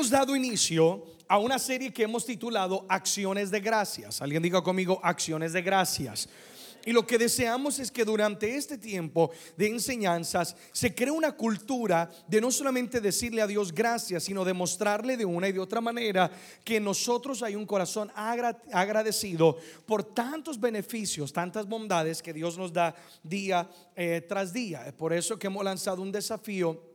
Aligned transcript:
hemos 0.00 0.08
dado 0.08 0.34
inicio 0.34 1.04
a 1.28 1.36
una 1.36 1.58
serie 1.58 1.92
que 1.92 2.04
hemos 2.04 2.24
titulado 2.24 2.86
Acciones 2.88 3.50
de 3.50 3.60
Gracias. 3.60 4.22
Alguien 4.22 4.42
diga 4.42 4.62
conmigo, 4.62 4.98
Acciones 5.02 5.52
de 5.52 5.60
Gracias. 5.60 6.26
Y 6.86 6.92
lo 6.92 7.06
que 7.06 7.18
deseamos 7.18 7.78
es 7.78 7.90
que 7.90 8.06
durante 8.06 8.56
este 8.56 8.78
tiempo 8.78 9.30
de 9.58 9.68
enseñanzas 9.68 10.56
se 10.72 10.94
cree 10.94 11.10
una 11.10 11.32
cultura 11.32 12.10
de 12.26 12.40
no 12.40 12.50
solamente 12.50 13.02
decirle 13.02 13.42
a 13.42 13.46
Dios 13.46 13.74
gracias, 13.74 14.24
sino 14.24 14.42
demostrarle 14.42 15.18
de 15.18 15.26
una 15.26 15.48
y 15.48 15.52
de 15.52 15.60
otra 15.60 15.82
manera 15.82 16.30
que 16.64 16.80
nosotros 16.80 17.42
hay 17.42 17.54
un 17.54 17.66
corazón 17.66 18.10
agradecido 18.14 19.58
por 19.84 20.02
tantos 20.02 20.58
beneficios, 20.58 21.30
tantas 21.30 21.68
bondades 21.68 22.22
que 22.22 22.32
Dios 22.32 22.56
nos 22.56 22.72
da 22.72 22.94
día 23.22 23.68
eh, 23.94 24.24
tras 24.26 24.50
día. 24.50 24.94
Por 24.96 25.12
eso 25.12 25.38
que 25.38 25.48
hemos 25.48 25.62
lanzado 25.62 26.00
un 26.00 26.10
desafío 26.10 26.89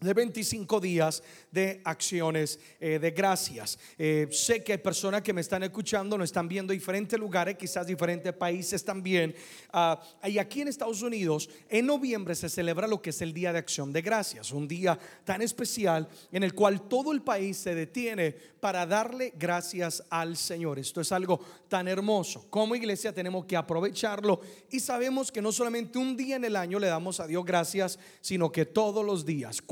de 0.00 0.14
25 0.14 0.80
días 0.80 1.22
de 1.50 1.82
acciones 1.84 2.58
eh, 2.80 2.98
de 2.98 3.10
gracias. 3.10 3.78
Eh, 3.98 4.28
sé 4.30 4.64
que 4.64 4.72
hay 4.72 4.78
personas 4.78 5.20
que 5.20 5.32
me 5.32 5.42
están 5.42 5.62
escuchando, 5.62 6.16
nos 6.16 6.26
están 6.26 6.48
viendo 6.48 6.72
en 6.72 6.78
diferentes 6.78 7.18
lugares, 7.18 7.56
quizás 7.56 7.86
diferentes 7.86 8.32
países 8.32 8.82
también. 8.82 9.34
Ah, 9.72 10.00
y 10.24 10.38
aquí 10.38 10.62
en 10.62 10.68
Estados 10.68 11.02
Unidos, 11.02 11.50
en 11.68 11.84
noviembre 11.84 12.34
se 12.34 12.48
celebra 12.48 12.86
lo 12.86 13.02
que 13.02 13.10
es 13.10 13.20
el 13.20 13.34
Día 13.34 13.52
de 13.52 13.58
Acción 13.58 13.92
de 13.92 14.00
Gracias, 14.00 14.52
un 14.52 14.66
día 14.66 14.98
tan 15.24 15.42
especial 15.42 16.08
en 16.32 16.44
el 16.44 16.54
cual 16.54 16.88
todo 16.88 17.12
el 17.12 17.20
país 17.20 17.58
se 17.58 17.74
detiene 17.74 18.34
para 18.60 18.86
darle 18.86 19.34
gracias 19.36 20.02
al 20.10 20.36
Señor. 20.36 20.78
Esto 20.78 21.00
es 21.00 21.12
algo 21.12 21.40
tan 21.68 21.88
hermoso. 21.88 22.46
Como 22.50 22.74
iglesia 22.74 23.12
tenemos 23.12 23.44
que 23.44 23.56
aprovecharlo 23.56 24.40
y 24.70 24.80
sabemos 24.80 25.32
que 25.32 25.42
no 25.42 25.52
solamente 25.52 25.98
un 25.98 26.16
día 26.16 26.36
en 26.36 26.44
el 26.44 26.56
año 26.56 26.78
le 26.78 26.86
damos 26.86 27.20
a 27.20 27.26
Dios 27.26 27.44
gracias, 27.44 27.98
sino 28.20 28.52
que 28.52 28.66
todos 28.66 29.04
los 29.04 29.24
días. 29.24 29.62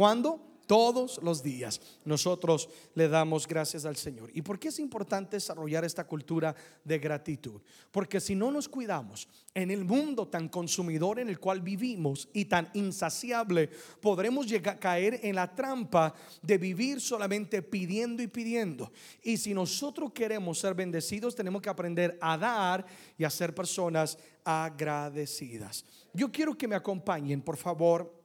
Todos 0.69 1.19
los 1.23 1.43
días 1.43 1.81
nosotros 2.05 2.69
le 2.95 3.09
damos 3.09 3.49
gracias 3.49 3.87
al 3.87 3.97
Señor. 3.97 4.31
¿Y 4.35 4.43
por 4.43 4.59
qué 4.59 4.69
es 4.69 4.79
importante 4.79 5.37
desarrollar 5.37 5.83
esta 5.83 6.07
cultura 6.07 6.55
de 6.85 6.99
gratitud? 6.99 7.63
Porque 7.91 8.21
si 8.21 8.35
no 8.35 8.51
nos 8.51 8.69
cuidamos 8.69 9.29
en 9.55 9.71
el 9.71 9.87
mundo 9.87 10.29
tan 10.29 10.51
consumidor 10.51 11.21
en 11.21 11.31
el 11.31 11.41
cual 11.41 11.63
vivimos 11.63 12.29
y 12.35 12.45
tan 12.45 12.69
insaciable, 12.75 13.71
podremos 14.03 14.47
llegar 14.47 14.77
a 14.77 14.79
caer 14.79 15.21
en 15.23 15.37
la 15.37 15.55
trampa 15.55 16.13
de 16.43 16.59
vivir 16.59 17.01
solamente 17.01 17.63
pidiendo 17.63 18.23
y 18.23 18.27
pidiendo. 18.27 18.93
Y 19.23 19.39
si 19.39 19.55
nosotros 19.55 20.13
queremos 20.13 20.59
ser 20.59 20.75
bendecidos, 20.75 21.35
tenemos 21.35 21.63
que 21.63 21.71
aprender 21.71 22.19
a 22.21 22.37
dar 22.37 22.85
y 23.17 23.25
a 23.25 23.31
ser 23.31 23.55
personas 23.55 24.19
agradecidas. 24.45 25.87
Yo 26.13 26.31
quiero 26.31 26.59
que 26.59 26.69
me 26.69 26.77
acompañen, 26.77 27.41
por 27.41 27.57
favor 27.57 28.18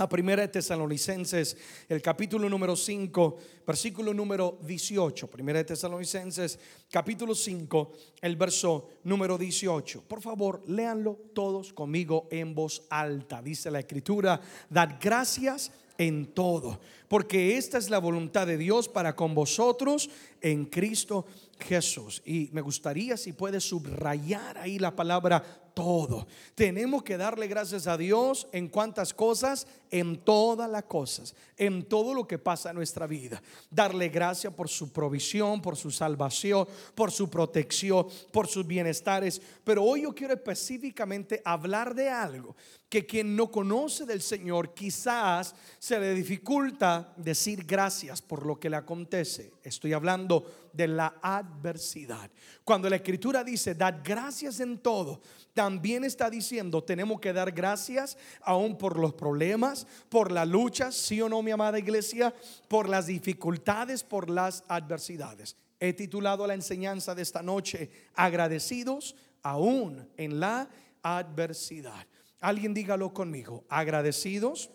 a 0.00 0.08
Primera 0.08 0.42
de 0.42 0.48
Tesalonicenses, 0.48 1.56
el 1.88 2.00
capítulo 2.00 2.48
número 2.48 2.74
5, 2.74 3.36
versículo 3.66 4.14
número 4.14 4.58
18. 4.62 5.28
Primera 5.28 5.58
de 5.58 5.64
Tesalonicenses, 5.64 6.58
capítulo 6.90 7.34
5, 7.34 7.92
el 8.22 8.36
verso 8.36 8.88
número 9.04 9.36
18. 9.36 10.04
Por 10.08 10.22
favor, 10.22 10.62
léanlo 10.66 11.18
todos 11.34 11.72
conmigo 11.72 12.28
en 12.30 12.54
voz 12.54 12.82
alta. 12.88 13.42
Dice 13.42 13.70
la 13.70 13.80
escritura, 13.80 14.40
dad 14.70 14.96
gracias 15.00 15.70
en 15.98 16.32
todo, 16.32 16.80
porque 17.08 17.58
esta 17.58 17.76
es 17.76 17.90
la 17.90 17.98
voluntad 17.98 18.46
de 18.46 18.56
Dios 18.56 18.88
para 18.88 19.14
con 19.14 19.34
vosotros 19.34 20.08
en 20.40 20.64
Cristo 20.64 21.26
Jesús. 21.58 22.22
Y 22.24 22.48
me 22.52 22.62
gustaría 22.62 23.18
si 23.18 23.34
puede 23.34 23.60
subrayar 23.60 24.56
ahí 24.56 24.78
la 24.78 24.96
palabra 24.96 25.69
todo. 25.80 26.26
Tenemos 26.54 27.02
que 27.02 27.16
darle 27.16 27.46
gracias 27.46 27.86
a 27.86 27.96
Dios 27.96 28.46
en 28.52 28.68
cuantas 28.68 29.14
cosas, 29.14 29.66
en 29.90 30.18
todas 30.18 30.70
las 30.70 30.84
cosas, 30.84 31.34
en 31.56 31.84
todo 31.84 32.12
lo 32.12 32.26
que 32.26 32.38
pasa 32.38 32.68
en 32.68 32.76
nuestra 32.76 33.06
vida. 33.06 33.42
Darle 33.70 34.10
gracias 34.10 34.52
por 34.52 34.68
su 34.68 34.92
provisión, 34.92 35.62
por 35.62 35.76
su 35.76 35.90
salvación, 35.90 36.68
por 36.94 37.10
su 37.10 37.30
protección, 37.30 38.06
por 38.30 38.46
sus 38.46 38.66
bienestares. 38.66 39.40
Pero 39.64 39.82
hoy 39.82 40.02
yo 40.02 40.14
quiero 40.14 40.34
específicamente 40.34 41.40
hablar 41.46 41.94
de 41.94 42.10
algo 42.10 42.54
que 42.90 43.06
quien 43.06 43.36
no 43.36 43.52
conoce 43.52 44.04
del 44.04 44.20
Señor 44.20 44.74
quizás 44.74 45.54
se 45.78 45.98
le 46.00 46.12
dificulta 46.12 47.14
decir 47.16 47.64
gracias 47.64 48.20
por 48.20 48.44
lo 48.44 48.58
que 48.58 48.68
le 48.68 48.76
acontece. 48.76 49.52
Estoy 49.62 49.92
hablando 49.92 50.70
de 50.72 50.88
la 50.88 51.14
adversidad. 51.22 52.28
Cuando 52.64 52.90
la 52.90 52.96
escritura 52.96 53.44
dice, 53.44 53.76
dad 53.76 54.00
gracias 54.02 54.58
en 54.58 54.78
todo, 54.78 55.20
también 55.54 56.02
está 56.02 56.28
diciendo, 56.28 56.82
tenemos 56.82 57.20
que 57.20 57.32
dar 57.32 57.52
gracias 57.52 58.18
aún 58.42 58.76
por 58.76 58.98
los 58.98 59.14
problemas, 59.14 59.86
por 60.08 60.32
la 60.32 60.44
lucha, 60.44 60.90
sí 60.90 61.22
o 61.22 61.28
no, 61.28 61.42
mi 61.42 61.52
amada 61.52 61.78
iglesia, 61.78 62.34
por 62.66 62.88
las 62.88 63.06
dificultades, 63.06 64.02
por 64.02 64.28
las 64.28 64.64
adversidades. 64.66 65.56
He 65.78 65.92
titulado 65.92 66.44
la 66.44 66.54
enseñanza 66.54 67.14
de 67.14 67.22
esta 67.22 67.40
noche, 67.40 67.88
agradecidos 68.14 69.14
aún 69.42 70.08
en 70.16 70.40
la 70.40 70.68
adversidad. 71.02 72.04
Alguien 72.40 72.72
dígalo 72.72 73.12
conmigo, 73.12 73.64
agradecidos 73.68 74.70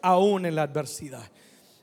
aún 0.00 0.46
en 0.46 0.54
la 0.54 0.62
adversidad. 0.62 1.30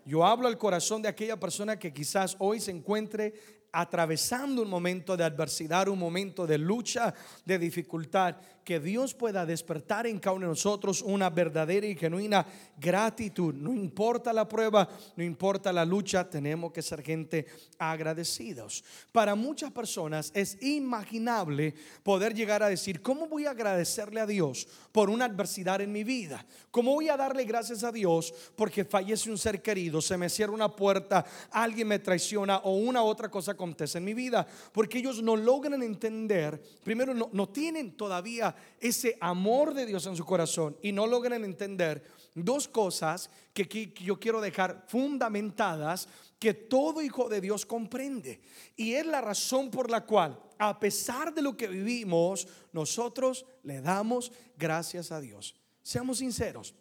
Yo 0.06 0.26
hablo 0.26 0.48
al 0.48 0.58
corazón 0.58 1.02
de 1.02 1.10
aquella 1.10 1.40
persona 1.40 1.78
que 1.78 1.94
quizás 1.94 2.36
hoy 2.40 2.60
se 2.60 2.72
encuentre 2.72 3.34
atravesando 3.72 4.62
un 4.62 4.70
momento 4.70 5.18
de 5.18 5.24
adversidad, 5.24 5.88
un 5.90 6.00
momento 6.00 6.48
de 6.48 6.58
lucha, 6.58 7.14
de 7.44 7.60
dificultad 7.60 8.38
que 8.66 8.80
Dios 8.80 9.14
pueda 9.14 9.46
despertar 9.46 10.08
en 10.08 10.20
cada 10.20 10.36
uno 10.36 10.48
de 10.48 10.54
nosotros 10.54 11.04
una 11.04 11.30
verdadera 11.30 11.86
y 11.86 11.96
genuina 11.96 12.46
gratitud. 12.78 13.54
No 13.54 13.72
importa 13.72 14.34
la 14.34 14.50
prueba, 14.50 14.90
no 15.16 15.24
importa 15.24 15.72
la 15.72 15.86
lucha, 15.86 16.28
tenemos 16.28 16.74
que 16.74 16.82
ser 16.82 17.04
gente 17.04 17.46
agradecidos. 17.78 18.84
Para 19.12 19.36
muchas 19.36 19.72
personas 19.72 20.32
es 20.34 20.62
imaginable 20.64 21.76
poder 22.02 22.34
llegar 22.34 22.64
a 22.64 22.70
decir, 22.70 23.04
¿cómo 23.04 23.28
voy 23.28 23.46
a 23.46 23.52
agradecerle 23.52 24.20
a 24.20 24.26
Dios 24.26 24.68
por 24.92 25.12
una 25.12 25.26
adversidad 25.26 25.80
en 25.82 25.92
mi 25.92 26.04
vida? 26.04 26.44
¿Cómo 26.72 26.94
voy 26.94 27.10
a 27.10 27.18
darle 27.18 27.46
gracias 27.46 27.84
a 27.84 27.92
Dios 27.92 28.34
porque 28.56 28.84
fallece 28.84 29.30
un 29.30 29.38
ser 29.38 29.62
querido, 29.62 30.02
se 30.02 30.18
me 30.18 30.28
cierra 30.28 30.54
una 30.54 30.76
puerta, 30.76 31.24
alguien 31.52 31.88
me 31.88 32.00
traiciona 32.00 32.58
o 32.58 32.78
una 32.78 33.04
otra 33.04 33.30
cosa 33.30 33.52
acontece 33.52 34.00
en 34.00 34.06
mi 34.06 34.16
vida? 34.16 34.48
Porque 34.72 34.98
ellos 34.98 35.22
no 35.22 35.36
logran 35.36 35.84
entender, 35.84 36.60
primero 36.84 37.14
no, 37.14 37.30
no 37.32 37.48
tienen 37.50 37.92
todavía 37.92 38.55
ese 38.80 39.18
amor 39.20 39.74
de 39.74 39.86
Dios 39.86 40.06
en 40.06 40.16
su 40.16 40.26
corazón 40.26 40.78
y 40.82 40.92
no 40.92 41.08
logran 41.08 41.44
entender 41.44 42.04
dos 42.36 42.68
cosas 42.68 43.30
que, 43.54 43.94
yo 44.02 44.20
quiero 44.20 44.42
dejar 44.42 44.86
fundamentadas 44.88 46.08
que 46.38 46.54
todo 46.54 47.02
hijo 47.02 47.30
de 47.30 47.42
Dios 47.42 47.66
comprende. 47.66 48.42
Y 48.76 48.94
es 48.94 49.06
la 49.06 49.22
razón 49.22 49.72
por 49.72 49.90
la 49.90 50.06
cual, 50.06 50.40
a 50.58 50.80
pesar 50.80 51.34
de 51.34 51.42
lo 51.42 51.56
que 51.56 51.68
vivimos, 51.68 52.48
nosotros 52.74 53.46
le 53.64 53.82
damos 53.82 54.32
gracias 54.58 55.12
a 55.12 55.22
Dios. 55.22 55.56
Seamos 55.82 56.18
sinceros, 56.18 56.76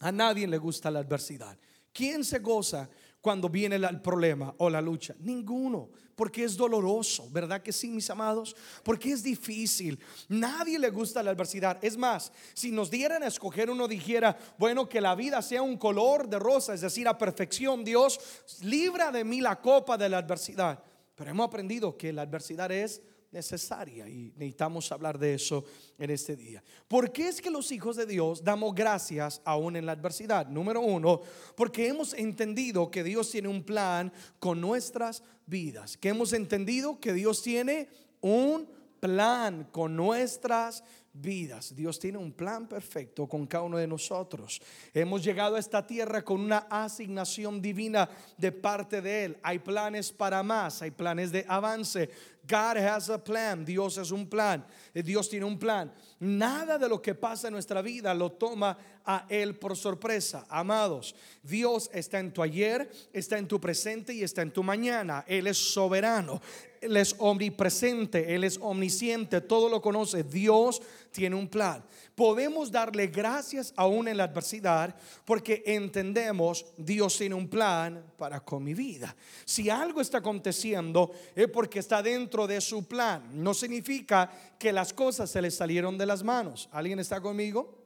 a 0.00 0.10
nadie 0.10 0.46
le 0.46 0.58
gusta 0.58 0.90
la 0.90 1.00
adversidad. 1.00 1.56
¿Quién 1.92 2.24
se 2.24 2.38
goza 2.38 2.88
cuando 3.20 3.48
viene 3.48 3.76
el 3.76 4.00
problema 4.00 4.54
o 4.58 4.70
la 4.70 4.80
lucha? 4.80 5.14
Ninguno, 5.20 5.90
porque 6.14 6.44
es 6.44 6.56
doloroso, 6.56 7.28
¿verdad 7.30 7.62
que 7.62 7.72
sí, 7.72 7.90
mis 7.90 8.10
amados? 8.10 8.54
Porque 8.82 9.12
es 9.12 9.22
difícil. 9.22 9.98
Nadie 10.28 10.78
le 10.78 10.90
gusta 10.90 11.22
la 11.22 11.30
adversidad. 11.30 11.78
Es 11.82 11.96
más, 11.96 12.32
si 12.54 12.70
nos 12.70 12.90
dieran 12.90 13.22
a 13.22 13.26
escoger, 13.26 13.70
uno 13.70 13.88
dijera, 13.88 14.36
bueno, 14.58 14.88
que 14.88 15.00
la 15.00 15.14
vida 15.14 15.42
sea 15.42 15.62
un 15.62 15.76
color 15.76 16.28
de 16.28 16.38
rosa, 16.38 16.74
es 16.74 16.80
decir, 16.80 17.08
a 17.08 17.18
perfección, 17.18 17.84
Dios, 17.84 18.20
libra 18.62 19.10
de 19.10 19.24
mí 19.24 19.40
la 19.40 19.60
copa 19.60 19.96
de 19.96 20.08
la 20.08 20.18
adversidad. 20.18 20.82
Pero 21.14 21.30
hemos 21.30 21.48
aprendido 21.48 21.96
que 21.96 22.12
la 22.12 22.22
adversidad 22.22 22.72
es 22.72 23.02
necesaria 23.32 24.08
y 24.08 24.32
necesitamos 24.36 24.90
hablar 24.92 25.18
de 25.18 25.34
eso 25.34 25.64
en 25.98 26.10
este 26.10 26.36
día. 26.36 26.62
¿Por 26.88 27.12
qué 27.12 27.28
es 27.28 27.40
que 27.40 27.50
los 27.50 27.70
hijos 27.72 27.96
de 27.96 28.06
Dios 28.06 28.42
damos 28.42 28.74
gracias 28.74 29.40
aún 29.44 29.76
en 29.76 29.86
la 29.86 29.92
adversidad? 29.92 30.46
Número 30.48 30.80
uno, 30.80 31.20
porque 31.56 31.88
hemos 31.88 32.14
entendido 32.14 32.90
que 32.90 33.04
Dios 33.04 33.30
tiene 33.30 33.48
un 33.48 33.62
plan 33.62 34.12
con 34.38 34.60
nuestras 34.60 35.22
vidas, 35.46 35.96
que 35.96 36.08
hemos 36.08 36.32
entendido 36.32 36.98
que 37.00 37.12
Dios 37.12 37.42
tiene 37.42 37.88
un 38.20 38.68
plan 39.00 39.68
con 39.72 39.96
nuestras 39.96 40.84
vidas. 41.12 41.74
Dios 41.74 41.98
tiene 41.98 42.18
un 42.18 42.32
plan 42.32 42.68
perfecto 42.68 43.26
con 43.26 43.46
cada 43.46 43.64
uno 43.64 43.78
de 43.78 43.86
nosotros. 43.86 44.60
Hemos 44.94 45.24
llegado 45.24 45.56
a 45.56 45.58
esta 45.58 45.86
tierra 45.86 46.22
con 46.22 46.40
una 46.40 46.66
asignación 46.70 47.60
divina 47.60 48.08
de 48.36 48.52
parte 48.52 49.00
de 49.00 49.24
Él. 49.24 49.38
Hay 49.42 49.58
planes 49.58 50.12
para 50.12 50.42
más, 50.42 50.82
hay 50.82 50.90
planes 50.90 51.32
de 51.32 51.44
avance. 51.48 52.10
God 52.50 52.78
has 52.78 53.08
a 53.08 53.22
plan. 53.22 53.64
Dios 53.64 53.96
es 53.98 54.10
un 54.10 54.26
plan. 54.26 54.64
Dios 54.92 55.28
tiene 55.28 55.46
un 55.46 55.58
plan. 55.58 55.92
Nada 56.18 56.78
de 56.78 56.88
lo 56.88 57.00
que 57.00 57.14
pasa 57.14 57.46
en 57.46 57.52
nuestra 57.52 57.80
vida 57.80 58.12
lo 58.12 58.32
toma 58.32 58.76
a 59.06 59.26
Él 59.28 59.54
por 59.56 59.76
sorpresa. 59.76 60.44
Amados, 60.48 61.14
Dios 61.42 61.88
está 61.92 62.18
en 62.18 62.32
tu 62.32 62.42
ayer, 62.42 62.90
está 63.12 63.38
en 63.38 63.46
tu 63.46 63.60
presente 63.60 64.12
y 64.12 64.22
está 64.24 64.42
en 64.42 64.52
tu 64.52 64.64
mañana. 64.64 65.24
Él 65.28 65.46
es 65.46 65.58
soberano. 65.58 66.40
Él 66.80 66.96
es 66.96 67.14
omnipresente, 67.18 68.34
Él 68.34 68.42
es 68.42 68.58
omnisciente, 68.60 69.40
todo 69.42 69.68
lo 69.68 69.82
conoce. 69.82 70.24
Dios 70.24 70.80
tiene 71.10 71.36
un 71.36 71.48
plan. 71.48 71.84
Podemos 72.14 72.70
darle 72.70 73.06
gracias 73.06 73.72
aún 73.76 74.08
en 74.08 74.16
la 74.16 74.24
adversidad 74.24 74.94
porque 75.24 75.62
entendemos 75.66 76.66
Dios 76.76 77.16
tiene 77.18 77.34
un 77.34 77.48
plan 77.48 78.04
para 78.16 78.40
con 78.40 78.62
mi 78.62 78.74
vida. 78.74 79.14
Si 79.44 79.70
algo 79.70 80.00
está 80.00 80.18
aconteciendo 80.18 81.12
es 81.34 81.48
porque 81.48 81.78
está 81.78 82.02
dentro 82.02 82.46
de 82.46 82.60
su 82.60 82.86
plan. 82.86 83.30
No 83.32 83.54
significa 83.54 84.30
que 84.58 84.72
las 84.72 84.92
cosas 84.92 85.30
se 85.30 85.42
le 85.42 85.50
salieron 85.50 85.96
de 85.96 86.06
las 86.06 86.22
manos. 86.22 86.68
¿Alguien 86.72 86.98
está 86.98 87.20
conmigo? 87.20 87.79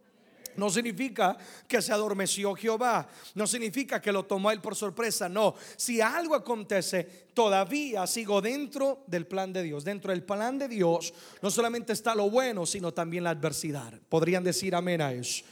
No 0.57 0.71
significa 0.71 1.37
que 1.67 1.83
se 1.83 1.93
adormeció 1.93 2.55
Jehová. 2.55 3.09
No 3.35 3.47
significa 3.47 4.01
que 4.01 4.13
lo 4.13 4.25
tomó 4.25 4.51
él 4.51 4.61
por 4.61 4.77
sorpresa. 4.77 5.29
No. 5.29 5.55
Si 5.77 6.01
algo 6.01 6.35
acontece, 6.35 7.05
todavía 7.35 8.07
sigo 8.07 8.41
dentro 8.41 9.05
del 9.07 9.27
plan 9.27 9.53
de 9.53 9.63
Dios. 9.63 9.85
Dentro 9.85 10.13
del 10.13 10.23
plan 10.23 10.59
de 10.59 10.69
Dios 10.69 11.13
no 11.43 11.51
solamente 11.51 11.93
está 11.93 12.15
lo 12.15 12.31
bueno, 12.31 12.67
sino 12.67 12.93
también 12.93 13.25
la 13.25 13.31
adversidad. 13.31 13.93
Podrían 14.09 14.45
decir 14.45 14.75
amén 14.75 15.01
a 15.01 15.13
eso. 15.13 15.45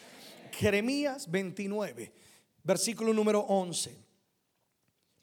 Jeremías 0.53 1.31
29, 1.31 2.13
versículo 2.63 3.13
número 3.13 3.41
11. 3.41 4.03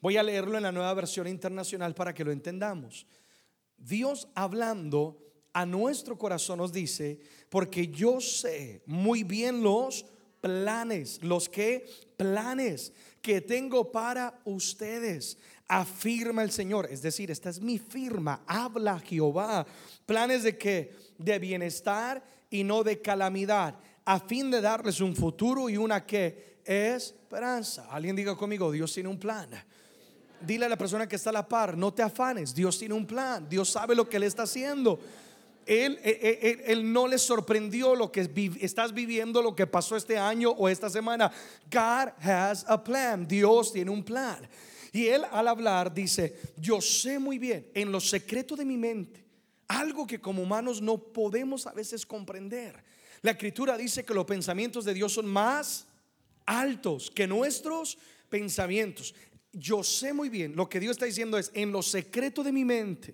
Voy 0.02 0.18
a 0.18 0.24
leerlo 0.24 0.58
en 0.58 0.64
la 0.64 0.72
nueva 0.72 0.94
versión 0.94 1.28
internacional 1.28 1.94
para 1.94 2.14
que 2.14 2.24
lo 2.24 2.32
entendamos. 2.32 3.06
Dios 3.78 4.28
hablando 4.34 5.30
a 5.54 5.66
nuestro 5.66 6.18
corazón 6.18 6.60
nos 6.60 6.72
dice, 6.72 7.20
porque 7.50 7.88
yo 7.88 8.22
sé 8.22 8.82
muy 8.86 9.24
bien 9.24 9.64
los 9.64 10.06
planes, 10.42 11.22
los 11.24 11.50
que 11.50 11.90
planes 12.18 12.94
que 13.22 13.42
tengo 13.42 13.92
para 13.92 14.40
ustedes, 14.46 15.38
afirma 15.68 16.44
el 16.44 16.52
Señor. 16.52 16.88
Es 16.92 17.02
decir, 17.02 17.32
esta 17.32 17.50
es 17.50 17.62
mi 17.62 17.78
firma, 17.78 18.42
habla 18.48 19.00
Jehová. 19.00 19.66
Planes 20.06 20.44
de 20.44 20.58
que 20.58 20.94
de 21.18 21.38
bienestar 21.40 22.24
y 22.50 22.64
no 22.64 22.84
de 22.84 23.02
calamidad, 23.02 23.76
a 24.06 24.20
fin 24.20 24.50
de 24.50 24.62
darles 24.62 25.02
un 25.02 25.16
futuro 25.16 25.70
y 25.70 25.78
una 25.78 26.06
que 26.06 26.60
esperanza. 26.66 27.88
Alguien 27.92 28.16
diga 28.16 28.36
conmigo, 28.36 28.72
Dios 28.72 28.92
tiene 28.94 29.10
un 29.10 29.20
plan. 29.20 29.50
Dile 30.42 30.66
a 30.66 30.70
la 30.70 30.78
persona 30.78 31.08
que 31.08 31.18
está 31.18 31.30
a 31.30 31.34
la 31.34 31.48
par, 31.48 31.78
no 31.78 31.94
te 31.94 32.02
afanes, 32.02 32.56
Dios 32.56 32.80
tiene 32.80 32.96
un 32.96 33.06
plan, 33.06 33.48
Dios 33.50 33.70
sabe 33.70 33.94
lo 33.94 34.08
que 34.08 34.20
le 34.20 34.26
está 34.26 34.44
haciendo. 34.44 35.00
Él, 35.70 36.00
él, 36.04 36.92
no 36.92 37.08
le 37.08 37.20
sorprendió 37.20 37.94
lo 37.94 38.12
que 38.12 38.28
estás 38.60 38.92
viviendo, 38.92 39.40
lo 39.44 39.56
que 39.56 39.68
pasó 39.68 39.96
este 39.96 40.18
año 40.18 40.50
o 40.50 40.68
esta 40.68 40.90
semana. 40.90 41.32
God 41.70 42.10
has 42.28 42.66
a 42.68 42.84
plan. 42.84 43.28
Dios 43.28 43.72
tiene 43.72 43.92
un 43.92 44.04
plan. 44.04 44.50
Y 44.92 45.06
él 45.06 45.24
al 45.32 45.48
hablar 45.48 45.94
dice, 45.94 46.40
yo 46.58 46.82
sé 46.82 47.20
muy 47.20 47.38
bien, 47.38 47.70
en 47.76 47.92
lo 47.92 48.00
secreto 48.00 48.56
de 48.56 48.66
mi 48.66 48.78
mente, 48.78 49.24
algo 49.68 50.08
que 50.08 50.20
como 50.20 50.42
humanos 50.42 50.82
no 50.82 50.98
podemos 50.98 51.68
a 51.68 51.74
veces 51.74 52.04
comprender. 52.04 52.84
La 53.22 53.32
escritura 53.32 53.78
dice 53.78 54.04
que 54.04 54.16
los 54.16 54.26
pensamientos 54.26 54.86
de 54.86 54.96
Dios 54.96 55.14
son 55.14 55.28
más 55.28 55.86
altos 56.48 57.12
que 57.12 57.28
nuestros 57.28 58.00
pensamientos. 58.28 59.14
Yo 59.52 59.84
sé 59.84 60.14
muy 60.14 60.30
bien, 60.30 60.56
lo 60.56 60.68
que 60.68 60.80
Dios 60.80 60.94
está 60.94 61.06
diciendo 61.06 61.38
es, 61.38 61.52
en 61.54 61.72
lo 61.72 61.84
secreto 61.84 62.44
de 62.44 62.52
mi 62.52 62.66
mente, 62.66 63.14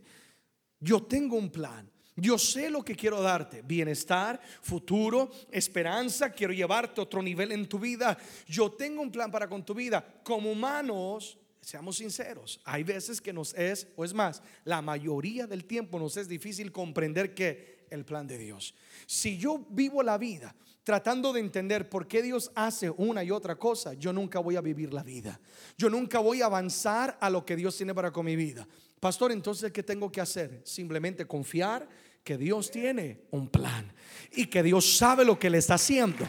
yo 0.80 1.04
tengo 1.04 1.36
un 1.36 1.50
plan. 1.50 1.92
Yo 2.16 2.38
sé 2.38 2.70
lo 2.70 2.84
que 2.84 2.96
quiero 2.96 3.22
darte, 3.22 3.62
bienestar, 3.62 4.40
futuro, 4.62 5.30
esperanza, 5.52 6.32
quiero 6.32 6.54
llevarte 6.54 7.02
a 7.02 7.04
otro 7.04 7.22
nivel 7.22 7.52
en 7.52 7.68
tu 7.68 7.78
vida. 7.78 8.18
Yo 8.48 8.72
tengo 8.72 9.02
un 9.02 9.12
plan 9.12 9.30
para 9.30 9.50
con 9.50 9.66
tu 9.66 9.74
vida. 9.74 10.06
Como 10.24 10.52
humanos, 10.52 11.38
seamos 11.60 11.98
sinceros, 11.98 12.62
hay 12.64 12.84
veces 12.84 13.20
que 13.20 13.34
nos 13.34 13.54
es, 13.56 13.88
o 13.96 14.06
es 14.06 14.14
más, 14.14 14.42
la 14.64 14.82
mayoría 14.82 15.48
del 15.48 15.66
tiempo 15.66 16.00
nos 16.00 16.16
es 16.16 16.28
difícil 16.28 16.72
comprender 16.72 17.34
que 17.34 17.86
el 17.90 18.06
plan 18.06 18.28
de 18.28 18.38
Dios. 18.38 18.76
Si 19.06 19.38
yo 19.38 19.66
vivo 19.70 20.02
la 20.02 20.18
vida 20.18 20.56
tratando 20.84 21.34
de 21.34 21.40
entender 21.40 21.90
por 21.90 22.08
qué 22.08 22.22
Dios 22.22 22.52
hace 22.54 22.92
una 22.92 23.24
y 23.24 23.32
otra 23.32 23.56
cosa, 23.56 23.94
yo 23.96 24.14
nunca 24.14 24.40
voy 24.40 24.56
a 24.56 24.62
vivir 24.62 24.94
la 24.94 25.02
vida. 25.02 25.40
Yo 25.78 25.90
nunca 25.90 26.20
voy 26.20 26.44
a 26.44 26.46
avanzar 26.46 27.18
a 27.20 27.30
lo 27.30 27.44
que 27.44 27.56
Dios 27.56 27.76
tiene 27.76 27.96
para 27.96 28.12
con 28.12 28.26
mi 28.26 28.36
vida. 28.36 28.68
Pastor, 29.00 29.32
entonces, 29.32 29.72
¿qué 29.72 29.82
tengo 29.82 30.12
que 30.12 30.22
hacer? 30.22 30.62
Simplemente 30.64 31.26
confiar 31.26 31.90
que 32.26 32.38
Dios 32.38 32.72
tiene 32.72 33.20
un 33.32 33.48
plan 33.48 33.94
y 34.32 34.48
que 34.48 34.64
Dios 34.64 34.98
sabe 34.98 35.24
lo 35.24 35.38
que 35.38 35.50
le 35.50 35.60
está 35.60 35.76
haciendo. 35.76 36.26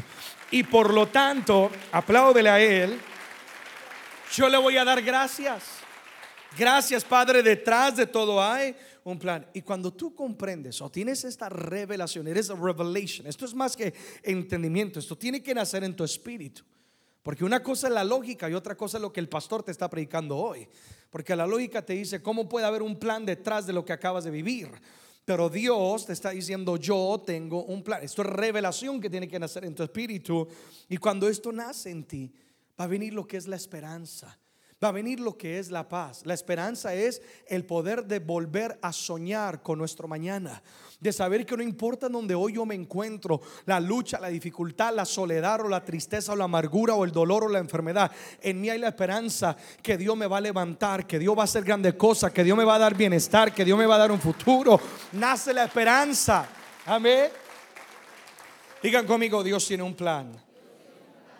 Y 0.50 0.62
por 0.62 0.92
lo 0.92 1.08
tanto, 1.08 1.70
apláudele 1.90 2.50
a 2.50 2.60
Él. 2.60 3.00
Yo 4.34 4.48
le 4.48 4.58
voy 4.58 4.76
a 4.76 4.84
dar 4.84 5.02
gracias. 5.02 5.64
Gracias, 6.56 7.02
Padre, 7.02 7.42
detrás 7.42 7.96
de 7.96 8.06
todo 8.06 8.42
hay 8.42 8.76
un 9.04 9.18
plan. 9.18 9.46
Y 9.54 9.62
cuando 9.62 9.92
tú 9.92 10.14
comprendes 10.14 10.82
o 10.82 10.90
tienes 10.90 11.24
esta 11.24 11.48
revelación, 11.48 12.28
eres 12.28 12.48
revelation. 12.48 13.26
Esto 13.26 13.46
es 13.46 13.54
más 13.54 13.74
que 13.74 13.94
entendimiento, 14.22 15.00
esto 15.00 15.16
tiene 15.16 15.42
que 15.42 15.54
nacer 15.54 15.82
en 15.82 15.96
tu 15.96 16.04
espíritu. 16.04 16.62
Porque 17.22 17.44
una 17.44 17.62
cosa 17.62 17.88
es 17.88 17.94
la 17.94 18.04
lógica 18.04 18.48
y 18.50 18.54
otra 18.54 18.76
cosa 18.76 18.98
es 18.98 19.02
lo 19.02 19.12
que 19.12 19.20
el 19.20 19.28
pastor 19.28 19.62
te 19.62 19.72
está 19.72 19.88
predicando 19.88 20.36
hoy. 20.36 20.68
Porque 21.10 21.34
la 21.34 21.46
lógica 21.46 21.80
te 21.84 21.94
dice, 21.94 22.22
¿cómo 22.22 22.48
puede 22.48 22.66
haber 22.66 22.82
un 22.82 22.98
plan 22.98 23.24
detrás 23.24 23.66
de 23.66 23.72
lo 23.72 23.84
que 23.84 23.94
acabas 23.94 24.24
de 24.24 24.30
vivir? 24.30 24.70
Pero 25.26 25.50
Dios 25.50 26.06
te 26.06 26.12
está 26.12 26.30
diciendo, 26.30 26.76
yo 26.76 27.22
tengo 27.26 27.64
un 27.64 27.82
plan. 27.82 28.02
Esto 28.02 28.22
es 28.22 28.28
revelación 28.28 29.00
que 29.00 29.10
tiene 29.10 29.26
que 29.26 29.40
nacer 29.40 29.64
en 29.64 29.74
tu 29.74 29.82
espíritu. 29.82 30.46
Y 30.88 30.96
cuando 30.96 31.28
esto 31.28 31.50
nace 31.50 31.90
en 31.90 32.04
ti, 32.04 32.32
va 32.80 32.84
a 32.84 32.88
venir 32.88 33.12
lo 33.12 33.26
que 33.26 33.36
es 33.36 33.48
la 33.48 33.56
esperanza 33.56 34.38
va 34.82 34.88
a 34.88 34.92
venir 34.92 35.20
lo 35.20 35.38
que 35.38 35.58
es 35.58 35.70
la 35.70 35.88
paz. 35.88 36.22
La 36.24 36.34
esperanza 36.34 36.94
es 36.94 37.22
el 37.48 37.64
poder 37.64 38.04
de 38.04 38.18
volver 38.18 38.78
a 38.82 38.92
soñar 38.92 39.62
con 39.62 39.78
nuestro 39.78 40.06
mañana, 40.06 40.62
de 41.00 41.12
saber 41.12 41.46
que 41.46 41.56
no 41.56 41.62
importa 41.62 42.10
donde 42.10 42.34
hoy 42.34 42.54
yo 42.54 42.66
me 42.66 42.74
encuentro, 42.74 43.40
la 43.64 43.80
lucha, 43.80 44.20
la 44.20 44.28
dificultad, 44.28 44.94
la 44.94 45.06
soledad 45.06 45.62
o 45.62 45.68
la 45.68 45.82
tristeza 45.82 46.32
o 46.32 46.36
la 46.36 46.44
amargura 46.44 46.94
o 46.94 47.04
el 47.04 47.12
dolor 47.12 47.44
o 47.44 47.48
la 47.48 47.58
enfermedad, 47.58 48.10
en 48.42 48.60
mí 48.60 48.68
hay 48.68 48.78
la 48.78 48.88
esperanza 48.88 49.56
que 49.82 49.96
Dios 49.96 50.14
me 50.14 50.26
va 50.26 50.38
a 50.38 50.42
levantar, 50.42 51.06
que 51.06 51.18
Dios 51.18 51.36
va 51.36 51.42
a 51.42 51.44
hacer 51.44 51.64
grandes 51.64 51.94
cosas, 51.94 52.32
que 52.32 52.44
Dios 52.44 52.56
me 52.56 52.64
va 52.64 52.74
a 52.74 52.78
dar 52.78 52.94
bienestar, 52.94 53.54
que 53.54 53.64
Dios 53.64 53.78
me 53.78 53.86
va 53.86 53.94
a 53.94 53.98
dar 53.98 54.12
un 54.12 54.20
futuro. 54.20 54.78
Nace 55.12 55.54
la 55.54 55.64
esperanza. 55.64 56.46
Amén. 56.84 57.30
Digan 58.82 59.06
conmigo, 59.06 59.42
Dios 59.42 59.66
tiene 59.66 59.82
un 59.82 59.94
plan. 59.94 60.46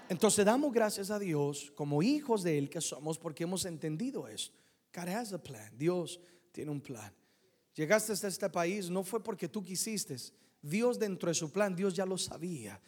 Entonces 0.09 0.45
damos 0.45 0.73
gracias 0.73 1.11
a 1.11 1.19
Dios 1.19 1.73
como 1.75 2.03
hijos 2.03 2.43
de 2.43 2.59
Él 2.59 2.71
que 2.71 2.81
somos 2.81 3.19
porque 3.19 3.45
hemos 3.45 3.65
entendido 3.65 4.29
eso. 4.29 4.53
God 4.95 5.09
has 5.09 5.33
a 5.33 5.43
plan. 5.43 5.71
Dios 5.77 6.21
tiene 6.53 6.71
un 6.71 6.81
plan. 6.81 7.13
Llegaste 7.75 8.13
hasta 8.13 8.29
este 8.29 8.49
país 8.49 8.89
no 8.89 9.03
fue 9.03 9.23
porque 9.23 9.49
tú 9.49 9.63
quisiste. 9.63 10.17
Dios 10.63 10.99
dentro 10.99 11.29
de 11.29 11.35
su 11.35 11.51
plan, 11.51 11.77
Dios 11.77 11.95
ya 11.95 12.07
lo 12.07 12.17
sabía. 12.17 12.81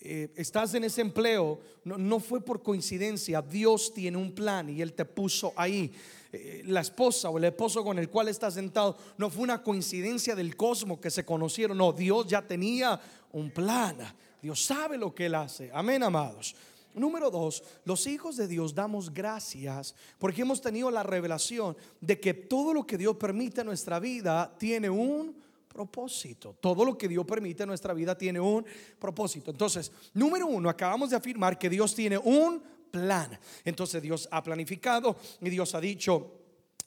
Eh, 0.00 0.32
estás 0.36 0.74
en 0.74 0.84
ese 0.84 1.00
empleo, 1.00 1.60
no, 1.84 2.20
fue 2.20 2.40
por 2.40 2.62
coincidencia, 2.62 3.42
Dios 3.42 3.92
tiene 3.92 4.16
un 4.16 4.32
plan 4.32 4.70
y 4.70 4.80
Él 4.80 4.92
te 4.92 5.04
puso 5.04 5.52
ahí. 5.56 5.92
Eh, 6.32 6.62
la 6.66 6.80
esposa 6.80 7.30
o 7.30 7.38
el 7.38 7.44
esposo 7.44 7.82
con 7.82 7.98
el 7.98 8.08
cual 8.08 8.28
estás 8.28 8.54
sentado, 8.54 8.96
no 9.16 9.28
fue 9.28 9.42
una 9.42 9.62
coincidencia 9.62 10.36
del 10.36 10.56
cosmos 10.56 11.00
que 11.00 11.10
se 11.10 11.24
conocieron, 11.24 11.78
no, 11.78 11.92
Dios 11.92 12.28
ya 12.28 12.46
tenía 12.46 13.00
un 13.32 13.50
plan. 13.50 13.98
Dios 14.42 14.64
sabe 14.64 14.96
lo 14.98 15.14
que 15.14 15.26
Él 15.26 15.34
hace. 15.34 15.70
Amén, 15.72 16.02
amados. 16.02 16.54
Número 16.94 17.30
dos, 17.30 17.62
los 17.84 18.06
hijos 18.06 18.36
de 18.36 18.48
Dios 18.48 18.74
damos 18.74 19.12
gracias 19.12 19.94
porque 20.18 20.42
hemos 20.42 20.60
tenido 20.60 20.90
la 20.90 21.02
revelación 21.02 21.76
de 22.00 22.18
que 22.18 22.34
todo 22.34 22.74
lo 22.74 22.86
que 22.86 22.98
Dios 22.98 23.16
permite 23.16 23.60
en 23.60 23.68
nuestra 23.68 23.98
vida 23.98 24.52
tiene 24.58 24.90
un 24.90 25.36
propósito. 25.68 26.56
Todo 26.60 26.84
lo 26.84 26.98
que 26.98 27.06
Dios 27.06 27.24
permite 27.24 27.62
en 27.62 27.68
nuestra 27.68 27.94
vida 27.94 28.16
tiene 28.16 28.40
un 28.40 28.64
propósito. 28.98 29.50
Entonces, 29.50 29.92
número 30.12 30.46
uno, 30.46 30.68
acabamos 30.68 31.10
de 31.10 31.16
afirmar 31.16 31.58
que 31.58 31.70
Dios 31.70 31.94
tiene 31.94 32.18
un 32.18 32.60
plan. 32.90 33.38
Entonces 33.64 34.02
Dios 34.02 34.28
ha 34.32 34.42
planificado 34.42 35.16
y 35.40 35.50
Dios 35.50 35.74
ha 35.74 35.80
dicho, 35.80 36.37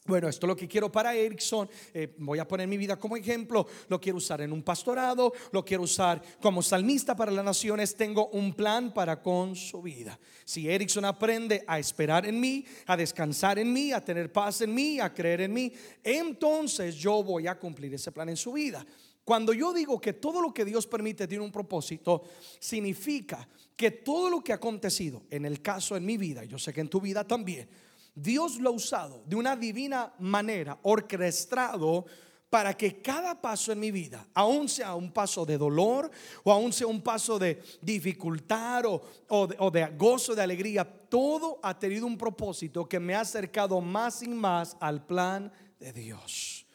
bueno, 0.05 0.27
esto 0.27 0.48
es 0.48 0.48
lo 0.48 0.55
que 0.55 0.67
quiero 0.67 0.91
para 0.91 1.13
Erickson. 1.13 1.70
Eh, 1.93 2.15
voy 2.17 2.39
a 2.39 2.48
poner 2.48 2.67
mi 2.67 2.75
vida 2.75 2.98
como 2.98 3.15
ejemplo. 3.15 3.67
Lo 3.88 4.01
quiero 4.01 4.17
usar 4.17 4.41
en 4.41 4.51
un 4.51 4.63
pastorado. 4.63 5.31
Lo 5.51 5.63
quiero 5.63 5.84
usar 5.84 6.22
como 6.41 6.63
salmista 6.63 7.15
para 7.15 7.31
las 7.31 7.46
naciones. 7.46 7.96
Tengo 7.96 8.27
un 8.29 8.53
plan 8.53 8.93
para 8.96 9.22
con 9.22 9.55
su 9.55 9.79
vida. 9.84 10.20
Si 10.43 10.67
Erickson 10.67 11.05
aprende 11.05 11.63
a 11.67 11.77
esperar 11.77 12.25
en 12.25 12.39
mí, 12.39 12.65
a 12.88 12.98
descansar 12.98 13.60
en 13.60 13.72
mí, 13.72 13.91
a 13.91 14.03
tener 14.03 14.31
paz 14.31 14.62
en 14.62 14.74
mí, 14.74 15.00
a 15.00 15.13
creer 15.13 15.41
en 15.41 15.53
mí, 15.53 15.72
entonces 16.03 16.96
yo 16.96 17.24
voy 17.24 17.46
a 17.46 17.60
cumplir 17.60 17.93
ese 17.93 18.12
plan 18.12 18.29
en 18.29 18.38
su 18.38 18.53
vida. 18.53 18.84
Cuando 19.24 19.53
yo 19.53 19.72
digo 19.72 20.01
que 20.01 20.13
todo 20.13 20.41
lo 20.41 20.51
que 20.51 20.65
Dios 20.65 20.88
permite 20.88 21.27
tiene 21.27 21.43
un 21.43 21.51
propósito, 21.51 22.24
significa 22.60 23.48
que 23.75 23.91
todo 23.91 24.31
lo 24.31 24.43
que 24.43 24.51
ha 24.51 24.55
acontecido, 24.55 25.24
en 25.29 25.46
el 25.46 25.62
caso 25.62 25.96
en 25.96 26.05
mi 26.05 26.17
vida, 26.17 26.43
yo 26.43 26.58
sé 26.58 26.74
que 26.74 26.81
en 26.81 26.89
tu 26.89 27.00
vida 27.00 27.24
también, 27.24 27.70
Dios 28.13 28.60
lo 28.60 28.70
ha 28.70 28.74
usado 28.74 29.24
de 29.25 29.36
una 29.36 29.56
divina 29.56 30.13
manera, 30.20 30.77
orquestado 30.84 32.06
para 32.50 32.75
que 32.75 33.01
cada 33.01 33.39
paso 33.39 33.72
en 33.72 33.80
mi 33.80 33.91
vida, 33.91 34.27
aun 34.34 34.68
sea 34.68 34.94
un 34.94 35.13
paso 35.13 35.46
de 35.46 35.58
dolor 35.58 36.12
o 36.44 36.51
aun 36.51 36.74
sea 36.74 36.86
un 36.86 37.01
paso 37.01 37.39
de 37.39 37.63
dificultad 37.82 38.84
o, 38.86 39.48
de, 39.48 39.56
o 39.58 39.72
de 39.72 39.86
gozo, 39.98 40.36
de 40.36 40.41
alegría, 40.41 40.84
todo 40.84 41.62
ha 41.63 41.80
tenido 41.80 42.06
un 42.06 42.18
propósito 42.18 42.89
que 42.89 43.00
me 43.00 43.15
ha 43.15 43.22
acercado 43.22 43.80
más 43.80 44.22
y 44.22 44.27
más 44.27 44.75
al 44.82 45.06
plan 45.06 45.50
de 45.80 45.94
Dios. 45.94 46.65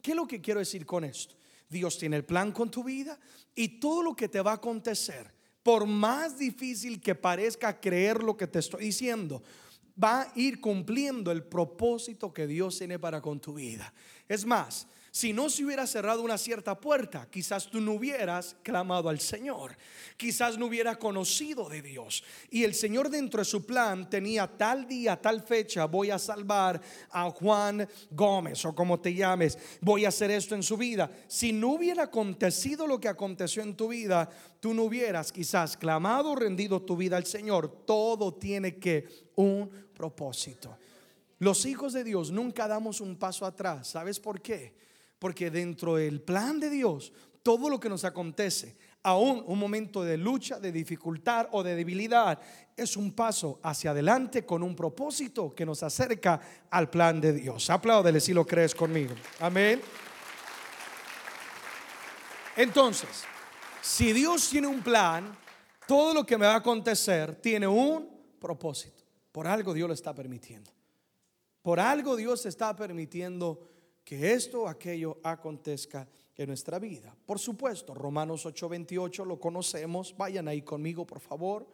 ¿Qué 0.00 0.12
es 0.12 0.16
lo 0.16 0.28
que 0.28 0.40
quiero 0.40 0.60
decir 0.60 0.86
con 0.86 1.02
esto? 1.02 1.34
Dios 1.68 1.98
tiene 1.98 2.14
el 2.14 2.24
plan 2.24 2.52
con 2.52 2.70
tu 2.70 2.84
vida 2.84 3.18
y 3.56 3.80
todo 3.80 4.02
lo 4.02 4.14
que 4.14 4.28
te 4.28 4.40
va 4.40 4.52
a 4.52 4.56
acontecer, 4.56 5.34
por 5.64 5.84
más 5.86 6.38
difícil 6.38 7.00
que 7.00 7.16
parezca 7.16 7.80
creer 7.80 8.22
lo 8.22 8.36
que 8.36 8.46
te 8.46 8.60
estoy 8.60 8.84
diciendo, 8.84 9.42
va 10.02 10.22
a 10.22 10.32
ir 10.34 10.60
cumpliendo 10.60 11.30
el 11.30 11.44
propósito 11.44 12.32
que 12.32 12.46
Dios 12.46 12.78
tiene 12.78 12.98
para 12.98 13.20
con 13.20 13.40
tu 13.40 13.54
vida. 13.54 13.92
Es 14.28 14.44
más, 14.44 14.86
si 15.14 15.32
no 15.32 15.48
se 15.48 15.64
hubiera 15.64 15.86
cerrado 15.86 16.22
una 16.22 16.36
cierta 16.36 16.80
puerta, 16.80 17.28
quizás 17.30 17.70
tú 17.70 17.80
no 17.80 17.92
hubieras 17.92 18.56
clamado 18.64 19.08
al 19.08 19.20
Señor, 19.20 19.76
quizás 20.16 20.58
no 20.58 20.66
hubieras 20.66 20.96
conocido 20.96 21.68
de 21.68 21.82
Dios. 21.82 22.24
Y 22.50 22.64
el 22.64 22.74
Señor 22.74 23.08
dentro 23.08 23.38
de 23.38 23.44
su 23.44 23.64
plan 23.64 24.10
tenía 24.10 24.48
tal 24.48 24.88
día, 24.88 25.14
tal 25.14 25.40
fecha, 25.40 25.84
voy 25.84 26.10
a 26.10 26.18
salvar 26.18 26.80
a 27.12 27.30
Juan 27.30 27.88
Gómez 28.10 28.64
o 28.64 28.74
como 28.74 28.98
te 28.98 29.14
llames, 29.14 29.56
voy 29.80 30.04
a 30.04 30.08
hacer 30.08 30.32
esto 30.32 30.56
en 30.56 30.64
su 30.64 30.76
vida. 30.76 31.08
Si 31.28 31.52
no 31.52 31.74
hubiera 31.74 32.02
acontecido 32.02 32.84
lo 32.88 32.98
que 32.98 33.06
aconteció 33.06 33.62
en 33.62 33.76
tu 33.76 33.86
vida, 33.86 34.28
tú 34.58 34.74
no 34.74 34.82
hubieras 34.82 35.30
quizás 35.30 35.76
clamado 35.76 36.34
rendido 36.34 36.82
tu 36.82 36.96
vida 36.96 37.16
al 37.16 37.26
Señor. 37.26 37.84
Todo 37.86 38.34
tiene 38.34 38.80
que 38.80 39.06
un 39.36 39.70
propósito. 39.94 40.76
Los 41.38 41.66
hijos 41.66 41.92
de 41.92 42.02
Dios 42.02 42.32
nunca 42.32 42.66
damos 42.66 43.00
un 43.00 43.14
paso 43.14 43.46
atrás. 43.46 43.86
¿Sabes 43.86 44.18
por 44.18 44.42
qué? 44.42 44.83
Porque 45.24 45.50
dentro 45.50 45.96
del 45.96 46.20
plan 46.20 46.60
de 46.60 46.68
Dios, 46.68 47.10
todo 47.42 47.70
lo 47.70 47.80
que 47.80 47.88
nos 47.88 48.04
acontece, 48.04 48.76
aún 49.04 49.42
un 49.46 49.58
momento 49.58 50.04
de 50.04 50.18
lucha, 50.18 50.60
de 50.60 50.70
dificultad 50.70 51.48
o 51.52 51.62
de 51.62 51.74
debilidad, 51.74 52.38
es 52.76 52.94
un 52.94 53.10
paso 53.14 53.58
hacia 53.62 53.92
adelante 53.92 54.44
con 54.44 54.62
un 54.62 54.76
propósito 54.76 55.54
que 55.54 55.64
nos 55.64 55.82
acerca 55.82 56.38
al 56.68 56.90
plan 56.90 57.22
de 57.22 57.32
Dios. 57.32 57.70
Apláudele 57.70 58.20
si 58.20 58.34
lo 58.34 58.44
crees 58.46 58.74
conmigo. 58.74 59.14
Amén. 59.40 59.80
Entonces, 62.54 63.24
si 63.80 64.12
Dios 64.12 64.50
tiene 64.50 64.66
un 64.66 64.82
plan, 64.82 65.34
todo 65.88 66.12
lo 66.12 66.26
que 66.26 66.36
me 66.36 66.44
va 66.44 66.52
a 66.52 66.58
acontecer 66.58 67.36
tiene 67.36 67.66
un 67.66 68.10
propósito. 68.38 69.02
Por 69.32 69.46
algo 69.46 69.72
Dios 69.72 69.88
lo 69.88 69.94
está 69.94 70.14
permitiendo. 70.14 70.70
Por 71.62 71.80
algo 71.80 72.14
Dios 72.14 72.44
está 72.44 72.76
permitiendo 72.76 73.73
que 74.04 74.32
esto 74.32 74.62
o 74.62 74.68
aquello 74.68 75.18
acontezca 75.22 76.06
en 76.36 76.48
nuestra 76.48 76.78
vida. 76.78 77.16
Por 77.26 77.38
supuesto, 77.38 77.94
Romanos 77.94 78.44
8:28 78.44 79.24
lo 79.24 79.38
conocemos. 79.38 80.14
Vayan 80.16 80.48
ahí 80.48 80.62
conmigo, 80.62 81.06
por 81.06 81.20
favor. 81.20 81.66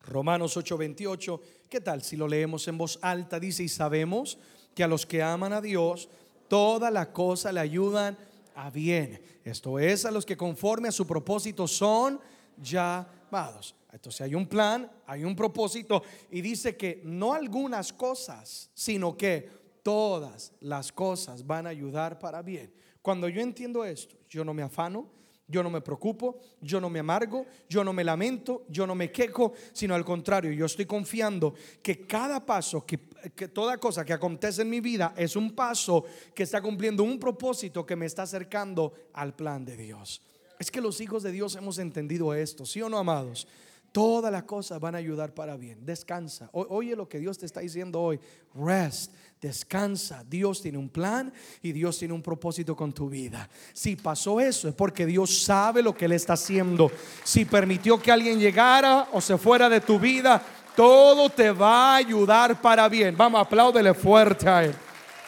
Romanos 0.00 0.56
8:28, 0.56 1.40
¿qué 1.68 1.80
tal 1.80 2.02
si 2.02 2.16
lo 2.16 2.26
leemos 2.26 2.66
en 2.68 2.76
voz 2.76 2.98
alta? 3.02 3.38
Dice, 3.38 3.62
y 3.62 3.68
sabemos 3.68 4.38
que 4.74 4.82
a 4.82 4.88
los 4.88 5.06
que 5.06 5.22
aman 5.22 5.52
a 5.52 5.60
Dios, 5.60 6.08
toda 6.48 6.90
la 6.90 7.12
cosa 7.12 7.52
le 7.52 7.60
ayudan 7.60 8.18
a 8.54 8.70
bien. 8.70 9.22
Esto 9.44 9.78
es, 9.78 10.04
a 10.04 10.10
los 10.10 10.26
que 10.26 10.36
conforme 10.36 10.88
a 10.88 10.92
su 10.92 11.06
propósito 11.06 11.68
son 11.68 12.20
llamados. 12.60 13.74
Entonces 13.92 14.22
hay 14.22 14.34
un 14.34 14.46
plan, 14.46 14.90
hay 15.06 15.22
un 15.22 15.36
propósito 15.36 16.02
y 16.30 16.40
dice 16.40 16.76
que 16.76 17.02
no 17.04 17.34
algunas 17.34 17.92
cosas, 17.92 18.70
sino 18.74 19.16
que 19.16 19.48
todas 19.82 20.52
las 20.60 20.90
cosas 20.90 21.46
van 21.46 21.66
a 21.66 21.70
ayudar 21.70 22.18
para 22.18 22.40
bien. 22.42 22.72
Cuando 23.02 23.28
yo 23.28 23.42
entiendo 23.42 23.84
esto, 23.84 24.16
yo 24.28 24.44
no 24.44 24.54
me 24.54 24.62
afano, 24.62 25.10
yo 25.46 25.62
no 25.62 25.68
me 25.68 25.82
preocupo, 25.82 26.38
yo 26.62 26.80
no 26.80 26.88
me 26.88 27.00
amargo, 27.00 27.44
yo 27.68 27.84
no 27.84 27.92
me 27.92 28.02
lamento, 28.02 28.64
yo 28.68 28.86
no 28.86 28.94
me 28.94 29.12
quejo, 29.12 29.52
sino 29.72 29.94
al 29.94 30.04
contrario, 30.04 30.50
yo 30.52 30.64
estoy 30.64 30.86
confiando 30.86 31.54
que 31.82 32.06
cada 32.06 32.46
paso, 32.46 32.86
que, 32.86 32.98
que, 33.36 33.48
toda 33.48 33.76
cosa 33.76 34.04
que 34.04 34.14
acontece 34.14 34.62
en 34.62 34.70
mi 34.70 34.80
vida 34.80 35.12
es 35.16 35.36
un 35.36 35.54
paso 35.54 36.04
que 36.34 36.44
está 36.44 36.62
cumpliendo 36.62 37.02
un 37.02 37.18
propósito 37.18 37.84
que 37.84 37.96
me 37.96 38.06
está 38.06 38.22
acercando 38.22 38.94
al 39.12 39.34
plan 39.34 39.64
de 39.64 39.76
Dios. 39.76 40.22
Es 40.58 40.70
que 40.70 40.80
los 40.80 41.00
hijos 41.00 41.22
de 41.22 41.32
Dios 41.32 41.56
hemos 41.56 41.78
entendido 41.78 42.32
esto, 42.32 42.64
¿sí 42.64 42.80
o 42.80 42.88
no, 42.88 42.96
amados? 42.96 43.46
Todas 43.92 44.32
las 44.32 44.44
cosas 44.44 44.80
van 44.80 44.94
a 44.94 44.98
ayudar 44.98 45.34
para 45.34 45.58
bien. 45.58 45.84
Descansa. 45.84 46.48
Oye 46.52 46.96
lo 46.96 47.06
que 47.06 47.18
Dios 47.18 47.36
te 47.36 47.44
está 47.44 47.60
diciendo 47.60 48.00
hoy. 48.00 48.18
Rest. 48.54 49.12
Descansa. 49.38 50.24
Dios 50.26 50.62
tiene 50.62 50.78
un 50.78 50.88
plan 50.88 51.30
y 51.60 51.72
Dios 51.72 51.98
tiene 51.98 52.14
un 52.14 52.22
propósito 52.22 52.74
con 52.74 52.94
tu 52.94 53.10
vida. 53.10 53.50
Si 53.74 53.96
pasó 53.96 54.40
eso 54.40 54.66
es 54.66 54.74
porque 54.74 55.04
Dios 55.04 55.42
sabe 55.42 55.82
lo 55.82 55.94
que 55.94 56.06
Él 56.06 56.12
está 56.12 56.32
haciendo. 56.32 56.90
Si 57.22 57.44
permitió 57.44 58.00
que 58.00 58.10
alguien 58.10 58.40
llegara 58.40 59.08
o 59.12 59.20
se 59.20 59.36
fuera 59.36 59.68
de 59.68 59.82
tu 59.82 59.98
vida, 59.98 60.42
todo 60.74 61.28
te 61.28 61.50
va 61.50 61.92
a 61.92 61.96
ayudar 61.96 62.62
para 62.62 62.88
bien. 62.88 63.14
Vamos, 63.14 63.42
apláudele 63.42 63.92
fuerte 63.92 64.48
a 64.48 64.64
Él. 64.64 64.74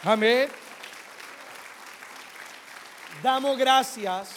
Amén. 0.03 0.49
Damos 3.21 3.57
gracias 3.59 4.29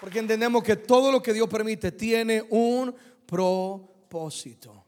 porque 0.00 0.18
entendemos 0.18 0.64
que 0.64 0.74
todo 0.74 1.12
lo 1.12 1.22
que 1.22 1.32
Dios 1.32 1.48
permite 1.48 1.92
tiene 1.92 2.42
un 2.50 2.92
propósito. 3.32 4.84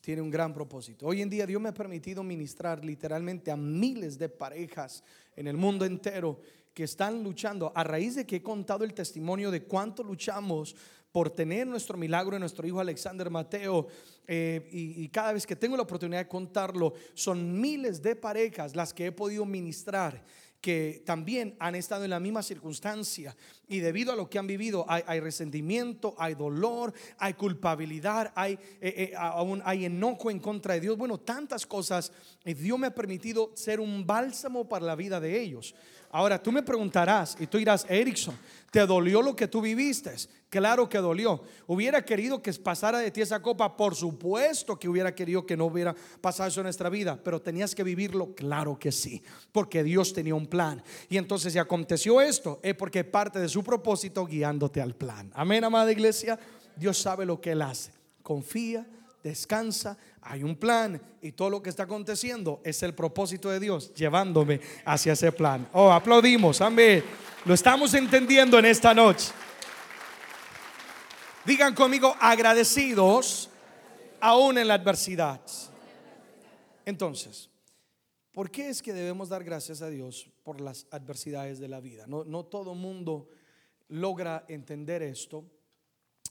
Tiene 0.00 0.20
un 0.20 0.32
gran 0.32 0.52
propósito. 0.52 1.06
Hoy 1.06 1.22
en 1.22 1.30
día 1.30 1.46
Dios 1.46 1.62
me 1.62 1.68
ha 1.68 1.74
permitido 1.74 2.24
ministrar 2.24 2.84
literalmente 2.84 3.52
a 3.52 3.56
miles 3.56 4.18
de 4.18 4.28
parejas 4.28 5.04
en 5.36 5.46
el 5.46 5.56
mundo 5.56 5.84
entero 5.84 6.40
que 6.74 6.82
están 6.82 7.22
luchando 7.22 7.70
a 7.72 7.84
raíz 7.84 8.16
de 8.16 8.26
que 8.26 8.36
he 8.36 8.42
contado 8.42 8.82
el 8.82 8.94
testimonio 8.94 9.52
de 9.52 9.62
cuánto 9.62 10.02
luchamos 10.02 10.74
por 11.12 11.30
tener 11.30 11.68
nuestro 11.68 11.96
milagro 11.96 12.34
en 12.34 12.40
nuestro 12.40 12.66
hijo 12.66 12.80
Alexander 12.80 13.30
Mateo. 13.30 13.86
Eh, 14.26 14.68
y, 14.72 15.08
cada 15.10 15.32
vez 15.32 15.46
que 15.46 15.54
tengo 15.54 15.76
la 15.76 15.84
oportunidad 15.84 16.18
de 16.18 16.28
contarlo, 16.28 16.94
son 17.14 17.60
miles 17.60 18.02
de 18.02 18.16
parejas 18.16 18.74
las 18.74 18.92
que 18.92 19.06
he 19.06 19.12
podido 19.12 19.46
ministrar 19.46 20.20
que 20.60 21.02
también 21.06 21.54
han 21.60 21.74
estado 21.74 22.04
en 22.04 22.10
la 22.10 22.18
misma 22.18 22.42
circunstancia 22.42 23.36
y 23.68 23.78
debido 23.78 24.12
a 24.12 24.16
lo 24.16 24.28
que 24.28 24.38
han 24.38 24.46
vivido 24.46 24.84
hay, 24.88 25.20
resentimiento, 25.20 26.14
hay 26.18 26.34
dolor, 26.34 26.92
hay 27.18 27.34
culpabilidad, 27.34 28.32
hay, 28.34 28.54
eh, 28.80 29.12
eh, 29.12 29.12
aún 29.16 29.62
hay 29.64 29.84
enojo 29.84 30.30
en 30.30 30.40
contra 30.40 30.74
de 30.74 30.80
Dios. 30.80 30.96
Bueno, 30.96 31.18
tantas 31.18 31.64
cosas. 31.64 32.12
Dios 32.44 32.78
me 32.78 32.88
ha 32.88 32.94
permitido 32.94 33.52
ser 33.54 33.78
un 33.78 34.06
bálsamo 34.06 34.68
para 34.68 34.86
la 34.86 34.96
vida 34.96 35.20
de 35.20 35.40
ellos. 35.40 35.74
Ahora 36.10 36.42
tú 36.42 36.50
me 36.50 36.62
preguntarás 36.62 37.36
y 37.38 37.46
tú 37.46 37.58
dirás, 37.58 37.84
Erickson, 37.88 38.34
¿te 38.70 38.86
dolió 38.86 39.20
lo 39.20 39.36
que 39.36 39.46
tú 39.46 39.60
viviste? 39.60 40.14
Claro 40.48 40.88
que 40.88 40.98
dolió. 40.98 41.42
¿Hubiera 41.66 42.02
querido 42.02 42.40
que 42.40 42.52
pasara 42.54 42.98
de 42.98 43.10
ti 43.10 43.20
esa 43.20 43.42
copa? 43.42 43.76
Por 43.76 43.94
supuesto 43.94 44.78
que 44.78 44.88
hubiera 44.88 45.14
querido 45.14 45.44
que 45.44 45.56
no 45.56 45.66
hubiera 45.66 45.94
pasado 46.20 46.48
eso 46.48 46.60
en 46.60 46.64
nuestra 46.64 46.88
vida, 46.88 47.18
pero 47.22 47.42
tenías 47.42 47.74
que 47.74 47.82
vivirlo, 47.82 48.34
claro 48.34 48.78
que 48.78 48.90
sí, 48.90 49.22
porque 49.52 49.84
Dios 49.84 50.14
tenía 50.14 50.34
un 50.34 50.46
plan. 50.46 50.82
Y 51.10 51.18
entonces 51.18 51.52
si 51.52 51.58
aconteció 51.58 52.22
esto, 52.22 52.60
es 52.62 52.74
porque 52.74 53.04
parte 53.04 53.38
de 53.38 53.48
su 53.48 53.62
propósito 53.62 54.24
guiándote 54.24 54.80
al 54.80 54.94
plan. 54.94 55.30
Amén, 55.34 55.64
amada 55.64 55.92
iglesia. 55.92 56.38
Dios 56.74 56.96
sabe 56.96 57.26
lo 57.26 57.40
que 57.40 57.52
Él 57.52 57.60
hace. 57.60 57.92
Confía, 58.22 58.86
descansa, 59.22 59.96
hay 60.22 60.42
un 60.42 60.56
plan 60.56 61.00
y 61.20 61.32
todo 61.32 61.50
lo 61.50 61.62
que 61.62 61.70
está 61.70 61.84
aconteciendo 61.84 62.60
es 62.64 62.82
el 62.82 62.94
propósito 62.94 63.50
de 63.50 63.60
Dios 63.60 63.92
llevándome 63.94 64.60
hacia 64.84 65.12
ese 65.12 65.32
plan. 65.32 65.68
Oh, 65.72 65.92
aplaudimos, 65.92 66.60
amén. 66.60 67.04
Lo 67.44 67.54
estamos 67.54 67.94
entendiendo 67.94 68.58
en 68.58 68.66
esta 68.66 68.94
noche. 68.94 69.32
Digan 71.44 71.74
conmigo, 71.74 72.14
agradecidos 72.20 73.48
aún 74.20 74.58
en 74.58 74.68
la 74.68 74.74
adversidad. 74.74 75.40
Entonces, 76.84 77.48
¿por 78.32 78.50
qué 78.50 78.68
es 78.68 78.82
que 78.82 78.92
debemos 78.92 79.28
dar 79.28 79.44
gracias 79.44 79.82
a 79.82 79.88
Dios 79.88 80.28
por 80.42 80.60
las 80.60 80.86
adversidades 80.90 81.58
de 81.58 81.68
la 81.68 81.80
vida? 81.80 82.06
No, 82.06 82.24
no 82.24 82.44
todo 82.44 82.74
mundo 82.74 83.28
logra 83.88 84.44
entender 84.48 85.02
esto. 85.02 85.44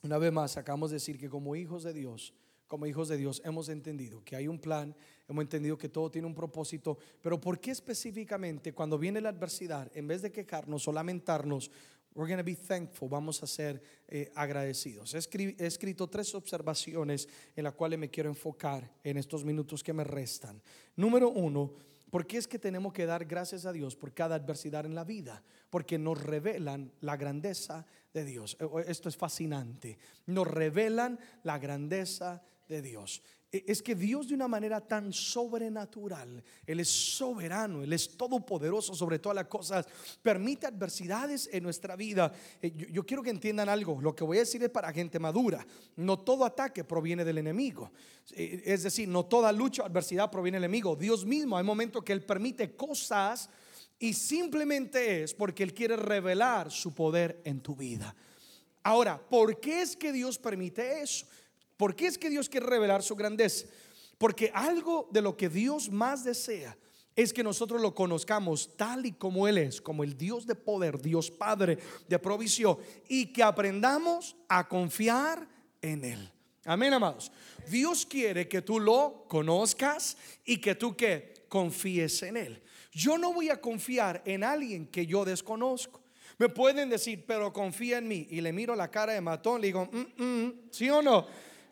Una 0.04 0.18
vez 0.18 0.32
más, 0.32 0.58
acabamos 0.58 0.92
de 0.92 0.96
decir 0.96 1.18
que 1.20 1.30
como 1.30 1.56
hijos 1.56 1.84
de 1.84 1.94
Dios, 1.94 2.34
como 2.68 2.86
hijos 2.86 3.08
de 3.08 3.18
Dios, 3.18 3.42
hemos 3.46 3.70
entendido 3.70 4.24
que 4.24 4.36
hay 4.36 4.48
un 4.48 4.60
plan, 4.60 4.96
hemos 5.28 5.42
entendido 5.42 5.78
que 5.78 5.90
todo 5.90 6.12
tiene 6.12 6.28
un 6.28 6.36
propósito, 6.36 6.98
pero 7.22 7.40
¿por 7.40 7.60
qué 7.60 7.72
específicamente 7.72 8.74
cuando 8.74 8.98
viene 8.98 9.22
la 9.22 9.30
adversidad, 9.30 9.90
en 9.96 10.08
vez 10.08 10.22
de 10.22 10.32
quejarnos 10.32 10.88
o 10.88 10.92
lamentarnos, 10.92 11.72
we're 12.14 12.28
going 12.28 12.38
to 12.38 12.44
be 12.44 12.56
thankful, 12.56 13.08
vamos 13.08 13.42
a 13.42 13.48
ser 13.48 13.82
eh, 14.08 14.32
agradecidos? 14.36 15.14
He, 15.14 15.56
escrito 15.66 16.08
tres 16.08 16.36
observaciones 16.36 17.28
en 17.56 17.64
las 17.64 17.74
cuales 17.74 17.98
me 17.98 18.10
quiero 18.10 18.30
enfocar 18.30 18.92
en 19.04 19.18
estos 19.18 19.46
minutos 19.46 19.84
que 19.84 19.94
me 19.94 20.04
restan. 20.04 20.62
Número 20.96 21.30
uno, 21.30 21.74
¿Por 22.10 22.26
qué 22.26 22.38
es 22.38 22.48
que 22.48 22.58
tenemos 22.58 22.94
que 22.94 23.06
dar 23.06 23.26
gracias 23.26 23.66
a 23.66 23.74
Dios 23.74 23.98
por 23.98 24.14
cada 24.14 24.36
adversidad 24.36 24.86
en 24.86 24.96
la 24.96 25.04
vida? 25.04 25.44
Porque 25.70 25.98
nos 25.98 26.24
revelan 26.24 26.94
la 27.02 27.18
grandeza 27.18 27.86
de 28.14 28.24
Dios. 28.24 28.58
Esto 28.86 29.10
es 29.10 29.18
fascinante. 29.18 29.98
Nos 30.26 30.48
revelan 30.48 31.20
la 31.44 31.60
grandeza 31.60 32.36
de 32.36 32.57
Dios. 32.68 33.22
e, 33.52 33.64
es 33.68 33.82
que 33.82 33.96
Dios 33.96 34.28
de 34.28 34.36
una 34.36 34.48
manera 34.48 34.82
tan 34.82 35.14
sobrenatural, 35.14 36.44
Él 36.66 36.80
es 36.82 36.90
soberano, 36.90 37.82
Él 37.82 37.94
es 37.94 38.18
todopoderoso 38.18 38.94
sobre 38.94 39.20
todas 39.20 39.36
las 39.36 39.48
cosas, 39.48 39.86
permite 40.22 40.68
adversidades 40.68 41.50
en 41.52 41.64
nuestra 41.64 41.96
vida. 41.96 42.32
Eh, 42.62 42.74
yo, 42.92 43.06
quiero 43.06 43.24
que 43.24 43.30
entiendan 43.30 43.70
algo, 43.70 44.02
lo 44.02 44.14
que 44.14 44.26
voy 44.26 44.38
a 44.38 44.42
decir 44.42 44.62
es 44.64 44.70
para 44.70 44.92
gente 44.92 45.18
madura, 45.18 45.66
no 45.96 46.20
todo 46.20 46.44
ataque 46.44 46.84
proviene 46.84 47.24
del 47.24 47.38
enemigo, 47.38 47.92
eh, 48.32 48.64
es 48.66 48.84
decir, 48.84 49.08
no 49.08 49.26
toda 49.26 49.52
lucha 49.52 49.84
o 49.84 49.86
adversidad 49.86 50.30
proviene 50.30 50.58
del 50.58 50.66
enemigo, 50.66 50.96
Dios 50.96 51.26
mismo, 51.26 51.58
hay 51.58 51.64
momentos 51.64 52.04
que 52.04 52.14
Él 52.14 52.24
permite 52.26 52.76
cosas 52.76 53.50
y 53.98 54.14
simplemente 54.14 55.24
es 55.24 55.34
porque 55.34 55.64
Él 55.64 55.74
quiere 55.74 55.96
revelar 55.96 56.70
su 56.70 56.94
poder 56.94 57.42
en 57.46 57.62
tu 57.62 57.76
vida. 57.76 58.14
Ahora, 58.84 59.18
¿por 59.18 59.60
qué 59.60 59.82
es 59.82 59.98
que 59.98 60.14
Dios 60.14 60.38
permite 60.38 61.02
eso? 61.02 61.26
¿Por 61.78 61.96
qué 61.96 62.08
es 62.08 62.18
que 62.18 62.30
Dios 62.30 62.50
quiere 62.50 62.66
revelar 62.66 63.04
su 63.04 63.16
grandeza? 63.16 63.68
Porque 64.18 64.52
algo 64.54 65.08
de 65.12 65.22
lo 65.22 65.38
que 65.38 65.48
Dios 65.48 65.90
más 65.90 66.24
desea 66.24 66.76
es 67.16 67.34
que 67.34 67.44
nosotros 67.44 67.82
lo 67.82 67.96
conozcamos 67.96 68.76
tal 68.78 69.06
y 69.06 69.14
como 69.14 69.48
Él 69.48 69.58
es, 69.58 69.82
como 69.82 70.04
el 70.04 70.18
Dios 70.18 70.46
de 70.46 70.56
poder, 70.56 71.02
Dios 71.02 71.32
Padre 71.32 71.78
de 72.08 72.20
provisión, 72.20 72.78
y 73.08 73.34
que 73.34 73.42
aprendamos 73.42 74.36
a 74.48 74.68
confiar 74.68 75.48
en 75.82 76.04
Él. 76.04 76.32
Amén, 76.64 76.94
amados. 76.94 77.32
Dios 77.70 78.06
quiere 78.06 78.48
que 78.48 78.62
tú 78.62 78.80
lo 78.80 79.26
conozcas 79.28 80.18
y 80.46 80.58
que 80.58 80.76
tú 80.76 80.96
que 80.96 81.46
confíes 81.48 82.22
en 82.24 82.38
Él. 82.38 82.62
Yo 82.92 83.18
no 83.18 83.34
voy 83.34 83.50
a 83.50 83.62
confiar 83.62 84.22
en 84.26 84.44
alguien 84.44 84.88
que 84.88 85.06
yo 85.06 85.26
desconozco. 85.26 86.02
Me 86.38 86.50
pueden 86.50 86.90
decir, 86.90 87.24
pero 87.26 87.52
confía 87.52 87.98
en 87.98 88.08
mí. 88.08 88.28
Y 88.30 88.42
le 88.42 88.54
miro 88.54 88.76
la 88.76 88.92
cara 88.92 89.14
de 89.14 89.22
matón, 89.22 89.62
le 89.62 89.68
digo, 89.68 89.90
mm, 89.92 90.24
mm, 90.24 90.54
¿sí 90.72 90.90
o 90.90 91.02
no? 91.02 91.26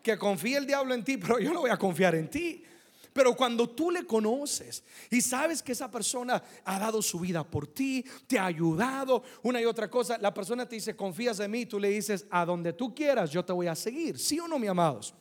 Que 0.06 0.20
confíe 0.20 0.58
el 0.58 0.68
diablo 0.68 0.94
en 0.94 1.04
ti, 1.04 1.18
pero 1.18 1.40
yo 1.40 1.52
no 1.52 1.62
voy 1.62 1.72
a 1.72 1.78
confiar 1.78 2.14
en 2.14 2.30
ti. 2.30 2.64
Pero 3.12 3.36
cuando 3.36 3.68
tú 3.68 3.90
le 3.90 4.06
conoces 4.06 4.84
y 5.10 5.20
sabes 5.20 5.64
que 5.64 5.72
esa 5.72 5.90
persona 5.90 6.44
ha 6.64 6.78
dado 6.78 7.02
su 7.02 7.20
vida 7.20 7.44
por 7.44 7.66
ti, 7.66 8.06
te 8.28 8.38
ha 8.38 8.46
ayudado, 8.46 9.24
una 9.42 9.60
y 9.60 9.66
otra 9.66 9.90
cosa, 9.90 10.20
la 10.20 10.32
persona 10.32 10.70
te 10.70 10.76
dice, 10.76 10.96
confías 10.96 11.40
en 11.40 11.50
mí, 11.50 11.66
tú 11.66 11.80
le 11.80 11.90
dices, 11.90 12.28
a 12.30 12.46
donde 12.46 12.74
tú 12.74 12.94
quieras, 12.94 13.32
yo 13.32 13.44
te 13.44 13.52
voy 13.52 13.66
a 13.66 13.74
seguir. 13.74 14.20
¿Sí 14.20 14.40
o 14.40 14.48
no, 14.48 14.60
mi 14.60 14.68
amados? 14.68 15.16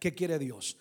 ¿Qué 0.00 0.14
quiere 0.14 0.38
Dios? 0.38 0.78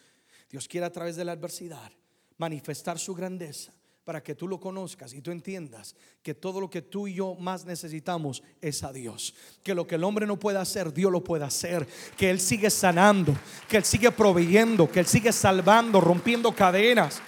Dios 0.50 0.66
quiere 0.70 0.86
a 0.86 0.92
través 0.92 1.18
de 1.18 1.26
la 1.26 1.34
adversidad 1.34 1.92
manifestar 2.38 2.98
su 2.98 3.14
grandeza 3.14 3.74
para 4.08 4.24
que 4.24 4.36
tú 4.36 4.48
lo 4.48 4.58
conozcas 4.58 5.14
y 5.14 5.20
tú 5.22 5.32
entiendas 5.32 5.94
que 6.24 6.34
todo 6.34 6.62
lo 6.62 6.70
que 6.70 6.82
tú 6.82 7.10
y 7.10 7.16
yo 7.16 7.36
más 7.36 7.66
necesitamos 7.66 8.42
es 8.62 8.82
a 8.84 8.94
Dios. 8.94 9.36
Que 9.64 9.76
lo 9.76 9.86
que 9.86 9.96
el 9.96 10.06
hombre 10.06 10.26
no 10.26 10.40
puede 10.40 10.60
hacer, 10.60 10.94
Dios 10.94 11.12
lo 11.12 11.22
puede 11.22 11.44
hacer. 11.44 11.86
Que 12.16 12.30
Él 12.30 12.40
sigue 12.40 12.70
sanando, 12.70 13.36
que 13.68 13.76
Él 13.76 13.84
sigue 13.84 14.10
proveyendo, 14.10 14.90
que 14.90 15.02
Él 15.02 15.08
sigue 15.08 15.34
salvando, 15.34 16.00
rompiendo 16.00 16.56
cadenas. 16.56 17.20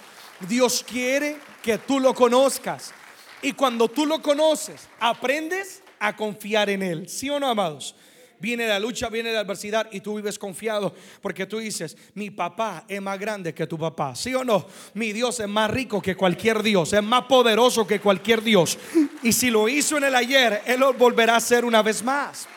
Dios 0.48 0.82
quiere 0.82 1.36
que 1.62 1.76
tú 1.76 2.00
lo 2.00 2.14
conozcas. 2.14 2.94
Y 3.42 3.52
cuando 3.52 3.86
tú 3.86 4.06
lo 4.06 4.22
conoces, 4.22 4.88
aprendes 5.00 5.82
a 5.98 6.16
confiar 6.16 6.70
en 6.70 6.82
Él. 6.82 7.10
¿Sí 7.10 7.28
o 7.28 7.38
no, 7.38 7.48
amados? 7.50 7.94
Viene 8.40 8.66
la 8.66 8.80
lucha, 8.80 9.08
viene 9.08 9.32
la 9.32 9.40
adversidad 9.40 9.88
y 9.92 10.00
tú 10.00 10.16
vives 10.16 10.38
confiado 10.38 10.94
porque 11.20 11.46
tú 11.46 11.58
dices, 11.58 11.96
mi 12.14 12.30
papá 12.30 12.84
es 12.88 13.00
más 13.00 13.18
grande 13.18 13.54
que 13.54 13.66
tu 13.66 13.78
papá, 13.78 14.16
¿sí 14.16 14.34
o 14.34 14.42
no? 14.42 14.66
Mi 14.94 15.12
Dios 15.12 15.38
es 15.40 15.48
más 15.48 15.70
rico 15.70 16.00
que 16.00 16.16
cualquier 16.16 16.62
Dios, 16.62 16.92
es 16.92 17.02
más 17.02 17.24
poderoso 17.24 17.86
que 17.86 18.00
cualquier 18.00 18.42
Dios. 18.42 18.78
Y 19.22 19.32
si 19.32 19.50
lo 19.50 19.68
hizo 19.68 19.98
en 19.98 20.04
el 20.04 20.14
ayer, 20.14 20.62
Él 20.66 20.80
lo 20.80 20.92
volverá 20.94 21.34
a 21.34 21.36
hacer 21.36 21.64
una 21.64 21.82
vez 21.82 22.02
más. 22.02 22.48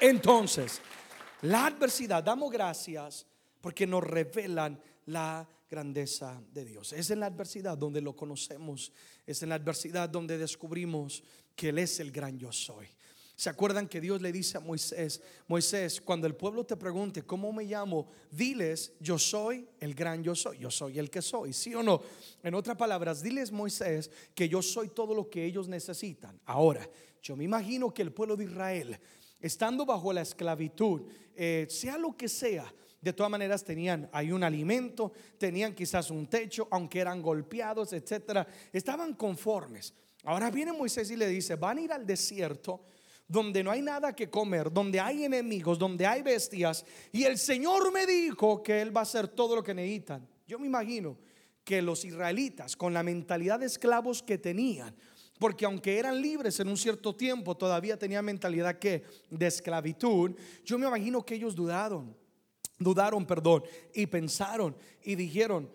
Entonces, 0.00 0.80
la 1.42 1.66
adversidad, 1.66 2.22
damos 2.22 2.50
gracias 2.50 3.26
porque 3.60 3.86
nos 3.86 4.02
revelan 4.02 4.80
la 5.06 5.46
grandeza 5.70 6.40
de 6.52 6.64
Dios. 6.64 6.92
Es 6.92 7.10
en 7.10 7.20
la 7.20 7.26
adversidad 7.26 7.76
donde 7.76 8.00
lo 8.00 8.14
conocemos, 8.14 8.92
es 9.26 9.42
en 9.42 9.50
la 9.50 9.56
adversidad 9.56 10.08
donde 10.08 10.38
descubrimos 10.38 11.22
que 11.54 11.70
Él 11.70 11.78
es 11.78 12.00
el 12.00 12.10
gran 12.10 12.38
yo 12.38 12.52
soy. 12.52 12.86
¿Se 13.36 13.50
acuerdan 13.50 13.88
que 13.88 14.00
Dios 14.00 14.22
le 14.22 14.30
dice 14.30 14.58
a 14.58 14.60
Moisés, 14.60 15.20
Moisés, 15.48 16.00
cuando 16.00 16.28
el 16.28 16.36
pueblo 16.36 16.64
te 16.64 16.76
pregunte, 16.76 17.22
¿cómo 17.22 17.52
me 17.52 17.64
llamo? 17.64 18.06
Diles, 18.30 18.92
yo 19.00 19.18
soy 19.18 19.66
el 19.80 19.94
gran 19.94 20.22
yo 20.22 20.36
soy, 20.36 20.58
yo 20.58 20.70
soy 20.70 21.00
el 21.00 21.10
que 21.10 21.20
soy, 21.20 21.52
¿sí 21.52 21.74
o 21.74 21.82
no? 21.82 22.00
En 22.44 22.54
otras 22.54 22.76
palabras, 22.76 23.22
diles 23.22 23.50
Moisés 23.50 24.08
que 24.36 24.48
yo 24.48 24.62
soy 24.62 24.88
todo 24.88 25.16
lo 25.16 25.28
que 25.28 25.44
ellos 25.44 25.66
necesitan. 25.66 26.40
Ahora, 26.44 26.88
yo 27.22 27.34
me 27.34 27.42
imagino 27.42 27.92
que 27.92 28.02
el 28.02 28.12
pueblo 28.12 28.36
de 28.36 28.44
Israel, 28.44 29.00
estando 29.40 29.84
bajo 29.84 30.12
la 30.12 30.22
esclavitud, 30.22 31.02
eh, 31.34 31.66
sea 31.68 31.98
lo 31.98 32.16
que 32.16 32.28
sea, 32.28 32.72
de 33.00 33.12
todas 33.12 33.30
maneras 33.30 33.64
tenían 33.64 34.08
hay 34.12 34.30
un 34.30 34.44
alimento, 34.44 35.12
tenían 35.38 35.74
quizás 35.74 36.08
un 36.10 36.28
techo, 36.28 36.68
aunque 36.70 37.00
eran 37.00 37.20
golpeados, 37.20 37.92
etcétera, 37.92 38.46
estaban 38.72 39.12
conformes. 39.14 39.92
Ahora 40.22 40.50
viene 40.50 40.72
Moisés 40.72 41.10
y 41.10 41.16
le 41.16 41.26
dice, 41.26 41.56
van 41.56 41.78
a 41.78 41.80
ir 41.82 41.92
al 41.92 42.06
desierto 42.06 42.80
donde 43.26 43.62
no 43.62 43.70
hay 43.70 43.82
nada 43.82 44.14
que 44.14 44.28
comer, 44.28 44.70
donde 44.72 45.00
hay 45.00 45.24
enemigos, 45.24 45.78
donde 45.78 46.06
hay 46.06 46.22
bestias. 46.22 46.84
Y 47.12 47.24
el 47.24 47.38
Señor 47.38 47.92
me 47.92 48.06
dijo 48.06 48.62
que 48.62 48.82
Él 48.82 48.94
va 48.94 49.00
a 49.00 49.04
hacer 49.04 49.28
todo 49.28 49.56
lo 49.56 49.62
que 49.62 49.74
necesitan. 49.74 50.26
Yo 50.46 50.58
me 50.58 50.66
imagino 50.66 51.16
que 51.64 51.80
los 51.80 52.04
israelitas, 52.04 52.76
con 52.76 52.92
la 52.92 53.02
mentalidad 53.02 53.60
de 53.60 53.66
esclavos 53.66 54.22
que 54.22 54.36
tenían, 54.36 54.94
porque 55.38 55.64
aunque 55.64 55.98
eran 55.98 56.20
libres 56.20 56.60
en 56.60 56.68
un 56.68 56.76
cierto 56.76 57.14
tiempo, 57.16 57.56
todavía 57.56 57.98
tenían 57.98 58.24
mentalidad 58.24 58.78
que 58.78 59.02
de 59.30 59.46
esclavitud, 59.46 60.32
yo 60.64 60.78
me 60.78 60.86
imagino 60.86 61.24
que 61.24 61.34
ellos 61.34 61.54
dudaron, 61.54 62.14
dudaron, 62.78 63.26
perdón, 63.26 63.64
y 63.94 64.06
pensaron 64.06 64.76
y 65.02 65.14
dijeron, 65.14 65.70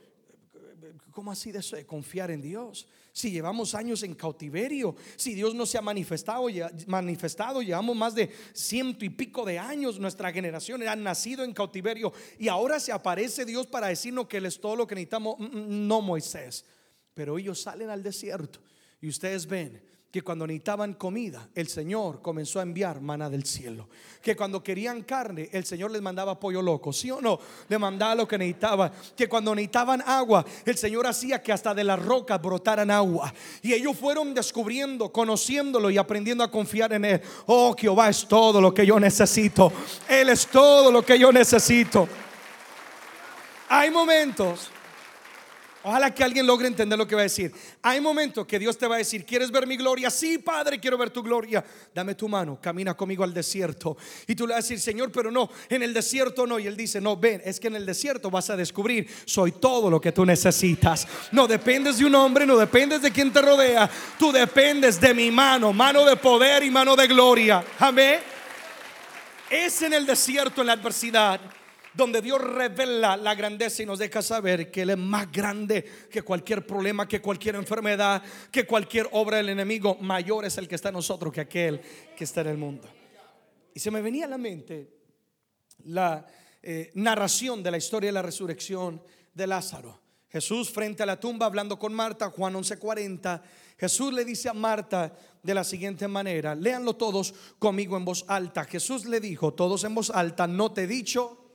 ¿cómo 1.11 1.31
así 1.31 1.51
de 1.51 1.59
eso 1.59 1.75
de 1.75 1.85
confiar 1.85 2.31
en 2.31 2.41
Dios? 2.41 2.87
Si 3.19 3.31
llevamos 3.31 3.75
años 3.75 4.01
en 4.03 4.15
cautiverio, 4.15 4.95
si 5.17 5.33
Dios 5.35 5.53
no 5.53 5.65
se 5.65 5.77
ha 5.77 5.81
manifestado, 5.81 6.45
manifestado, 6.87 7.61
llevamos 7.61 7.93
más 7.93 8.15
de 8.15 8.29
ciento 8.53 9.03
y 9.03 9.09
pico 9.09 9.43
de 9.43 9.59
años, 9.59 9.99
nuestra 9.99 10.31
generación 10.31 10.87
ha 10.87 10.95
nacido 10.95 11.43
en 11.43 11.51
cautiverio 11.51 12.13
y 12.37 12.47
ahora 12.47 12.79
se 12.79 12.93
aparece 12.93 13.43
Dios 13.43 13.67
para 13.67 13.87
decirnos 13.87 14.27
que 14.27 14.37
Él 14.37 14.45
es 14.45 14.57
todo 14.57 14.77
lo 14.77 14.87
que 14.87 14.95
necesitamos. 14.95 15.37
Mm, 15.37 15.43
mm, 15.43 15.87
no 15.89 15.99
Moisés, 15.99 16.63
pero 17.13 17.37
ellos 17.37 17.61
salen 17.61 17.89
al 17.89 18.01
desierto 18.01 18.61
y 19.01 19.09
ustedes 19.09 19.45
ven 19.45 19.83
que 20.11 20.23
cuando 20.23 20.47
necesitaban 20.47 20.95
comida, 20.95 21.49
el 21.53 21.67
Señor 21.67 22.21
comenzó 22.21 22.59
a 22.59 22.63
enviar 22.63 22.99
mana 22.99 23.29
del 23.29 23.45
cielo. 23.45 23.89
Que 24.23 24.35
cuando 24.35 24.63
querían 24.63 25.03
carne, 25.03 25.49
el 25.51 25.65
Señor 25.65 25.91
les 25.91 26.01
mandaba 26.01 26.39
pollo 26.39 26.63
loco, 26.63 26.91
¿sí 26.91 27.11
o 27.11 27.21
no? 27.21 27.39
Le 27.67 27.77
mandaba 27.77 28.15
lo 28.15 28.27
que 28.27 28.37
necesitaba. 28.37 28.91
Que 29.15 29.29
cuando 29.29 29.53
necesitaban 29.53 30.01
agua, 30.03 30.43
el 30.65 30.77
Señor 30.77 31.05
hacía 31.05 31.43
que 31.43 31.53
hasta 31.53 31.75
de 31.75 31.83
las 31.83 32.03
rocas 32.03 32.41
brotaran 32.41 32.89
agua. 32.89 33.31
Y 33.61 33.73
ellos 33.73 33.95
fueron 33.95 34.33
descubriendo, 34.33 35.11
conociéndolo 35.11 35.91
y 35.91 35.99
aprendiendo 35.99 36.43
a 36.43 36.49
confiar 36.49 36.91
en 36.93 37.05
Él. 37.05 37.21
Oh, 37.45 37.75
Jehová 37.77 38.09
es 38.09 38.27
todo 38.27 38.59
lo 38.59 38.73
que 38.73 38.87
yo 38.87 38.99
necesito. 38.99 39.71
Él 40.07 40.29
es 40.29 40.47
todo 40.47 40.91
lo 40.91 41.03
que 41.03 41.19
yo 41.19 41.31
necesito. 41.31 42.09
Hay 43.67 43.91
momentos 43.91 44.71
Ojalá 45.81 46.13
que 46.13 46.25
alguien 46.25 46.45
logre 46.45 46.67
entender 46.67 46.97
lo 46.97 47.07
que 47.07 47.15
va 47.15 47.21
a 47.21 47.23
decir. 47.23 47.53
Hay 47.81 48.01
momentos 48.01 48.45
que 48.45 48.59
Dios 48.59 48.77
te 48.77 48.85
va 48.85 48.95
a 48.95 48.97
decir, 48.97 49.25
¿quieres 49.25 49.49
ver 49.49 49.65
mi 49.65 49.77
gloria? 49.77 50.09
Sí, 50.09 50.37
Padre, 50.37 50.77
quiero 50.77 50.97
ver 50.97 51.09
tu 51.09 51.23
gloria. 51.23 51.63
Dame 51.95 52.15
tu 52.15 52.27
mano, 52.27 52.59
camina 52.61 52.95
conmigo 52.95 53.23
al 53.23 53.33
desierto. 53.33 53.95
Y 54.27 54.35
tú 54.35 54.45
le 54.45 54.53
vas 54.53 54.59
a 54.59 54.63
decir, 54.63 54.81
Señor, 54.81 55.09
pero 55.09 55.31
no, 55.31 55.49
en 55.69 55.81
el 55.81 55.93
desierto 55.93 56.45
no. 56.45 56.59
Y 56.59 56.67
Él 56.67 56.75
dice, 56.75 56.99
no, 56.99 57.15
ven, 57.15 57.41
es 57.45 57.61
que 57.61 57.67
en 57.67 57.77
el 57.77 57.85
desierto 57.85 58.29
vas 58.29 58.49
a 58.49 58.57
descubrir, 58.57 59.07
soy 59.23 59.53
todo 59.53 59.89
lo 59.89 60.01
que 60.01 60.11
tú 60.11 60.25
necesitas. 60.25 61.07
No 61.31 61.47
dependes 61.47 61.97
de 61.97 62.05
un 62.05 62.15
hombre, 62.15 62.45
no 62.45 62.57
dependes 62.57 63.01
de 63.01 63.11
quien 63.11 63.31
te 63.31 63.41
rodea. 63.41 63.89
Tú 64.17 64.33
dependes 64.33 64.99
de 64.99 65.13
mi 65.13 65.31
mano, 65.31 65.71
mano 65.71 66.03
de 66.03 66.17
poder 66.17 66.61
y 66.63 66.69
mano 66.69 66.93
de 66.97 67.07
gloria. 67.07 67.63
Amén. 67.79 68.19
Es 69.49 69.81
en 69.81 69.93
el 69.93 70.05
desierto, 70.05 70.59
en 70.59 70.67
la 70.67 70.73
adversidad 70.73 71.39
donde 71.99 72.21
Dios 72.21 72.39
revela 72.39 73.17
la 73.17 73.35
grandeza 73.35 73.83
y 73.83 73.85
nos 73.85 73.99
deja 73.99 74.21
saber 74.21 74.71
que 74.71 74.83
Él 74.83 74.91
es 74.91 74.97
más 74.97 75.29
grande 75.29 75.83
que 76.09 76.21
cualquier 76.21 76.65
problema, 76.65 77.05
que 77.05 77.21
cualquier 77.21 77.55
enfermedad, 77.55 78.23
que 78.49 78.65
cualquier 78.65 79.09
obra 79.11 79.37
del 79.37 79.49
enemigo. 79.49 79.97
Mayor 79.99 80.45
es 80.45 80.57
el 80.57 80.67
que 80.67 80.75
está 80.75 80.89
en 80.89 80.95
nosotros 80.95 81.33
que 81.33 81.41
aquel 81.41 81.81
que 82.15 82.23
está 82.23 82.41
en 82.41 82.47
el 82.47 82.57
mundo. 82.57 82.87
Y 83.73 83.81
se 83.81 83.91
me 83.91 84.01
venía 84.01 84.25
a 84.25 84.29
la 84.29 84.37
mente 84.37 84.89
la 85.85 86.25
eh, 86.63 86.89
narración 86.95 87.61
de 87.61 87.71
la 87.71 87.77
historia 87.77 88.07
de 88.07 88.13
la 88.13 88.21
resurrección 88.21 89.01
de 89.33 89.47
Lázaro. 89.47 89.99
Jesús 90.29 90.69
frente 90.69 91.03
a 91.03 91.05
la 91.05 91.19
tumba 91.19 91.47
hablando 91.47 91.77
con 91.77 91.93
Marta, 91.93 92.29
Juan 92.29 92.53
11:40. 92.53 93.41
Jesús 93.77 94.13
le 94.13 94.23
dice 94.23 94.47
a 94.47 94.53
Marta 94.53 95.13
de 95.43 95.53
la 95.53 95.65
siguiente 95.65 96.07
manera, 96.07 96.55
léanlo 96.55 96.95
todos 96.95 97.33
conmigo 97.59 97.97
en 97.97 98.05
voz 98.05 98.23
alta. 98.29 98.63
Jesús 98.63 99.05
le 99.05 99.19
dijo, 99.19 99.53
todos 99.53 99.83
en 99.83 99.95
voz 99.95 100.09
alta, 100.09 100.47
no 100.47 100.71
te 100.71 100.83
he 100.83 100.87
dicho 100.87 101.48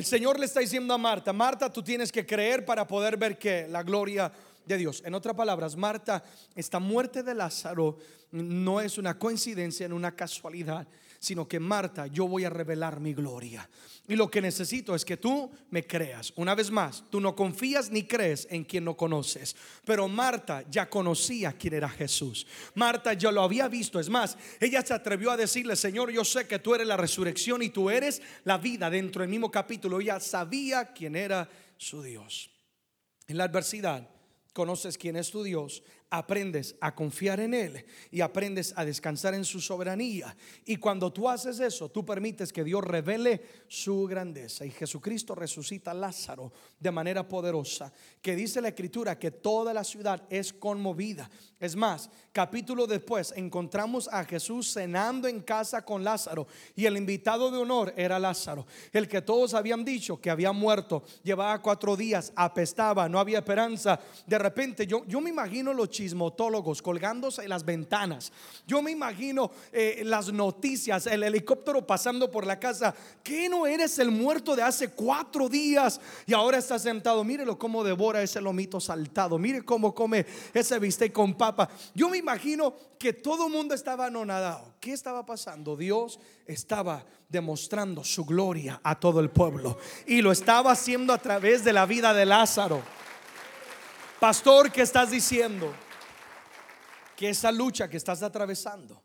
El 0.00 0.06
Señor 0.06 0.40
le 0.40 0.46
está 0.46 0.60
diciendo 0.60 0.94
a 0.94 0.96
Marta, 0.96 1.30
Marta, 1.30 1.70
tú 1.70 1.82
tienes 1.82 2.10
que 2.10 2.24
creer 2.24 2.64
para 2.64 2.86
poder 2.86 3.18
ver 3.18 3.36
que 3.36 3.68
la 3.68 3.82
gloria 3.82 4.32
de 4.64 4.78
Dios. 4.78 5.02
En 5.04 5.12
otras 5.12 5.36
palabras, 5.36 5.76
Marta, 5.76 6.24
esta 6.54 6.78
muerte 6.78 7.22
de 7.22 7.34
Lázaro 7.34 7.98
no 8.30 8.80
es 8.80 8.96
una 8.96 9.18
coincidencia, 9.18 9.84
en 9.84 9.92
una 9.92 10.16
casualidad, 10.16 10.88
sino 11.20 11.46
que 11.46 11.60
Marta, 11.60 12.06
yo 12.06 12.26
voy 12.26 12.44
a 12.44 12.50
revelar 12.50 12.98
mi 12.98 13.12
gloria. 13.12 13.68
Y 14.08 14.16
lo 14.16 14.30
que 14.30 14.40
necesito 14.40 14.94
es 14.94 15.04
que 15.04 15.18
tú 15.18 15.50
me 15.70 15.86
creas. 15.86 16.32
Una 16.34 16.54
vez 16.54 16.70
más, 16.70 17.04
tú 17.10 17.20
no 17.20 17.36
confías 17.36 17.90
ni 17.90 18.04
crees 18.04 18.48
en 18.50 18.64
quien 18.64 18.84
no 18.84 18.96
conoces. 18.96 19.54
Pero 19.84 20.08
Marta 20.08 20.64
ya 20.68 20.88
conocía 20.88 21.52
quién 21.52 21.74
era 21.74 21.88
Jesús. 21.90 22.46
Marta 22.74 23.12
ya 23.12 23.30
lo 23.30 23.42
había 23.42 23.68
visto. 23.68 24.00
Es 24.00 24.08
más, 24.08 24.36
ella 24.58 24.82
se 24.84 24.94
atrevió 24.94 25.30
a 25.30 25.36
decirle, 25.36 25.76
Señor, 25.76 26.10
yo 26.10 26.24
sé 26.24 26.48
que 26.48 26.58
tú 26.58 26.74
eres 26.74 26.88
la 26.88 26.96
resurrección 26.96 27.62
y 27.62 27.68
tú 27.68 27.90
eres 27.90 28.22
la 28.44 28.56
vida. 28.56 28.88
Dentro 28.88 29.20
del 29.20 29.30
mismo 29.30 29.50
capítulo, 29.50 30.00
ella 30.00 30.18
sabía 30.18 30.92
quién 30.92 31.14
era 31.14 31.48
su 31.76 32.02
Dios. 32.02 32.50
En 33.28 33.36
la 33.36 33.44
adversidad, 33.44 34.08
conoces 34.52 34.98
quién 34.98 35.16
es 35.16 35.30
tu 35.30 35.42
Dios, 35.42 35.82
aprendes 36.10 36.74
a 36.80 36.92
confiar 36.92 37.38
en 37.38 37.54
Él 37.54 37.84
y 38.10 38.20
aprendes 38.20 38.74
a 38.76 38.84
descansar 38.84 39.34
en 39.34 39.44
su 39.44 39.60
soberanía. 39.60 40.36
Y 40.66 40.76
cuando 40.76 41.12
tú 41.12 41.28
haces 41.28 41.60
eso, 41.60 41.88
tú 41.88 42.04
permites 42.04 42.52
que 42.52 42.64
Dios 42.64 42.82
revele 42.82 43.42
su 43.68 44.06
grandeza. 44.06 44.66
Y 44.66 44.70
Jesucristo 44.70 45.36
resucita 45.36 45.92
a 45.92 45.94
Lázaro 45.94 46.52
de 46.80 46.90
manera 46.90 47.28
poderosa, 47.28 47.92
que 48.20 48.34
dice 48.34 48.60
la 48.60 48.68
escritura 48.68 49.18
que 49.18 49.30
toda 49.30 49.72
la 49.72 49.84
ciudad 49.84 50.24
es 50.30 50.52
conmovida. 50.52 51.30
Es 51.60 51.76
más, 51.76 52.10
capítulo 52.32 52.86
después 52.86 53.32
encontramos 53.36 54.08
a 54.08 54.24
Jesús 54.24 54.72
cenando 54.72 55.28
en 55.28 55.40
casa 55.40 55.84
con 55.84 56.02
Lázaro 56.02 56.48
y 56.74 56.86
el 56.86 56.96
invitado 56.96 57.50
de 57.50 57.58
honor 57.58 57.94
era 57.96 58.18
Lázaro, 58.18 58.66
el 58.92 59.06
que 59.06 59.22
todos 59.22 59.54
habían 59.54 59.84
dicho 59.84 60.20
que 60.20 60.30
había 60.30 60.52
muerto, 60.52 61.04
llevaba 61.22 61.60
cuatro 61.62 61.96
días, 61.96 62.32
apestaba, 62.34 63.08
no 63.08 63.20
había 63.20 63.38
esperanza. 63.38 64.00
De 64.26 64.38
repente 64.42 64.86
yo, 64.86 65.04
yo 65.06 65.20
me 65.20 65.30
imagino 65.30 65.72
los 65.72 65.90
chismotólogos 65.90 66.82
colgándose 66.82 67.42
en 67.42 67.48
las 67.48 67.64
ventanas. 67.64 68.32
Yo 68.66 68.82
me 68.82 68.90
imagino 68.90 69.50
eh, 69.72 70.02
las 70.04 70.32
noticias, 70.32 71.06
el 71.06 71.22
helicóptero 71.22 71.86
pasando 71.86 72.30
por 72.30 72.46
la 72.46 72.58
casa. 72.58 72.94
¿Qué 73.22 73.48
no 73.48 73.66
eres 73.66 73.98
el 73.98 74.10
muerto 74.10 74.56
de 74.56 74.62
hace 74.62 74.88
cuatro 74.88 75.48
días 75.48 76.00
y 76.26 76.34
ahora 76.34 76.58
está 76.58 76.78
sentado? 76.78 77.24
Mírelo 77.24 77.58
cómo 77.58 77.84
devora 77.84 78.22
ese 78.22 78.40
lomito 78.40 78.80
saltado. 78.80 79.38
Mire 79.38 79.62
cómo 79.62 79.94
come 79.94 80.26
ese 80.52 80.78
bistec 80.78 81.12
con 81.12 81.34
papa. 81.34 81.68
Yo 81.94 82.08
me 82.08 82.18
imagino 82.18 82.74
que 82.98 83.12
todo 83.12 83.46
el 83.46 83.52
mundo 83.52 83.74
estaba 83.74 84.06
anonadado. 84.06 84.74
¿Qué 84.78 84.92
estaba 84.92 85.24
pasando? 85.24 85.76
Dios 85.76 86.20
estaba 86.46 87.04
demostrando 87.28 88.04
su 88.04 88.24
gloria 88.24 88.80
a 88.82 88.98
todo 88.98 89.20
el 89.20 89.30
pueblo 89.30 89.78
y 90.06 90.20
lo 90.20 90.32
estaba 90.32 90.72
haciendo 90.72 91.12
a 91.12 91.18
través 91.18 91.64
de 91.64 91.72
la 91.72 91.86
vida 91.86 92.12
de 92.12 92.26
Lázaro. 92.26 92.82
Pastor, 94.20 94.70
¿qué 94.70 94.82
estás 94.82 95.10
diciendo? 95.10 95.74
que 97.20 97.28
esa 97.28 97.52
lucha 97.52 97.86
que 97.86 97.98
estás 97.98 98.22
atravesando, 98.22 99.02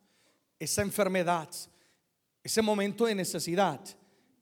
esa 0.57 0.81
enfermedad, 0.81 1.49
ese 2.41 2.61
momento 2.61 3.07
de 3.07 3.13
necesidad, 3.13 3.81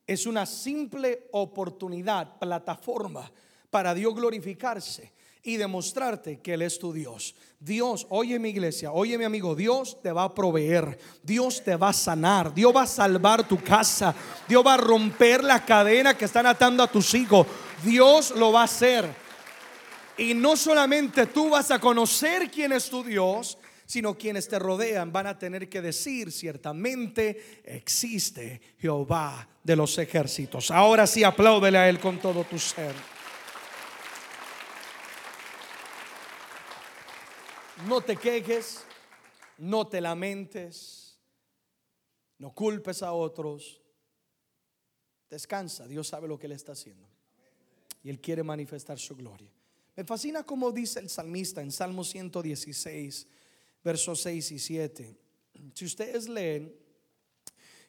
es 0.05 0.27
una 0.27 0.45
simple 0.45 1.27
oportunidad, 1.31 2.37
plataforma 2.37 3.31
para 3.71 3.95
Dios 3.95 4.13
glorificarse 4.13 5.11
y 5.41 5.57
demostrarte 5.57 6.39
que 6.39 6.53
Él 6.53 6.61
es 6.61 6.77
tu 6.77 6.93
Dios. 6.93 7.33
Dios, 7.59 8.05
oye 8.11 8.37
mi 8.37 8.49
iglesia, 8.49 8.91
oye 8.91 9.17
mi 9.17 9.23
amigo, 9.23 9.55
Dios 9.55 9.99
te 10.03 10.11
va 10.11 10.25
a 10.25 10.35
proveer, 10.35 10.99
Dios 11.23 11.63
te 11.63 11.75
va 11.75 11.89
a 11.89 11.93
sanar, 11.93 12.53
Dios 12.53 12.75
va 12.75 12.83
a 12.83 12.87
salvar 12.87 13.47
tu 13.47 13.57
casa, 13.57 14.13
Dios 14.47 14.63
va 14.63 14.75
a 14.75 14.77
romper 14.77 15.43
la 15.43 15.65
cadena 15.65 16.15
que 16.15 16.25
están 16.25 16.45
atando 16.45 16.83
a 16.83 16.91
tus 16.91 17.11
hijos, 17.15 17.47
Dios 17.83 18.29
lo 18.37 18.51
va 18.51 18.61
a 18.61 18.65
hacer. 18.65 19.22
Y 20.17 20.33
no 20.33 20.55
solamente 20.55 21.25
tú 21.27 21.49
vas 21.49 21.71
a 21.71 21.79
conocer 21.79 22.51
quién 22.51 22.71
es 22.71 22.89
tu 22.89 23.03
Dios, 23.03 23.57
sino 23.85 24.17
quienes 24.17 24.47
te 24.47 24.59
rodean 24.59 25.11
van 25.11 25.27
a 25.27 25.37
tener 25.37 25.69
que 25.69 25.81
decir, 25.81 26.31
ciertamente 26.31 27.61
existe 27.63 28.61
Jehová 28.79 29.47
de 29.63 29.75
los 29.75 29.97
ejércitos. 29.97 30.71
Ahora 30.71 31.07
sí 31.07 31.23
apláudele 31.23 31.77
a 31.77 31.89
Él 31.89 31.99
con 31.99 32.19
todo 32.19 32.43
tu 32.43 32.57
ser. 32.57 32.93
No 37.87 38.01
te 38.01 38.15
quejes, 38.15 38.85
no 39.57 39.87
te 39.87 39.99
lamentes, 39.99 41.19
no 42.37 42.53
culpes 42.53 43.03
a 43.03 43.11
otros. 43.13 43.81
Descansa, 45.29 45.87
Dios 45.87 46.07
sabe 46.07 46.27
lo 46.27 46.39
que 46.39 46.47
Él 46.47 46.53
está 46.53 46.71
haciendo. 46.71 47.07
Y 48.03 48.09
Él 48.09 48.19
quiere 48.19 48.43
manifestar 48.43 48.97
su 48.97 49.15
gloria. 49.15 49.52
Me 49.95 50.03
fascina 50.03 50.43
como 50.43 50.71
dice 50.71 50.99
el 50.99 51.09
salmista 51.09 51.61
en 51.61 51.71
Salmo 51.71 52.03
116 52.03 53.27
versos 53.83 54.21
6 54.21 54.51
y 54.51 54.59
7. 54.59 55.15
Si 55.73 55.85
ustedes 55.85 56.27
leen, 56.27 56.73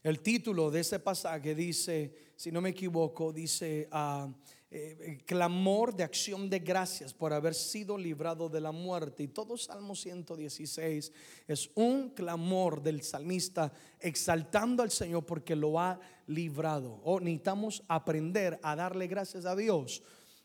el 0.02 0.20
título 0.20 0.70
de 0.70 0.80
ese 0.80 0.98
pasaje 0.98 1.54
dice, 1.54 2.14
si 2.36 2.52
no 2.52 2.60
me 2.60 2.70
equivoco, 2.70 3.32
dice 3.32 3.88
ah, 3.90 4.28
eh, 4.70 5.22
clamor 5.24 5.94
de 5.94 6.04
acción 6.04 6.50
de 6.50 6.58
gracias 6.58 7.14
por 7.14 7.32
haber 7.32 7.54
sido 7.54 7.96
librado 7.96 8.50
de 8.50 8.60
la 8.60 8.70
muerte. 8.70 9.22
Y 9.22 9.28
todo 9.28 9.56
Salmo 9.56 9.94
116 9.94 11.10
es 11.48 11.70
un 11.74 12.10
clamor 12.10 12.82
del 12.82 13.02
salmista 13.02 13.72
exaltando 13.98 14.82
al 14.82 14.90
Señor 14.90 15.24
porque 15.24 15.56
lo 15.56 15.80
ha 15.80 15.98
librado. 16.26 17.00
O 17.02 17.18
necesitamos 17.18 17.82
aprender 17.88 18.60
a 18.62 18.76
darle 18.76 19.06
gracias 19.06 19.46
a 19.46 19.56
Dios 19.56 20.02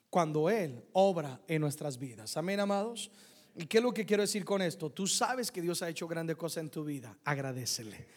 cuando 0.10 0.50
Él 0.50 0.84
obra 0.94 1.42
en 1.48 1.62
nuestras 1.62 1.98
vidas. 1.98 2.36
Amén, 2.38 2.60
amados. 2.60 3.12
¿Y 3.56 3.66
qué 3.66 3.78
es 3.78 3.84
lo 3.84 3.94
que 3.94 4.06
quiero 4.06 4.24
decir 4.24 4.46
con 4.46 4.62
esto? 4.62 4.90
Tú 4.90 5.08
sabes 5.08 5.52
que 5.52 5.62
Dios 5.62 5.82
ha 5.82 5.90
hecho 5.90 6.08
grandes 6.08 6.36
cosas 6.36 6.64
en 6.64 6.70
tu 6.70 6.84
vida. 6.84 7.18
Agradecele. 7.26 8.08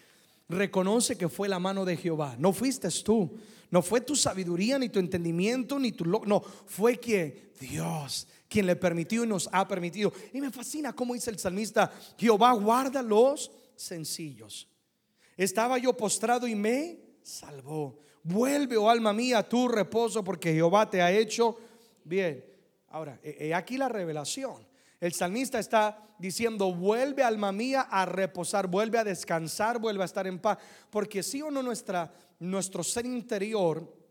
Reconoce 0.49 1.17
que 1.17 1.29
fue 1.29 1.49
la 1.49 1.59
mano 1.59 1.85
de 1.85 1.97
Jehová. 1.97 2.37
No 2.39 2.53
fuiste 2.53 2.89
tú. 3.05 3.39
No 3.71 3.81
fue 3.81 4.03
tu 4.03 4.15
sabiduría, 4.15 4.79
ni 4.79 4.91
tu 4.91 4.99
entendimiento, 4.99 5.79
ni 5.79 5.93
tu... 5.93 6.05
No, 6.05 6.41
fue 6.41 6.99
que 6.99 7.53
Dios 7.59 8.29
quien 8.49 8.67
le 8.67 8.77
permitió 8.77 9.25
y 9.25 9.27
nos 9.27 9.49
ha 9.51 9.67
permitido. 9.67 10.13
Y 10.33 10.41
me 10.43 10.51
fascina 10.51 10.93
cómo 10.93 11.15
dice 11.15 11.31
el 11.31 11.39
salmista, 11.39 11.91
Jehová 12.19 12.53
guarda 12.53 13.03
los 13.03 13.51
sencillos. 13.75 14.69
Estaba 15.39 15.79
yo 15.79 15.97
postrado 15.97 16.47
y 16.47 16.55
me 16.55 16.99
salvó. 17.23 17.99
Vuelve, 18.23 18.77
oh 18.77 18.91
alma 18.91 19.15
mía, 19.15 19.39
a 19.39 19.49
tu 19.49 19.69
reposo 19.69 20.23
porque 20.23 20.53
Jehová 20.53 20.89
te 20.89 21.01
ha 21.01 21.11
hecho 21.11 21.57
bien. 22.05 22.45
Ahora, 22.89 23.19
he 23.23 23.55
aquí 23.55 23.77
la 23.77 23.89
revelación. 23.89 24.67
El 25.01 25.13
salmista 25.13 25.59
está 25.59 25.99
diciendo, 26.19 26.73
vuelve 26.73 27.25
alma 27.25 27.51
mía 27.51 27.89
a 27.91 28.07
reposar, 28.07 28.69
vuelve 28.69 28.99
a 28.99 29.05
descansar, 29.05 29.81
vuelve 29.81 30.03
a 30.03 30.07
estar 30.07 30.27
en 30.27 30.39
paz. 30.39 30.59
Porque 30.91 31.23
si 31.23 31.43
o 31.43 31.51
no 31.51 31.63
nuestra, 31.63 32.13
nuestro 32.39 32.85
ser 32.85 33.07
interior 33.07 34.02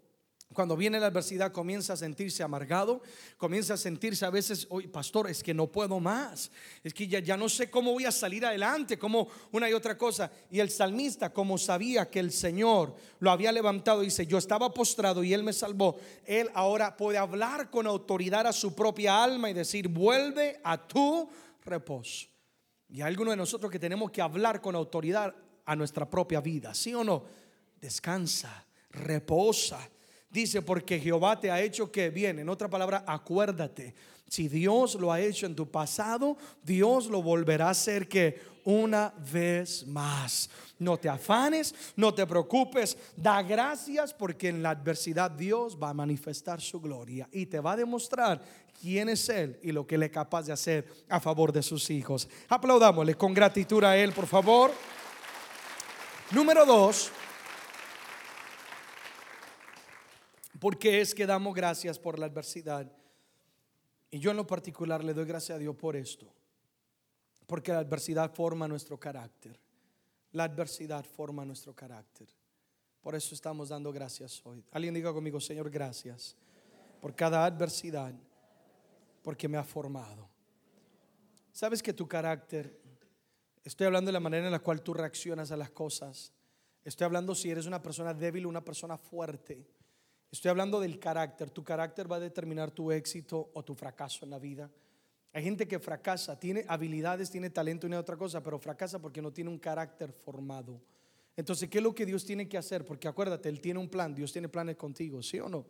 cuando 0.53 0.75
viene 0.75 0.99
la 0.99 1.07
adversidad 1.07 1.51
comienza 1.51 1.93
a 1.93 1.97
sentirse 1.97 2.43
amargado, 2.43 3.01
comienza 3.37 3.75
a 3.75 3.77
sentirse 3.77 4.25
a 4.25 4.29
veces, 4.29 4.67
hoy 4.69 4.87
pastor, 4.87 5.29
es 5.29 5.41
que 5.41 5.53
no 5.53 5.67
puedo 5.67 5.99
más, 5.99 6.51
es 6.83 6.93
que 6.93 7.07
ya, 7.07 7.37
no 7.37 7.47
sé 7.47 7.69
cómo 7.69 7.93
voy 7.93 8.05
a 8.05 8.11
salir 8.11 8.45
adelante, 8.45 8.99
como 8.99 9.29
una 9.51 9.69
y 9.69 9.73
otra 9.73 9.97
cosa. 9.97 10.29
Y 10.49 10.59
el 10.59 10.69
salmista, 10.69 11.31
como 11.31 11.57
sabía 11.57 12.09
que 12.09 12.19
el 12.19 12.31
Señor 12.31 12.95
lo 13.19 13.31
había 13.31 13.51
levantado, 13.51 14.01
dice, 14.01 14.25
yo 14.25 14.37
estaba 14.37 14.73
postrado 14.73 15.23
y 15.23 15.33
Él 15.33 15.43
me 15.43 15.53
salvó, 15.53 15.97
Él 16.25 16.49
ahora 16.53 16.97
puede 16.97 17.17
hablar 17.17 17.69
con 17.69 17.87
autoridad 17.87 18.45
a 18.45 18.53
su 18.53 18.75
propia 18.75 19.23
alma 19.23 19.49
y 19.49 19.53
decir, 19.53 19.87
vuelve 19.87 20.59
a 20.63 20.85
tu 20.85 21.29
reposo. 21.63 22.27
Y 22.89 22.95
hay 22.95 23.07
algunos 23.07 23.31
de 23.31 23.37
nosotros 23.37 23.71
que 23.71 23.79
tenemos 23.79 24.11
que 24.11 24.21
hablar 24.21 24.59
con 24.59 24.75
autoridad 24.75 25.33
a 25.65 25.75
nuestra 25.77 26.09
propia 26.09 26.41
vida, 26.41 26.73
¿sí 26.73 26.93
o 26.93 27.05
no? 27.05 27.23
Descansa, 27.79 28.65
reposa 28.89 29.89
Dice, 30.31 30.61
porque 30.61 30.99
Jehová 30.99 31.39
te 31.39 31.51
ha 31.51 31.61
hecho 31.61 31.91
que 31.91 32.09
bien. 32.09 32.39
En 32.39 32.49
otra 32.49 32.69
palabra, 32.69 33.03
acuérdate. 33.05 33.93
Si 34.29 34.47
Dios 34.47 34.95
lo 34.95 35.11
ha 35.11 35.19
hecho 35.19 35.45
en 35.45 35.55
tu 35.55 35.69
pasado, 35.69 36.37
Dios 36.63 37.07
lo 37.07 37.21
volverá 37.21 37.67
a 37.67 37.71
hacer 37.71 38.07
que 38.07 38.39
una 38.63 39.13
vez 39.31 39.85
más. 39.85 40.49
No 40.79 40.97
te 40.97 41.09
afanes, 41.09 41.75
no 41.97 42.13
te 42.13 42.25
preocupes, 42.25 42.97
da 43.15 43.41
gracias 43.41 44.13
porque 44.13 44.47
en 44.47 44.63
la 44.63 44.69
adversidad 44.71 45.31
Dios 45.31 45.77
va 45.81 45.89
a 45.89 45.93
manifestar 45.93 46.61
su 46.61 46.79
gloria 46.79 47.27
y 47.31 47.45
te 47.45 47.59
va 47.59 47.73
a 47.73 47.77
demostrar 47.77 48.41
quién 48.81 49.09
es 49.09 49.27
Él 49.29 49.59
y 49.61 49.71
lo 49.71 49.85
que 49.85 49.95
Él 49.95 50.03
es 50.03 50.11
capaz 50.11 50.43
de 50.43 50.53
hacer 50.53 50.87
a 51.09 51.19
favor 51.19 51.51
de 51.51 51.61
sus 51.61 51.89
hijos. 51.89 52.29
Aplaudámosle 52.47 53.15
con 53.15 53.33
gratitud 53.33 53.83
a 53.83 53.97
Él, 53.97 54.11
por 54.13 54.27
favor. 54.27 54.71
Número 56.31 56.65
dos, 56.65 57.11
porque 60.61 61.01
es 61.01 61.15
que 61.15 61.25
damos 61.25 61.55
gracias 61.55 61.97
por 61.97 62.19
la 62.19 62.27
adversidad. 62.27 62.85
Y 64.11 64.19
yo 64.19 64.29
en 64.29 64.37
lo 64.37 64.45
particular 64.45 65.03
le 65.03 65.15
doy 65.15 65.25
gracias 65.25 65.55
a 65.55 65.59
Dios 65.59 65.75
por 65.75 65.95
esto. 65.95 66.31
Porque 67.47 67.71
la 67.71 67.79
adversidad 67.79 68.31
forma 68.31 68.67
nuestro 68.67 68.99
carácter. 68.99 69.59
La 70.33 70.43
adversidad 70.43 71.03
forma 71.03 71.43
nuestro 71.43 71.73
carácter. 71.73 72.27
Por 73.01 73.15
eso 73.15 73.33
estamos 73.33 73.69
dando 73.69 73.91
gracias 73.91 74.39
hoy. 74.45 74.63
Alguien 74.69 74.93
diga 74.93 75.11
conmigo, 75.11 75.39
Señor, 75.39 75.71
gracias 75.71 76.35
por 77.01 77.15
cada 77.15 77.43
adversidad, 77.43 78.13
porque 79.23 79.47
me 79.47 79.57
ha 79.57 79.63
formado. 79.63 80.29
Sabes 81.51 81.81
que 81.81 81.91
tu 81.91 82.07
carácter, 82.07 82.79
estoy 83.63 83.87
hablando 83.87 84.09
de 84.09 84.13
la 84.13 84.19
manera 84.19 84.45
en 84.45 84.51
la 84.51 84.59
cual 84.59 84.83
tú 84.83 84.93
reaccionas 84.93 85.51
a 85.51 85.57
las 85.57 85.71
cosas, 85.71 86.31
Estoy 86.83 87.05
hablando 87.05 87.35
si 87.35 87.51
eres 87.51 87.67
una 87.67 87.81
persona 87.81 88.13
débil 88.13 88.45
o 88.45 88.49
una 88.49 88.63
persona 88.63 88.97
fuerte. 88.97 89.67
Estoy 90.31 90.49
hablando 90.49 90.79
del 90.79 90.97
carácter. 90.97 91.49
Tu 91.49 91.63
carácter 91.63 92.09
va 92.09 92.15
a 92.15 92.21
determinar 92.21 92.71
tu 92.71 92.91
éxito 92.91 93.51
o 93.53 93.63
tu 93.63 93.75
fracaso 93.75 94.23
en 94.23 94.31
la 94.31 94.39
vida. 94.39 94.71
Hay 95.33 95.43
gente 95.43 95.67
que 95.67 95.79
fracasa, 95.79 96.39
tiene 96.39 96.65
habilidades, 96.67 97.29
tiene 97.29 97.49
talento 97.49 97.87
y 97.87 97.89
no 97.89 97.97
otra 97.97 98.17
cosa, 98.17 98.41
pero 98.41 98.59
fracasa 98.59 98.99
porque 98.99 99.21
no 99.21 99.31
tiene 99.31 99.49
un 99.49 99.59
carácter 99.59 100.11
formado. 100.11 100.81
Entonces, 101.37 101.69
¿qué 101.69 101.77
es 101.77 101.83
lo 101.83 101.95
que 101.95 102.05
Dios 102.05 102.25
tiene 102.25 102.49
que 102.49 102.57
hacer? 102.57 102.85
Porque 102.85 103.07
acuérdate, 103.07 103.47
Él 103.47 103.61
tiene 103.61 103.79
un 103.79 103.89
plan, 103.89 104.13
Dios 104.13 104.33
tiene 104.33 104.49
planes 104.49 104.75
contigo, 104.75 105.23
¿sí 105.23 105.39
o 105.39 105.47
no? 105.47 105.65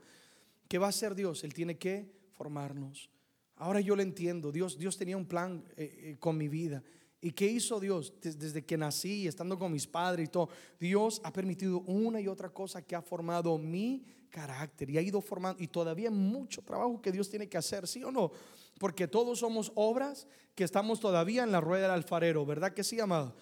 ¿Qué 0.68 0.78
va 0.80 0.88
a 0.88 0.90
hacer 0.90 1.14
Dios? 1.14 1.44
Él 1.44 1.54
tiene 1.54 1.78
que 1.78 2.12
formarnos. 2.34 3.10
Ahora 3.58 3.80
yo 3.82 3.96
lo 3.96 4.02
entiendo, 4.02 4.52
Dios, 4.52 4.78
Dios 4.80 4.98
tenía 4.98 5.18
un 5.18 5.28
plan 5.28 5.64
eh, 5.78 6.00
eh, 6.02 6.16
con 6.20 6.38
mi 6.38 6.48
vida. 6.48 6.82
¿Y 7.24 7.32
qué 7.32 7.46
hizo 7.46 7.80
Dios 7.80 8.12
desde 8.20 8.66
que 8.66 8.76
nací, 8.76 9.28
estando 9.28 9.58
con 9.58 9.72
mis 9.72 9.86
padres 9.86 10.26
y 10.26 10.32
todo? 10.32 10.50
Dios 10.80 11.22
ha 11.24 11.32
permitido 11.32 11.82
una 11.82 12.20
y 12.20 12.28
otra 12.28 12.50
cosa 12.50 12.82
que 12.82 12.96
ha 12.96 13.02
formado 13.02 13.60
mi 13.60 14.04
carácter 14.32 14.90
y 14.90 14.98
ha 14.98 15.02
ido 15.02 15.22
formando. 15.22 15.62
Y 15.62 15.68
todavía 15.68 16.10
mucho 16.10 16.64
trabajo 16.64 17.00
que 17.00 17.12
Dios 17.12 17.30
tiene 17.30 17.48
que 17.48 17.60
hacer, 17.60 17.88
¿sí 17.88 18.04
o 18.04 18.12
no? 18.12 18.32
Porque 18.80 19.08
todos 19.08 19.38
somos 19.38 19.72
obras 19.76 20.28
que 20.56 20.64
estamos 20.64 21.00
todavía 21.00 21.44
en 21.44 21.52
la 21.52 21.62
rueda 21.62 21.84
del 21.84 21.92
alfarero, 21.92 22.44
¿verdad 22.44 22.74
que 22.74 22.84
sí, 22.84 23.00
amado? 23.00 23.36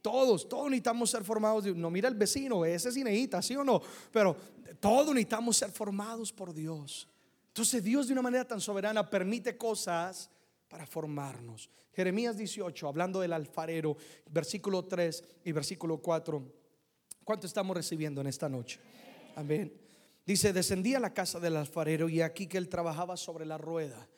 Todos, 0.00 0.48
todos 0.48 0.64
necesitamos 0.64 1.08
ser 1.08 1.22
formados. 1.22 1.64
No 1.76 1.90
mira 1.90 2.08
el 2.08 2.16
vecino, 2.16 2.64
ese 2.64 2.88
es 2.88 2.96
necesita, 2.96 3.40
¿sí 3.40 3.54
o 3.54 3.62
no? 3.62 3.80
Pero 4.10 4.36
todos 4.80 5.14
necesitamos 5.14 5.56
ser 5.56 5.70
formados 5.70 6.32
por 6.32 6.52
Dios. 6.52 7.08
Entonces 7.46 7.84
Dios 7.84 8.08
de 8.08 8.14
una 8.14 8.22
manera 8.22 8.44
tan 8.44 8.60
soberana 8.60 9.08
permite 9.08 9.56
cosas 9.56 10.28
para 10.72 10.86
formarnos. 10.86 11.68
Jeremías 11.92 12.34
18, 12.38 12.88
hablando 12.88 13.20
del 13.20 13.34
alfarero, 13.34 13.94
versículo 14.30 14.86
3 14.86 15.22
y 15.44 15.52
versículo 15.52 15.98
4. 15.98 16.42
¿Cuánto 17.24 17.46
estamos 17.46 17.76
recibiendo 17.76 18.22
en 18.22 18.28
esta 18.28 18.48
noche? 18.48 18.80
Amén. 19.36 19.70
Dice, 20.24 20.54
descendí 20.54 20.94
a 20.94 20.98
la 20.98 21.12
casa 21.12 21.38
del 21.38 21.58
alfarero 21.58 22.08
y 22.08 22.22
aquí 22.22 22.46
que 22.46 22.56
él 22.56 22.70
trabajaba 22.70 23.18
sobre 23.18 23.44
la 23.44 23.58
rueda. 23.58 24.08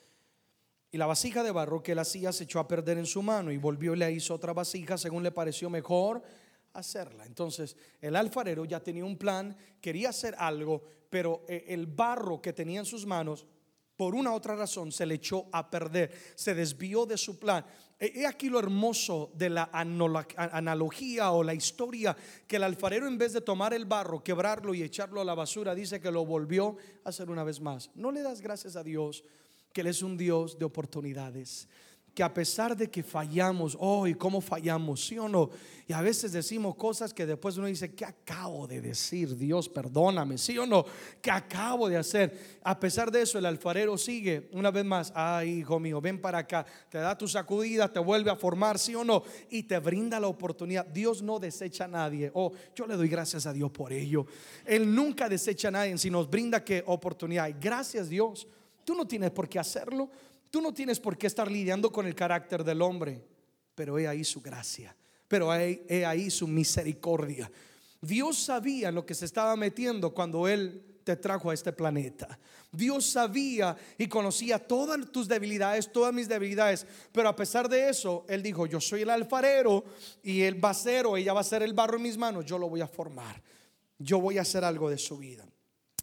Y 0.92 0.96
la 0.96 1.06
vasija 1.06 1.42
de 1.42 1.50
barro 1.50 1.82
que 1.82 1.90
él 1.90 1.98
hacía 1.98 2.32
se 2.32 2.44
echó 2.44 2.60
a 2.60 2.68
perder 2.68 2.98
en 2.98 3.06
su 3.06 3.20
mano 3.20 3.50
y 3.50 3.56
volvió 3.56 3.94
y 3.94 3.96
le 3.98 4.12
hizo 4.12 4.32
otra 4.32 4.52
vasija 4.52 4.96
según 4.96 5.24
le 5.24 5.32
pareció 5.32 5.68
mejor 5.68 6.22
hacerla. 6.72 7.26
Entonces 7.26 7.76
el 8.00 8.14
alfarero 8.14 8.64
ya 8.64 8.78
tenía 8.78 9.04
un 9.04 9.18
plan, 9.18 9.56
quería 9.80 10.10
hacer 10.10 10.36
algo, 10.38 10.84
pero 11.10 11.44
eh, 11.48 11.64
el 11.66 11.88
barro 11.88 12.40
que 12.40 12.52
tenía 12.52 12.78
en 12.78 12.86
sus 12.86 13.06
manos 13.06 13.44
por 13.96 14.14
una 14.14 14.32
otra 14.32 14.56
razón 14.56 14.90
se 14.92 15.06
le 15.06 15.14
echó 15.14 15.46
a 15.52 15.70
perder, 15.70 16.12
se 16.34 16.54
desvió 16.54 17.06
de 17.06 17.16
su 17.16 17.38
plan. 17.38 17.64
He 17.98 18.26
aquí 18.26 18.48
lo 18.48 18.58
hermoso 18.58 19.30
de 19.34 19.50
la 19.50 19.70
analogía 19.72 21.30
o 21.30 21.44
la 21.44 21.54
historia 21.54 22.16
que 22.46 22.56
el 22.56 22.64
alfarero 22.64 23.06
en 23.06 23.16
vez 23.16 23.32
de 23.32 23.40
tomar 23.40 23.72
el 23.72 23.84
barro, 23.84 24.22
quebrarlo 24.22 24.74
y 24.74 24.82
echarlo 24.82 25.20
a 25.20 25.24
la 25.24 25.34
basura, 25.34 25.74
dice 25.74 26.00
que 26.00 26.10
lo 26.10 26.26
volvió 26.26 26.76
a 27.04 27.10
hacer 27.10 27.30
una 27.30 27.44
vez 27.44 27.60
más. 27.60 27.90
No 27.94 28.10
le 28.10 28.22
das 28.22 28.40
gracias 28.40 28.76
a 28.76 28.82
Dios 28.82 29.24
que 29.72 29.80
Él 29.80 29.86
es 29.86 30.02
un 30.02 30.16
Dios 30.16 30.58
de 30.58 30.64
oportunidades 30.64 31.68
que 32.14 32.22
a 32.22 32.32
pesar 32.32 32.76
de 32.76 32.88
que 32.88 33.02
fallamos, 33.02 33.76
oh, 33.80 34.06
y 34.06 34.14
cómo 34.14 34.40
fallamos, 34.40 35.04
sí 35.04 35.18
o 35.18 35.28
no, 35.28 35.50
y 35.86 35.92
a 35.92 36.00
veces 36.00 36.30
decimos 36.32 36.76
cosas 36.76 37.12
que 37.12 37.26
después 37.26 37.56
uno 37.56 37.66
dice, 37.66 37.92
¿qué 37.92 38.04
acabo 38.04 38.68
de 38.68 38.80
decir? 38.80 39.36
Dios, 39.36 39.68
perdóname, 39.68 40.38
sí 40.38 40.56
o 40.56 40.64
no, 40.64 40.84
¿qué 41.20 41.32
acabo 41.32 41.88
de 41.88 41.96
hacer? 41.96 42.58
A 42.62 42.78
pesar 42.78 43.10
de 43.10 43.22
eso, 43.22 43.36
el 43.36 43.46
alfarero 43.46 43.98
sigue 43.98 44.48
una 44.52 44.70
vez 44.70 44.84
más, 44.84 45.12
ay, 45.14 45.58
hijo 45.58 45.80
mío, 45.80 46.00
ven 46.00 46.20
para 46.20 46.38
acá, 46.38 46.64
te 46.88 46.98
da 46.98 47.18
tu 47.18 47.26
sacudida, 47.26 47.92
te 47.92 47.98
vuelve 47.98 48.30
a 48.30 48.36
formar, 48.36 48.78
sí 48.78 48.94
o 48.94 49.02
no, 49.02 49.24
y 49.50 49.64
te 49.64 49.78
brinda 49.80 50.20
la 50.20 50.28
oportunidad. 50.28 50.86
Dios 50.86 51.20
no 51.20 51.40
desecha 51.40 51.84
a 51.84 51.88
nadie, 51.88 52.30
oh, 52.32 52.52
yo 52.76 52.86
le 52.86 52.96
doy 52.96 53.08
gracias 53.08 53.44
a 53.44 53.52
Dios 53.52 53.72
por 53.72 53.92
ello. 53.92 54.24
Él 54.64 54.94
nunca 54.94 55.28
desecha 55.28 55.68
a 55.68 55.72
nadie, 55.72 55.98
si 55.98 56.10
nos 56.10 56.30
brinda 56.30 56.62
qué 56.62 56.84
oportunidad. 56.86 57.50
Gracias 57.60 58.08
Dios, 58.08 58.46
tú 58.84 58.94
no 58.94 59.04
tienes 59.04 59.32
por 59.32 59.48
qué 59.48 59.58
hacerlo. 59.58 60.08
Tú 60.54 60.60
no 60.60 60.72
tienes 60.72 61.00
por 61.00 61.18
qué 61.18 61.26
estar 61.26 61.50
lidiando 61.50 61.90
con 61.90 62.06
el 62.06 62.14
carácter 62.14 62.62
del 62.62 62.80
hombre, 62.80 63.20
pero 63.74 63.98
he 63.98 64.06
ahí 64.06 64.22
su 64.22 64.40
gracia, 64.40 64.94
pero 65.26 65.52
he, 65.52 66.06
ahí 66.06 66.30
su 66.30 66.46
misericordia. 66.46 67.50
Dios 68.00 68.38
sabía 68.38 68.92
lo 68.92 69.04
que 69.04 69.16
se 69.16 69.24
estaba 69.24 69.56
metiendo 69.56 70.14
cuando 70.14 70.46
Él 70.46 71.00
te 71.02 71.16
trajo 71.16 71.50
a 71.50 71.54
este 71.54 71.72
planeta. 71.72 72.38
Dios 72.70 73.04
sabía 73.04 73.76
y 73.98 74.06
conocía 74.06 74.60
todas 74.60 75.10
tus 75.10 75.26
debilidades, 75.26 75.90
todas 75.90 76.14
mis 76.14 76.28
debilidades, 76.28 76.86
pero 77.10 77.28
a 77.28 77.34
pesar 77.34 77.68
de 77.68 77.88
eso, 77.88 78.24
Él 78.28 78.40
dijo, 78.40 78.66
yo 78.66 78.80
soy 78.80 79.02
el 79.02 79.10
alfarero 79.10 79.82
y 80.22 80.42
Él 80.42 80.64
va 80.64 80.70
a 80.70 80.74
ser 80.74 81.06
o 81.06 81.16
ella 81.16 81.32
va 81.32 81.40
a 81.40 81.42
ser 81.42 81.64
el 81.64 81.74
barro 81.74 81.96
en 81.96 82.04
mis 82.04 82.16
manos, 82.16 82.44
yo 82.44 82.58
lo 82.58 82.68
voy 82.68 82.80
a 82.80 82.86
formar, 82.86 83.42
yo 83.98 84.20
voy 84.20 84.38
a 84.38 84.42
hacer 84.42 84.62
algo 84.62 84.88
de 84.88 84.98
su 84.98 85.18
vida. 85.18 85.44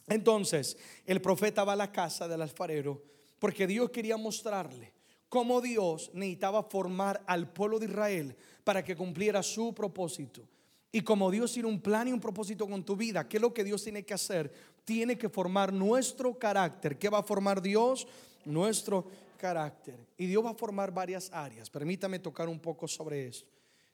Entonces, 0.09 0.75
el 1.05 1.21
profeta 1.21 1.63
va 1.63 1.71
a 1.71 1.77
la 1.77 1.93
casa 1.93 2.27
del 2.27 2.41
alfarero 2.41 3.10
porque 3.41 3.65
Dios 3.65 3.89
quería 3.89 4.17
mostrarle 4.17 4.93
cómo 5.27 5.61
Dios 5.61 6.11
necesitaba 6.13 6.61
formar 6.61 7.23
al 7.25 7.51
pueblo 7.51 7.79
de 7.79 7.87
Israel 7.87 8.35
para 8.63 8.83
que 8.83 8.95
cumpliera 8.95 9.41
su 9.41 9.73
propósito. 9.73 10.47
Y 10.91 11.01
como 11.01 11.31
Dios 11.31 11.51
tiene 11.51 11.67
un 11.67 11.81
plan 11.81 12.07
y 12.07 12.11
un 12.11 12.19
propósito 12.19 12.67
con 12.67 12.83
tu 12.83 12.95
vida, 12.95 13.27
¿qué 13.27 13.37
es 13.37 13.41
lo 13.41 13.51
que 13.51 13.63
Dios 13.63 13.83
tiene 13.83 14.03
que 14.03 14.13
hacer? 14.13 14.53
Tiene 14.85 15.17
que 15.17 15.27
formar 15.27 15.73
nuestro 15.73 16.37
carácter. 16.37 16.99
¿Qué 16.99 17.09
va 17.09 17.17
a 17.17 17.23
formar 17.23 17.63
Dios? 17.63 18.07
Nuestro 18.45 19.07
carácter. 19.37 19.97
Y 20.19 20.27
Dios 20.27 20.45
va 20.45 20.51
a 20.51 20.53
formar 20.53 20.93
varias 20.93 21.31
áreas. 21.33 21.67
Permítame 21.67 22.19
tocar 22.19 22.47
un 22.47 22.59
poco 22.59 22.87
sobre 22.87 23.25
eso. 23.25 23.47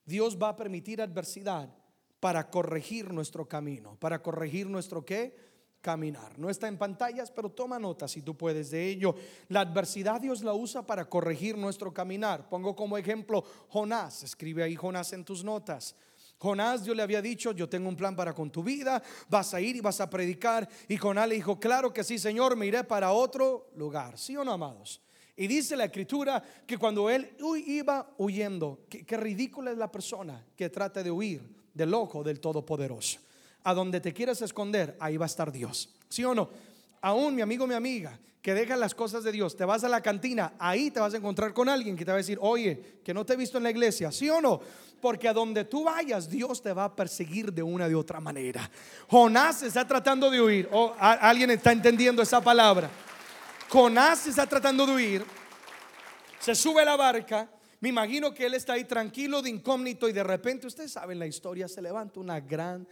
Dios 0.04 0.38
va 0.38 0.50
a 0.50 0.58
permitir 0.58 1.02
adversidad 1.02 1.74
para 2.20 2.50
corregir 2.50 3.14
nuestro 3.14 3.48
camino, 3.48 3.96
para 3.98 4.22
corregir 4.22 4.68
nuestro 4.68 5.06
qué? 5.06 5.34
Caminar. 5.82 6.38
No 6.38 6.50
está 6.50 6.68
en 6.68 6.78
pantallas, 6.78 7.32
pero 7.32 7.50
toma 7.50 7.80
nota 7.80 8.08
si 8.08 8.22
tú 8.22 8.36
puedes 8.36 8.72
de 8.72 8.88
ello. 8.90 9.16
La 9.50 9.62
adversidad 9.62 10.20
Dios 10.20 10.44
la 10.44 10.54
usa 10.54 10.86
para 10.86 11.06
corregir 11.06 11.58
nuestro 11.58 11.94
caminar. 11.94 12.50
Pongo 12.50 12.76
como 12.76 12.98
ejemplo 12.98 13.44
Jonás. 13.70 14.24
Escribe 14.24 14.64
ahí 14.64 14.76
Jonás 14.76 15.14
en 15.14 15.24
tus 15.24 15.44
notas. 15.44 15.96
Jonás 16.38 16.84
Dios 16.84 16.96
le 16.96 17.04
había 17.04 17.22
dicho, 17.22 17.52
yo 17.52 17.68
tengo 17.68 17.90
un 17.90 17.96
plan 17.96 18.16
para 18.16 18.34
con 18.34 18.52
tu 18.52 18.64
vida, 18.64 19.02
vas 19.28 19.54
a 19.54 19.62
ir 19.62 19.76
y 19.76 19.82
vas 19.82 20.00
a 20.02 20.10
predicar. 20.10 20.68
Y 20.88 20.98
Jonás 20.98 21.28
le 21.28 21.36
dijo, 21.36 21.60
claro 21.60 21.92
que 21.92 22.04
sí, 22.04 22.20
Señor, 22.20 22.56
me 22.56 22.68
iré 22.68 22.84
para 22.84 23.12
otro 23.12 23.72
lugar. 23.76 24.18
¿Sí 24.18 24.38
o 24.38 24.44
no, 24.44 24.52
amados? 24.52 25.02
Y 25.36 25.48
dice 25.48 25.76
la 25.76 25.86
escritura 25.86 26.44
que 26.66 26.78
cuando 26.78 27.10
él 27.10 27.36
iba 27.66 28.14
huyendo, 28.18 28.86
qué 28.90 29.18
ridícula 29.18 29.72
es 29.72 29.78
la 29.78 29.92
persona 29.92 30.46
que 30.56 30.70
trata 30.70 31.02
de 31.02 31.12
huir 31.12 31.56
del 31.74 31.94
ojo 31.94 32.24
del 32.24 32.40
Todopoderoso 32.40 33.20
a 33.68 33.74
donde 33.74 34.00
te 34.00 34.14
quieras 34.14 34.42
esconder, 34.42 34.96
ahí 34.98 35.18
va 35.18 35.26
a 35.26 35.28
estar 35.28 35.52
Dios. 35.52 35.90
¿Sí 36.08 36.24
o 36.24 36.34
no? 36.34 36.50
Aún 37.02 37.36
mi 37.36 37.42
amigo, 37.42 37.68
mi 37.68 37.74
amiga, 37.74 38.18
que 38.42 38.54
deja 38.54 38.78
las 38.78 38.96
cosas 38.96 39.26
de 39.26 39.32
Dios, 39.34 39.58
te 39.58 39.66
vas 39.66 39.84
a 39.84 39.90
la 39.90 40.00
cantina, 40.00 40.54
ahí 40.58 40.90
te 40.90 41.02
vas 41.02 41.14
a 41.14 41.18
encontrar 41.18 41.54
con 41.54 41.68
alguien 41.68 41.98
que 41.98 42.06
te 42.06 42.12
va 42.12 42.16
a 42.16 42.20
decir, 42.20 42.38
oye, 42.40 43.02
que 43.04 43.14
no 43.14 43.26
te 43.26 43.34
he 43.34 43.36
visto 43.36 43.58
en 43.58 43.66
la 43.66 43.70
iglesia, 43.70 44.10
¿sí 44.10 44.30
o 44.30 44.40
no? 44.40 44.62
Porque 45.02 45.28
a 45.28 45.34
donde 45.34 45.66
tú 45.66 45.84
vayas, 45.84 46.30
Dios 46.30 46.62
te 46.62 46.72
va 46.72 46.86
a 46.86 46.96
perseguir 46.96 47.52
de 47.52 47.62
una 47.62 47.90
de 47.90 47.96
otra 47.96 48.22
manera. 48.22 48.72
Jonás 49.10 49.64
está 49.64 49.86
tratando 49.86 50.32
de 50.32 50.42
huir, 50.42 50.70
o 50.72 50.96
alguien 50.98 51.52
está 51.52 51.74
entendiendo 51.74 52.22
esa 52.22 52.40
palabra. 52.40 52.90
Jonás 53.68 54.28
está 54.28 54.48
tratando 54.48 54.86
de 54.86 54.94
huir, 54.94 55.26
se 56.40 56.56
sube 56.56 56.84
a 56.84 56.86
la 56.86 56.96
barca, 56.96 57.50
me 57.82 57.90
imagino 57.90 58.34
que 58.34 58.46
él 58.46 58.54
está 58.54 58.74
ahí 58.74 58.86
tranquilo, 58.86 59.42
de 59.42 59.50
incógnito, 59.50 60.08
y 60.08 60.14
de 60.14 60.24
repente, 60.24 60.68
ustedes 60.68 60.94
saben 60.94 61.20
la 61.20 61.28
historia, 61.28 61.68
se 61.68 61.82
levanta 61.82 62.22
una 62.22 62.40
gran 62.40 62.88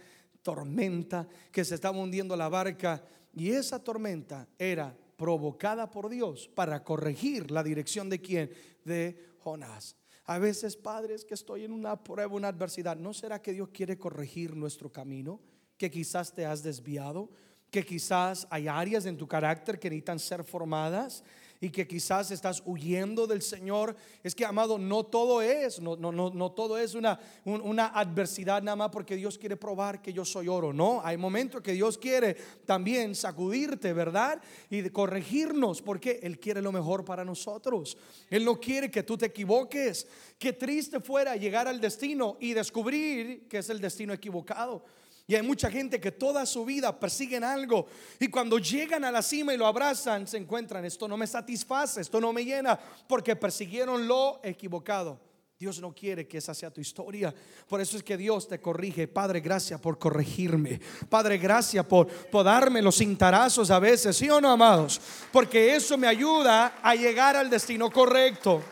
tormenta 0.46 1.26
que 1.50 1.64
se 1.64 1.74
estaba 1.74 1.98
hundiendo 1.98 2.36
la 2.36 2.48
barca 2.48 3.02
y 3.34 3.50
esa 3.50 3.82
tormenta 3.82 4.46
era 4.56 4.96
provocada 5.16 5.90
por 5.90 6.08
Dios 6.08 6.48
para 6.54 6.84
corregir 6.84 7.50
la 7.50 7.64
dirección 7.64 8.08
de 8.08 8.20
quién? 8.20 8.52
De 8.84 9.34
Jonás. 9.40 9.96
A 10.24 10.38
veces, 10.38 10.76
padres, 10.76 11.24
que 11.24 11.34
estoy 11.34 11.64
en 11.64 11.72
una 11.72 12.00
prueba, 12.04 12.32
una 12.32 12.46
adversidad, 12.46 12.96
¿no 12.96 13.12
será 13.12 13.42
que 13.42 13.54
Dios 13.54 13.70
quiere 13.70 13.98
corregir 13.98 14.54
nuestro 14.54 14.92
camino? 14.92 15.40
Que 15.76 15.90
quizás 15.90 16.32
te 16.32 16.46
has 16.46 16.62
desviado, 16.62 17.28
que 17.68 17.84
quizás 17.84 18.46
hay 18.48 18.68
áreas 18.68 19.04
en 19.06 19.16
tu 19.16 19.26
carácter 19.26 19.80
que 19.80 19.90
necesitan 19.90 20.20
ser 20.20 20.44
formadas 20.44 21.24
y 21.60 21.70
que 21.70 21.86
quizás 21.86 22.30
estás 22.30 22.62
huyendo 22.64 23.26
del 23.26 23.42
Señor. 23.42 23.96
Es 24.22 24.34
que, 24.34 24.44
amado, 24.44 24.78
no 24.78 25.04
todo 25.04 25.42
es, 25.42 25.80
no, 25.80 25.96
no, 25.96 26.12
no, 26.12 26.30
no 26.30 26.52
todo 26.52 26.78
es 26.78 26.94
una, 26.94 27.18
una 27.44 27.86
adversidad 27.86 28.62
nada 28.62 28.76
más 28.76 28.90
porque 28.90 29.16
Dios 29.16 29.38
quiere 29.38 29.56
probar 29.56 30.02
que 30.02 30.12
yo 30.12 30.24
soy 30.24 30.48
oro. 30.48 30.72
No, 30.72 31.00
hay 31.04 31.16
momentos 31.16 31.62
que 31.62 31.72
Dios 31.72 31.98
quiere 31.98 32.34
también 32.64 33.14
sacudirte, 33.14 33.92
¿verdad? 33.92 34.40
Y 34.70 34.88
corregirnos 34.90 35.82
porque 35.82 36.20
Él 36.22 36.38
quiere 36.38 36.62
lo 36.62 36.72
mejor 36.72 37.04
para 37.04 37.24
nosotros. 37.24 37.96
Él 38.30 38.44
no 38.44 38.58
quiere 38.60 38.90
que 38.90 39.02
tú 39.02 39.16
te 39.16 39.26
equivoques. 39.26 40.06
Qué 40.38 40.52
triste 40.52 41.00
fuera 41.00 41.36
llegar 41.36 41.68
al 41.68 41.80
destino 41.80 42.36
y 42.40 42.52
descubrir 42.52 43.46
que 43.48 43.58
es 43.58 43.70
el 43.70 43.80
destino 43.80 44.12
equivocado. 44.12 44.84
Y 45.28 45.34
hay 45.34 45.42
mucha 45.42 45.70
gente 45.70 46.00
que 46.00 46.12
toda 46.12 46.46
su 46.46 46.64
vida 46.64 46.98
persiguen 46.98 47.42
algo 47.42 47.86
y 48.20 48.28
cuando 48.28 48.58
llegan 48.58 49.04
a 49.04 49.10
la 49.10 49.22
cima 49.22 49.52
y 49.52 49.56
lo 49.56 49.66
abrazan, 49.66 50.26
se 50.26 50.36
encuentran, 50.36 50.84
esto 50.84 51.08
no 51.08 51.16
me 51.16 51.26
satisface, 51.26 52.00
esto 52.00 52.20
no 52.20 52.32
me 52.32 52.44
llena, 52.44 52.78
porque 53.08 53.34
persiguieron 53.34 54.06
lo 54.06 54.40
equivocado. 54.44 55.20
Dios 55.58 55.80
no 55.80 55.94
quiere 55.94 56.28
que 56.28 56.36
esa 56.36 56.52
sea 56.52 56.70
tu 56.70 56.82
historia. 56.82 57.34
Por 57.66 57.80
eso 57.80 57.96
es 57.96 58.02
que 58.02 58.18
Dios 58.18 58.46
te 58.46 58.60
corrige. 58.60 59.08
Padre, 59.08 59.40
gracias 59.40 59.80
por 59.80 59.98
corregirme. 59.98 60.78
Padre, 61.08 61.38
gracias 61.38 61.84
por, 61.86 62.08
darme 62.44 62.82
los 62.82 62.98
cintarazos 62.98 63.70
a 63.70 63.78
veces, 63.78 64.16
¿sí 64.16 64.28
o 64.28 64.38
no, 64.38 64.50
amados? 64.50 65.00
Porque 65.32 65.74
eso 65.74 65.96
me 65.96 66.06
ayuda 66.06 66.78
a 66.82 66.94
llegar 66.94 67.36
al 67.36 67.48
destino 67.48 67.90
correcto. 67.90 68.62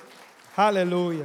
Aleluya. 0.57 1.25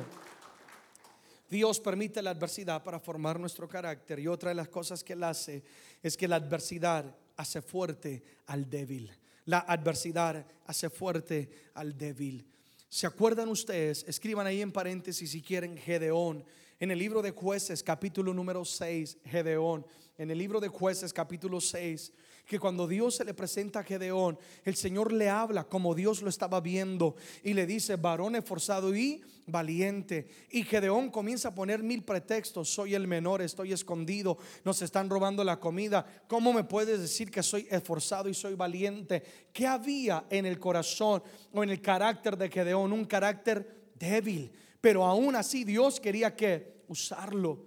Dios 1.49 1.79
permite 1.79 2.21
la 2.21 2.29
adversidad 2.31 2.83
para 2.83 2.99
formar 2.99 3.39
nuestro 3.39 3.67
carácter. 3.67 4.19
Y 4.19 4.27
otra 4.27 4.49
de 4.49 4.55
las 4.55 4.69
cosas 4.69 5.03
que 5.03 5.13
Él 5.13 5.23
hace 5.23 5.63
es 6.03 6.15
que 6.15 6.27
la 6.27 6.35
adversidad 6.35 7.15
hace 7.35 7.62
fuerte 7.62 8.23
al 8.47 8.69
débil. 8.69 9.12
La 9.45 9.59
adversidad 9.59 10.45
hace 10.67 10.89
fuerte 10.89 11.49
al 11.73 11.97
débil. 11.97 12.45
¿Se 12.88 13.07
acuerdan 13.07 13.49
ustedes? 13.49 14.03
Escriban 14.07 14.45
ahí 14.45 14.62
en 14.62 14.71
paréntesis 14.71 15.31
si 15.31 15.41
quieren 15.41 15.77
Gedeón. 15.77 16.43
En 16.81 16.91
el 16.91 16.99
libro 16.99 17.21
de 17.21 17.31
jueces 17.31 17.83
capítulo 17.83 18.33
número 18.33 18.63
6, 18.63 19.17
Gedeón. 19.25 19.85
En 20.17 20.31
el 20.31 20.37
libro 20.37 20.61
de 20.61 20.69
jueces 20.69 21.11
capítulo 21.11 21.59
6 21.59 22.13
que 22.45 22.57
cuando 22.57 22.87
Dios 22.87 23.15
se 23.15 23.25
le 23.25 23.35
presenta 23.35 23.81
a 23.81 23.83
Gedeón, 23.83 24.39
el 24.65 24.75
Señor 24.75 25.13
le 25.13 25.29
habla 25.29 25.65
como 25.65 25.93
Dios 25.93 26.23
lo 26.23 26.29
estaba 26.29 26.59
viendo 26.59 27.15
y 27.43 27.53
le 27.53 27.67
dice, 27.67 27.95
varón 27.95 28.35
esforzado 28.35 28.95
y 28.95 29.21
valiente. 29.45 30.27
Y 30.49 30.63
Gedeón 30.63 31.11
comienza 31.11 31.49
a 31.49 31.53
poner 31.53 31.83
mil 31.83 32.01
pretextos, 32.01 32.67
soy 32.67 32.95
el 32.95 33.07
menor, 33.07 33.43
estoy 33.43 33.71
escondido, 33.71 34.39
nos 34.63 34.81
están 34.81 35.11
robando 35.11 35.43
la 35.43 35.59
comida, 35.59 36.23
¿cómo 36.27 36.51
me 36.51 36.63
puedes 36.63 36.99
decir 36.99 37.29
que 37.29 37.43
soy 37.43 37.67
esforzado 37.69 38.27
y 38.29 38.33
soy 38.33 38.55
valiente? 38.55 39.21
¿Qué 39.53 39.67
había 39.67 40.25
en 40.31 40.47
el 40.47 40.57
corazón 40.57 41.21
o 41.53 41.61
en 41.61 41.69
el 41.69 41.81
carácter 41.81 42.35
de 42.35 42.49
Gedeón? 42.49 42.91
Un 42.93 43.05
carácter 43.05 43.91
débil, 43.99 44.51
pero 44.81 45.05
aún 45.05 45.35
así 45.35 45.63
Dios 45.63 45.99
quería 45.99 46.35
que 46.35 46.83
usarlo. 46.87 47.65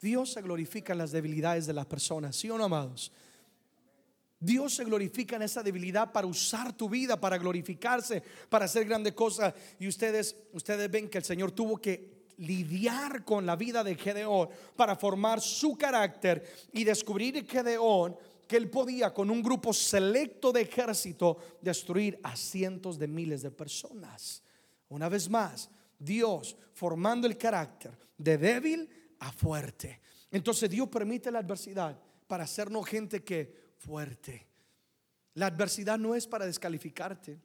Dios 0.00 0.32
se 0.32 0.42
glorifica 0.42 0.92
en 0.92 0.98
las 0.98 1.12
debilidades 1.12 1.66
de 1.66 1.72
las 1.72 1.86
personas, 1.86 2.36
¿sí 2.36 2.50
o 2.50 2.58
no, 2.58 2.64
amados? 2.64 3.10
Dios 4.38 4.74
se 4.74 4.84
glorifica 4.84 5.36
en 5.36 5.42
esa 5.42 5.62
debilidad 5.62 6.12
para 6.12 6.26
usar 6.26 6.76
tu 6.76 6.88
vida, 6.88 7.18
para 7.18 7.38
glorificarse, 7.38 8.22
para 8.50 8.66
hacer 8.66 8.84
grandes 8.84 9.14
cosas. 9.14 9.54
Y 9.78 9.88
ustedes, 9.88 10.36
ustedes 10.52 10.90
ven 10.90 11.08
que 11.08 11.18
el 11.18 11.24
Señor 11.24 11.52
tuvo 11.52 11.78
que 11.78 12.26
lidiar 12.38 13.24
con 13.24 13.46
la 13.46 13.56
vida 13.56 13.82
de 13.82 13.94
Gedeón 13.94 14.48
para 14.76 14.96
formar 14.96 15.40
su 15.40 15.78
carácter 15.78 16.44
y 16.72 16.84
descubrir 16.84 17.46
Gedeón 17.46 18.16
que 18.46 18.56
él 18.58 18.68
podía 18.68 19.14
con 19.14 19.30
un 19.30 19.42
grupo 19.42 19.72
selecto 19.72 20.52
de 20.52 20.62
ejército 20.62 21.38
destruir 21.62 22.20
a 22.22 22.36
cientos 22.36 22.98
de 22.98 23.08
miles 23.08 23.40
de 23.40 23.50
personas. 23.50 24.42
Una 24.90 25.08
vez 25.08 25.30
más, 25.30 25.70
Dios 25.98 26.56
formando 26.72 27.26
el 27.26 27.38
carácter 27.38 27.96
de 28.16 28.38
débil 28.38 28.88
a 29.20 29.32
fuerte. 29.32 30.00
Entonces 30.30 30.68
Dios 30.68 30.88
permite 30.88 31.30
la 31.30 31.38
adversidad 31.40 31.98
para 32.26 32.44
hacernos 32.44 32.86
gente 32.86 33.22
que 33.22 33.72
fuerte. 33.78 34.46
La 35.34 35.46
adversidad 35.46 35.98
no 35.98 36.14
es 36.14 36.26
para 36.26 36.46
descalificarte, 36.46 37.40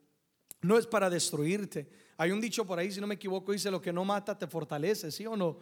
no 0.62 0.78
es 0.78 0.86
para 0.86 1.10
destruirte. 1.10 1.90
Hay 2.18 2.32
un 2.32 2.42
dicho 2.42 2.66
por 2.66 2.80
ahí, 2.80 2.92
si 2.92 3.02
no 3.02 3.08
me 3.08 3.16
equivoco, 3.16 3.52
dice, 3.52 3.72
lo 3.72 3.82
que 3.82 3.94
no 3.94 4.06
mata 4.06 4.38
te 4.38 4.48
fortalece, 4.48 5.12
¿sí 5.12 5.26
o 5.26 5.36
no? 5.36 5.58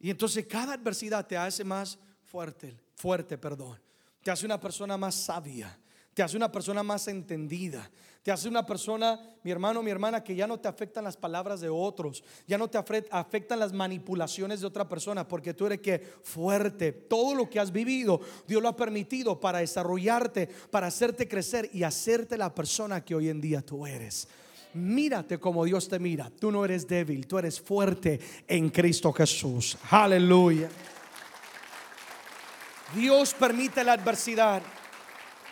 Y 0.00 0.10
entonces 0.10 0.46
cada 0.46 0.74
adversidad 0.74 1.26
te 1.26 1.36
hace 1.36 1.64
más 1.64 1.98
fuerte, 2.24 2.76
fuerte, 2.94 3.38
perdón. 3.38 3.80
Te 4.22 4.30
hace 4.30 4.46
una 4.46 4.60
persona 4.60 4.96
más 4.96 5.14
sabia, 5.14 5.78
te 6.12 6.22
hace 6.22 6.36
una 6.36 6.50
persona 6.50 6.82
más 6.82 7.06
entendida, 7.08 7.90
te 8.24 8.32
hace 8.32 8.48
una 8.48 8.64
persona, 8.64 9.20
mi 9.42 9.50
hermano, 9.50 9.82
mi 9.82 9.90
hermana, 9.90 10.24
que 10.24 10.34
ya 10.34 10.46
no 10.46 10.58
te 10.58 10.66
afectan 10.66 11.04
las 11.04 11.14
palabras 11.14 11.60
de 11.60 11.68
otros, 11.68 12.24
ya 12.48 12.56
no 12.56 12.68
te 12.68 12.78
afectan 12.78 13.58
las 13.58 13.74
manipulaciones 13.74 14.62
de 14.62 14.66
otra 14.66 14.88
persona, 14.88 15.28
porque 15.28 15.52
tú 15.52 15.66
eres 15.66 15.82
que 15.82 15.98
fuerte. 15.98 16.90
Todo 16.90 17.34
lo 17.34 17.50
que 17.50 17.60
has 17.60 17.70
vivido, 17.70 18.22
Dios 18.48 18.62
lo 18.62 18.70
ha 18.70 18.76
permitido 18.76 19.38
para 19.38 19.58
desarrollarte, 19.58 20.48
para 20.70 20.86
hacerte 20.86 21.28
crecer 21.28 21.68
y 21.74 21.82
hacerte 21.82 22.38
la 22.38 22.54
persona 22.54 23.04
que 23.04 23.14
hoy 23.14 23.28
en 23.28 23.42
día 23.42 23.60
tú 23.60 23.86
eres. 23.86 24.26
Mírate 24.72 25.36
como 25.36 25.62
Dios 25.66 25.86
te 25.86 25.98
mira. 25.98 26.30
Tú 26.30 26.50
no 26.50 26.64
eres 26.64 26.88
débil, 26.88 27.26
tú 27.26 27.36
eres 27.36 27.60
fuerte 27.60 28.18
en 28.48 28.70
Cristo 28.70 29.12
Jesús. 29.12 29.76
Aleluya. 29.90 30.70
Dios 32.94 33.34
permite 33.34 33.84
la 33.84 33.92
adversidad 33.92 34.62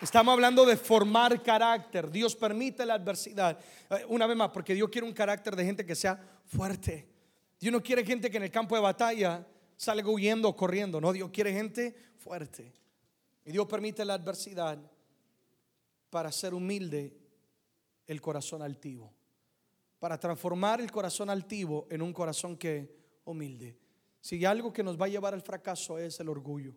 Estamos 0.03 0.33
hablando 0.33 0.65
de 0.65 0.75
formar 0.75 1.41
carácter. 1.41 2.11
Dios 2.11 2.35
permite 2.35 2.85
la 2.85 2.95
adversidad. 2.95 3.57
Eh, 3.89 4.05
una 4.09 4.27
vez 4.27 4.35
más, 4.35 4.49
porque 4.49 4.73
Dios 4.73 4.89
quiere 4.89 5.07
un 5.07 5.13
carácter 5.13 5.55
de 5.55 5.63
gente 5.63 5.85
que 5.85 5.95
sea 5.95 6.41
fuerte. 6.43 7.07
Dios 7.57 7.71
no 7.71 7.81
quiere 7.81 8.03
gente 8.03 8.29
que 8.29 8.35
en 8.35 8.43
el 8.43 8.51
campo 8.51 8.75
de 8.75 8.81
batalla 8.81 9.47
salga 9.77 10.09
huyendo 10.09 10.49
o 10.49 10.55
corriendo. 10.57 10.99
No, 10.99 11.13
Dios 11.13 11.29
quiere 11.31 11.53
gente 11.53 11.95
fuerte. 12.17 12.73
Y 13.45 13.53
Dios 13.53 13.65
permite 13.65 14.03
la 14.03 14.15
adversidad 14.15 14.77
para 16.09 16.33
ser 16.33 16.53
humilde 16.53 17.15
el 18.05 18.19
corazón 18.19 18.61
altivo. 18.61 19.09
Para 19.99 20.19
transformar 20.19 20.81
el 20.81 20.91
corazón 20.91 21.29
altivo 21.29 21.87
en 21.89 22.01
un 22.01 22.11
corazón 22.11 22.57
que 22.57 22.93
humilde. 23.23 23.77
Si 24.19 24.43
algo 24.43 24.73
que 24.73 24.83
nos 24.83 24.99
va 24.99 25.05
a 25.05 25.09
llevar 25.09 25.33
al 25.33 25.41
fracaso 25.41 25.97
es 25.97 26.19
el 26.19 26.27
orgullo. 26.27 26.75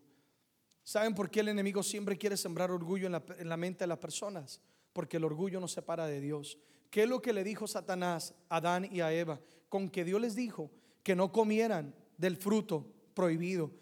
¿Saben 0.87 1.17
por 1.17 1.29
qué 1.29 1.41
el 1.41 1.49
enemigo 1.49 1.83
siempre 1.83 2.17
quiere 2.17 2.37
sembrar 2.37 2.71
orgullo 2.71 3.09
en 3.09 3.49
la, 3.49 3.57
mente 3.57 3.83
de 3.83 3.89
las 3.89 3.99
personas? 3.99 4.61
Porque 4.93 5.17
el 5.17 5.25
orgullo 5.25 5.59
nos 5.59 5.73
separa 5.73 6.07
de 6.07 6.21
Dios. 6.21 6.59
¿Qué 6.91 7.03
es 7.03 7.09
lo 7.09 7.21
que 7.21 7.33
le 7.33 7.43
dijo 7.43 7.67
Satanás 7.67 8.37
a 8.49 8.59
Adán 8.59 8.89
y 8.93 9.01
a 9.01 9.13
Eva? 9.13 9.41
Con 9.69 9.91
que 9.91 10.05
Dios 10.05 10.21
les 10.21 10.37
dijo 10.37 10.71
que 11.03 11.17
no 11.17 11.33
comieran 11.33 11.93
del 12.17 12.37
fruto 12.37 12.87
prohibido. 13.15 13.73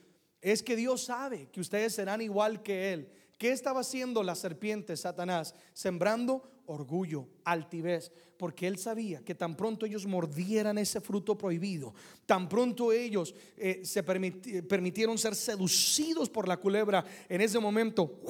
Es 0.40 0.62
que 0.62 0.76
Dios 0.76 1.04
sabe 1.04 1.50
que 1.50 1.60
ustedes 1.60 1.94
serán 1.94 2.22
igual 2.22 2.62
que 2.62 2.94
Él. 2.94 3.12
¿Qué 3.36 3.52
estaba 3.52 3.80
haciendo 3.80 4.22
la 4.22 4.34
serpiente, 4.34 4.96
Satanás? 4.96 5.54
Sembrando 5.74 6.53
orgullo, 6.66 7.26
altivez, 7.44 8.12
porque 8.36 8.66
él 8.66 8.78
sabía 8.78 9.24
que 9.24 9.34
tan 9.34 9.56
pronto 9.56 9.86
ellos 9.86 10.06
mordieran 10.06 10.78
ese 10.78 11.00
fruto 11.00 11.36
prohibido, 11.36 11.94
tan 12.26 12.48
pronto 12.48 12.92
ellos 12.92 13.34
eh, 13.56 13.82
se 13.84 14.02
permitieron 14.02 15.16
ser 15.18 15.34
seducidos 15.34 16.28
por 16.28 16.48
la 16.48 16.56
culebra, 16.56 17.04
en 17.28 17.40
ese 17.40 17.58
momento 17.58 18.20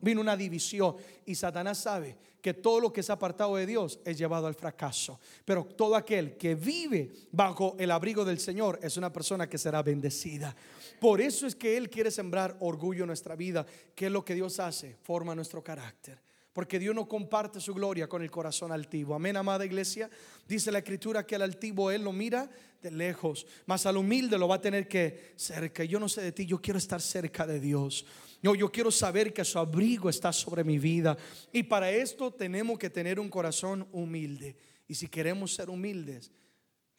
vino 0.00 0.20
una 0.20 0.36
división 0.36 0.96
y 1.24 1.34
Satanás 1.34 1.78
sabe 1.78 2.16
que 2.40 2.52
todo 2.52 2.78
lo 2.78 2.92
que 2.92 3.00
es 3.00 3.08
apartado 3.08 3.56
de 3.56 3.64
Dios 3.64 3.98
es 4.04 4.18
llevado 4.18 4.46
al 4.46 4.54
fracaso, 4.54 5.18
pero 5.46 5.64
todo 5.64 5.96
aquel 5.96 6.36
que 6.36 6.54
vive 6.54 7.10
bajo 7.32 7.74
el 7.78 7.90
abrigo 7.90 8.22
del 8.22 8.38
Señor 8.38 8.78
es 8.82 8.98
una 8.98 9.10
persona 9.10 9.48
que 9.48 9.56
será 9.56 9.82
bendecida. 9.82 10.54
Por 11.00 11.22
eso 11.22 11.46
es 11.46 11.56
que 11.56 11.78
Él 11.78 11.88
quiere 11.88 12.10
sembrar 12.10 12.54
orgullo 12.60 13.04
en 13.04 13.08
nuestra 13.08 13.34
vida, 13.34 13.64
que 13.94 14.06
es 14.06 14.12
lo 14.12 14.24
que 14.24 14.34
Dios 14.34 14.60
hace, 14.60 14.94
forma 15.02 15.34
nuestro 15.34 15.64
carácter. 15.64 16.23
Porque 16.54 16.78
Dios 16.78 16.94
no 16.94 17.08
comparte 17.08 17.60
su 17.60 17.74
gloria 17.74 18.08
con 18.08 18.22
el 18.22 18.30
corazón 18.30 18.70
altivo. 18.70 19.16
Amén, 19.16 19.36
amada 19.36 19.66
iglesia. 19.66 20.08
Dice 20.46 20.70
la 20.70 20.78
escritura 20.78 21.26
que 21.26 21.34
al 21.34 21.42
altivo 21.42 21.90
Él 21.90 22.04
lo 22.04 22.12
mira 22.12 22.48
de 22.80 22.92
lejos, 22.92 23.44
mas 23.66 23.86
al 23.86 23.96
humilde 23.96 24.38
lo 24.38 24.46
va 24.46 24.54
a 24.54 24.60
tener 24.60 24.86
que 24.86 25.32
cerca. 25.34 25.82
Yo 25.82 25.98
no 25.98 26.08
sé 26.08 26.22
de 26.22 26.30
ti, 26.30 26.46
yo 26.46 26.62
quiero 26.62 26.78
estar 26.78 27.02
cerca 27.02 27.44
de 27.44 27.58
Dios. 27.58 28.06
Yo, 28.40 28.54
yo 28.54 28.70
quiero 28.70 28.92
saber 28.92 29.34
que 29.34 29.44
su 29.44 29.58
abrigo 29.58 30.08
está 30.08 30.32
sobre 30.32 30.62
mi 30.62 30.78
vida. 30.78 31.18
Y 31.52 31.64
para 31.64 31.90
esto 31.90 32.30
tenemos 32.30 32.78
que 32.78 32.88
tener 32.88 33.18
un 33.18 33.28
corazón 33.28 33.88
humilde. 33.90 34.56
Y 34.86 34.94
si 34.94 35.08
queremos 35.08 35.54
ser 35.54 35.68
humildes, 35.68 36.30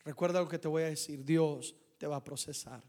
recuerda 0.04 0.42
lo 0.42 0.50
que 0.50 0.60
te 0.60 0.68
voy 0.68 0.84
a 0.84 0.88
decir. 0.88 1.24
Dios 1.24 1.74
te 1.98 2.08
va 2.08 2.18
a 2.18 2.24
procesar. 2.24 2.84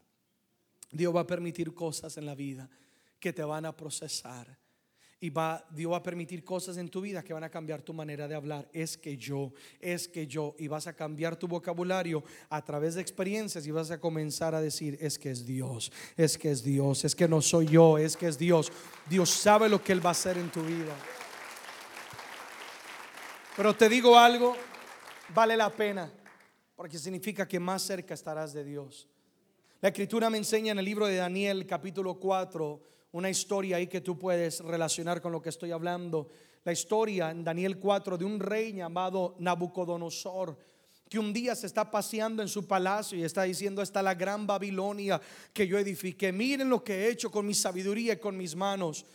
Dios 0.90 1.14
va 1.14 1.20
a 1.20 1.26
permitir 1.26 1.72
cosas 1.72 2.16
en 2.16 2.26
la 2.26 2.34
vida 2.34 2.68
que 3.20 3.32
te 3.32 3.44
van 3.44 3.66
a 3.66 3.76
procesar. 3.76 4.65
Y 5.18 5.30
va, 5.30 5.64
Dios 5.70 5.90
va 5.90 5.96
a 5.96 6.02
permitir 6.02 6.44
cosas 6.44 6.76
en 6.76 6.90
tu 6.90 7.00
vida 7.00 7.24
que 7.24 7.32
van 7.32 7.42
a 7.42 7.48
cambiar 7.48 7.80
tu 7.80 7.94
manera 7.94 8.28
de 8.28 8.34
hablar. 8.34 8.68
Es 8.72 8.98
que 8.98 9.16
yo, 9.16 9.52
es 9.80 10.08
que 10.08 10.26
yo. 10.26 10.54
Y 10.58 10.68
vas 10.68 10.86
a 10.86 10.92
cambiar 10.92 11.36
tu 11.36 11.48
vocabulario 11.48 12.22
a 12.50 12.62
través 12.62 12.96
de 12.96 13.00
experiencias 13.00 13.66
y 13.66 13.70
vas 13.70 13.90
a 13.90 13.98
comenzar 13.98 14.54
a 14.54 14.60
decir, 14.60 14.98
es 15.00 15.18
que 15.18 15.30
es 15.30 15.46
Dios, 15.46 15.90
es 16.18 16.36
que 16.36 16.50
es 16.50 16.62
Dios, 16.62 17.04
es 17.06 17.14
que 17.14 17.26
no 17.28 17.40
soy 17.40 17.66
yo, 17.66 17.96
es 17.96 18.14
que 18.14 18.28
es 18.28 18.36
Dios. 18.36 18.70
Dios 19.08 19.30
sabe 19.30 19.70
lo 19.70 19.82
que 19.82 19.92
Él 19.92 20.04
va 20.04 20.10
a 20.10 20.12
hacer 20.12 20.36
en 20.36 20.50
tu 20.50 20.62
vida. 20.62 20.94
Pero 23.56 23.74
te 23.74 23.88
digo 23.88 24.18
algo, 24.18 24.54
vale 25.34 25.56
la 25.56 25.70
pena, 25.70 26.12
porque 26.74 26.98
significa 26.98 27.48
que 27.48 27.58
más 27.58 27.80
cerca 27.80 28.12
estarás 28.12 28.52
de 28.52 28.64
Dios. 28.64 29.08
La 29.80 29.88
escritura 29.88 30.28
me 30.28 30.36
enseña 30.36 30.72
en 30.72 30.78
el 30.78 30.84
libro 30.84 31.06
de 31.06 31.16
Daniel 31.16 31.66
capítulo 31.66 32.20
4 32.20 32.95
una 33.12 33.30
historia 33.30 33.76
ahí 33.76 33.86
que 33.86 34.00
tú 34.00 34.18
puedes 34.18 34.60
relacionar 34.60 35.20
con 35.20 35.32
lo 35.32 35.40
que 35.40 35.50
estoy 35.50 35.70
hablando. 35.70 36.28
La 36.64 36.72
historia 36.72 37.30
en 37.30 37.44
Daniel 37.44 37.78
4 37.78 38.18
de 38.18 38.24
un 38.24 38.40
rey 38.40 38.72
llamado 38.72 39.36
Nabucodonosor 39.38 40.56
que 41.08 41.18
un 41.18 41.32
día 41.32 41.54
se 41.54 41.66
está 41.66 41.88
paseando 41.88 42.42
en 42.42 42.48
su 42.48 42.66
palacio 42.66 43.16
y 43.16 43.22
está 43.22 43.44
diciendo, 43.44 43.80
esta 43.80 44.02
la 44.02 44.14
gran 44.14 44.46
Babilonia 44.46 45.20
que 45.52 45.66
yo 45.66 45.78
edifiqué. 45.78 46.32
Miren 46.32 46.68
lo 46.68 46.82
que 46.82 46.94
he 46.94 47.10
hecho 47.10 47.30
con 47.30 47.46
mi 47.46 47.54
sabiduría 47.54 48.14
y 48.14 48.18
con 48.18 48.36
mis 48.36 48.56
manos. 48.56 49.06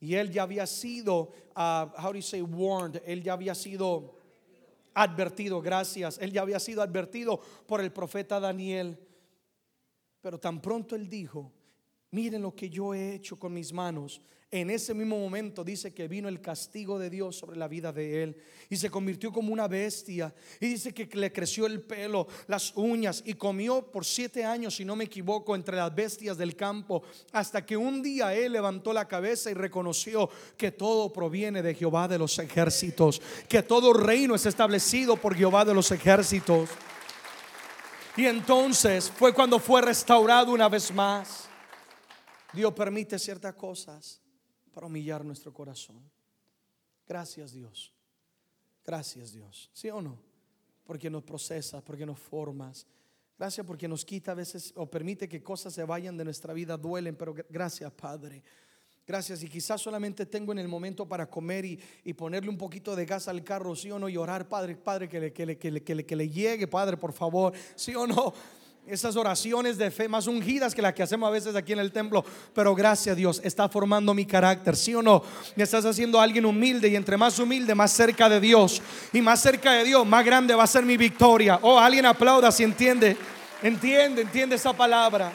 Y 0.00 0.14
él 0.14 0.30
ya 0.30 0.42
había 0.42 0.66
sido, 0.66 1.32
uh, 1.56 1.88
how 1.96 2.12
do 2.12 2.16
you 2.16 2.22
say, 2.22 2.42
warned, 2.42 3.00
él 3.06 3.22
ya 3.22 3.32
había 3.34 3.54
sido 3.54 4.16
advertido, 4.94 5.62
gracias. 5.62 6.18
Él 6.18 6.32
ya 6.32 6.42
había 6.42 6.58
sido 6.58 6.82
advertido 6.82 7.40
por 7.66 7.80
el 7.80 7.92
profeta 7.92 8.40
Daniel. 8.40 8.98
Pero 10.20 10.38
tan 10.40 10.60
pronto 10.60 10.96
él 10.96 11.08
dijo, 11.08 11.52
miren 12.16 12.40
lo 12.40 12.54
que 12.54 12.70
yo 12.70 12.94
he 12.94 13.14
hecho 13.14 13.38
con 13.38 13.52
mis 13.52 13.74
manos. 13.74 14.22
En 14.50 14.70
ese 14.70 14.94
mismo 14.94 15.18
momento 15.18 15.62
dice 15.62 15.92
que 15.92 16.08
vino 16.08 16.30
el 16.30 16.40
castigo 16.40 16.98
de 16.98 17.10
Dios 17.10 17.36
sobre 17.36 17.58
la 17.58 17.68
vida 17.68 17.92
de 17.92 18.22
él 18.22 18.36
y 18.70 18.76
se 18.76 18.88
convirtió 18.88 19.30
como 19.30 19.52
una 19.52 19.68
bestia. 19.68 20.32
Y 20.58 20.68
dice 20.68 20.94
que 20.94 21.14
le 21.14 21.30
creció 21.30 21.66
el 21.66 21.82
pelo, 21.82 22.26
las 22.46 22.72
uñas 22.74 23.22
y 23.26 23.34
comió 23.34 23.82
por 23.82 24.06
siete 24.06 24.46
años, 24.46 24.76
si 24.76 24.84
no 24.86 24.96
me 24.96 25.04
equivoco, 25.04 25.54
entre 25.54 25.76
las 25.76 25.94
bestias 25.94 26.38
del 26.38 26.56
campo, 26.56 27.02
hasta 27.32 27.66
que 27.66 27.76
un 27.76 28.02
día 28.02 28.34
él 28.34 28.52
levantó 28.52 28.94
la 28.94 29.06
cabeza 29.06 29.50
y 29.50 29.54
reconoció 29.54 30.30
que 30.56 30.70
todo 30.72 31.12
proviene 31.12 31.60
de 31.60 31.74
Jehová 31.74 32.08
de 32.08 32.16
los 32.16 32.38
ejércitos, 32.38 33.20
que 33.46 33.62
todo 33.62 33.92
reino 33.92 34.36
es 34.36 34.46
establecido 34.46 35.18
por 35.18 35.34
Jehová 35.34 35.66
de 35.66 35.74
los 35.74 35.90
ejércitos. 35.90 36.70
Y 38.16 38.24
entonces 38.24 39.10
fue 39.10 39.34
cuando 39.34 39.58
fue 39.58 39.82
restaurado 39.82 40.52
una 40.52 40.70
vez 40.70 40.90
más. 40.94 41.46
Dios 42.56 42.72
permite 42.72 43.18
ciertas 43.18 43.54
cosas 43.54 44.18
para 44.72 44.86
humillar 44.86 45.22
nuestro 45.22 45.52
corazón. 45.52 46.02
Gracias 47.06 47.52
Dios. 47.52 47.92
Gracias 48.84 49.32
Dios. 49.32 49.70
¿Sí 49.74 49.90
o 49.90 50.00
no? 50.00 50.18
Porque 50.84 51.10
nos 51.10 51.22
procesas, 51.22 51.82
porque 51.82 52.06
nos 52.06 52.18
formas. 52.18 52.86
Gracias 53.38 53.66
porque 53.66 53.86
nos 53.86 54.06
quita 54.06 54.32
a 54.32 54.34
veces 54.34 54.72
o 54.74 54.86
permite 54.86 55.28
que 55.28 55.42
cosas 55.42 55.74
se 55.74 55.84
vayan 55.84 56.16
de 56.16 56.24
nuestra 56.24 56.54
vida, 56.54 56.78
duelen, 56.78 57.14
pero 57.14 57.34
gracias 57.34 57.92
Padre. 57.92 58.42
Gracias. 59.06 59.42
Y 59.42 59.48
quizás 59.48 59.82
solamente 59.82 60.24
tengo 60.24 60.50
en 60.52 60.58
el 60.58 60.66
momento 60.66 61.06
para 61.06 61.28
comer 61.28 61.64
y, 61.66 62.12
ponerle 62.14 62.48
un 62.48 62.58
poquito 62.58 62.96
de 62.96 63.04
gas 63.04 63.28
al 63.28 63.44
carro, 63.44 63.76
sí 63.76 63.90
o 63.90 63.98
no, 63.98 64.08
y 64.08 64.16
orar, 64.16 64.48
Padre, 64.48 64.76
Padre, 64.76 65.08
que 65.10 65.20
le, 65.20 65.32
que 65.32 65.44
le, 65.44 65.58
que 65.58 65.70
le, 65.70 65.84
que 65.84 65.94
le, 65.94 66.06
que 66.06 66.16
le 66.16 66.28
llegue, 66.28 66.66
Padre, 66.66 66.96
por 66.96 67.12
favor, 67.12 67.52
sí 67.76 67.94
o 67.94 68.06
no 68.06 68.32
esas 68.86 69.16
oraciones 69.16 69.78
de 69.78 69.90
fe 69.90 70.08
más 70.08 70.26
ungidas 70.26 70.74
que 70.74 70.82
las 70.82 70.94
que 70.94 71.02
hacemos 71.02 71.26
a 71.26 71.30
veces 71.30 71.56
aquí 71.56 71.72
en 71.72 71.80
el 71.80 71.92
templo. 71.92 72.24
Pero 72.54 72.74
gracias 72.74 73.14
a 73.14 73.16
Dios, 73.16 73.40
está 73.42 73.68
formando 73.68 74.14
mi 74.14 74.24
carácter, 74.24 74.76
¿sí 74.76 74.94
o 74.94 75.02
no? 75.02 75.22
Me 75.56 75.64
estás 75.64 75.84
haciendo 75.84 76.20
alguien 76.20 76.46
humilde 76.46 76.88
y 76.88 76.96
entre 76.96 77.16
más 77.16 77.38
humilde, 77.38 77.74
más 77.74 77.92
cerca 77.92 78.28
de 78.28 78.40
Dios. 78.40 78.80
Y 79.12 79.20
más 79.20 79.40
cerca 79.40 79.72
de 79.72 79.84
Dios, 79.84 80.06
más 80.06 80.24
grande 80.24 80.54
va 80.54 80.64
a 80.64 80.68
ser 80.68 80.84
mi 80.84 80.96
victoria. 80.96 81.58
Oh, 81.62 81.78
alguien 81.78 82.06
aplauda 82.06 82.52
si 82.52 82.62
entiende, 82.62 83.16
entiende, 83.62 84.22
entiende 84.22 84.56
esa 84.56 84.72
palabra. 84.72 85.32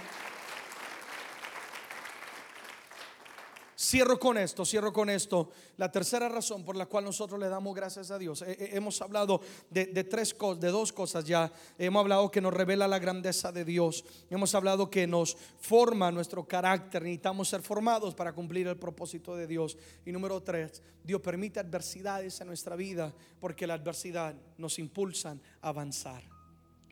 Cierro 3.92 4.18
con 4.18 4.38
esto, 4.38 4.64
cierro 4.64 4.94
con 4.94 5.10
esto. 5.10 5.50
La 5.76 5.92
tercera 5.92 6.30
razón 6.30 6.64
por 6.64 6.78
la 6.78 6.86
cual 6.86 7.04
nosotros 7.04 7.38
le 7.38 7.50
damos 7.50 7.76
gracias 7.76 8.10
a 8.10 8.18
Dios. 8.18 8.42
Eh, 8.42 8.56
eh, 8.58 8.70
hemos 8.72 9.02
hablado 9.02 9.42
de, 9.70 9.86
tres 10.06 10.34
cosas, 10.34 10.62
de 10.62 10.70
dos 10.70 10.94
cosas 10.94 11.26
ya. 11.26 11.52
Hemos 11.78 12.00
hablado 12.00 12.32
que 12.32 12.39
nos 12.39 12.54
revela 12.54 12.88
la 12.88 13.00
grandeza 13.00 13.52
de 13.52 13.66
Dios. 13.66 14.06
Hemos 14.30 14.56
hablado 14.56 14.89
que 14.89 15.06
nos 15.08 15.36
forma 15.60 16.10
nuestro 16.10 16.48
carácter. 16.48 17.04
Necesitamos 17.04 17.50
ser 17.50 17.62
formados 17.64 18.16
para 18.16 18.32
cumplir 18.32 18.66
el 18.68 18.78
propósito 18.78 19.36
de 19.36 19.46
Dios. 19.46 19.78
Y 20.06 20.14
número 20.14 20.42
tres, 20.42 20.82
Dios 21.04 21.20
permite 21.20 21.60
adversidades 21.60 22.39
en 22.39 22.48
nuestra 22.48 22.78
vida 22.78 23.14
porque 23.42 23.68
la 23.68 23.74
adversidad 23.74 24.34
nos 24.58 24.80
impulsa 24.80 25.36
a 25.62 25.68
avanzar. 25.68 26.24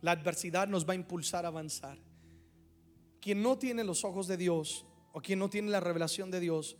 La 0.01 0.11
adversidad 0.11 0.67
nos 0.67 0.85
va 0.85 0.91
a 0.91 0.95
impulsar 0.97 1.45
a 1.45 1.47
avanzar. 1.47 1.97
Quien 3.21 3.41
no 3.41 3.57
tiene 3.57 3.85
los 3.85 4.03
ojos 4.03 4.27
de 4.27 4.35
Dios 4.35 4.85
o 5.13 5.21
quien 5.21 5.39
no 5.39 5.49
tiene 5.49 5.71
la 5.71 5.79
revelación 5.79 6.29
de 6.29 6.41
Dios 6.41 6.75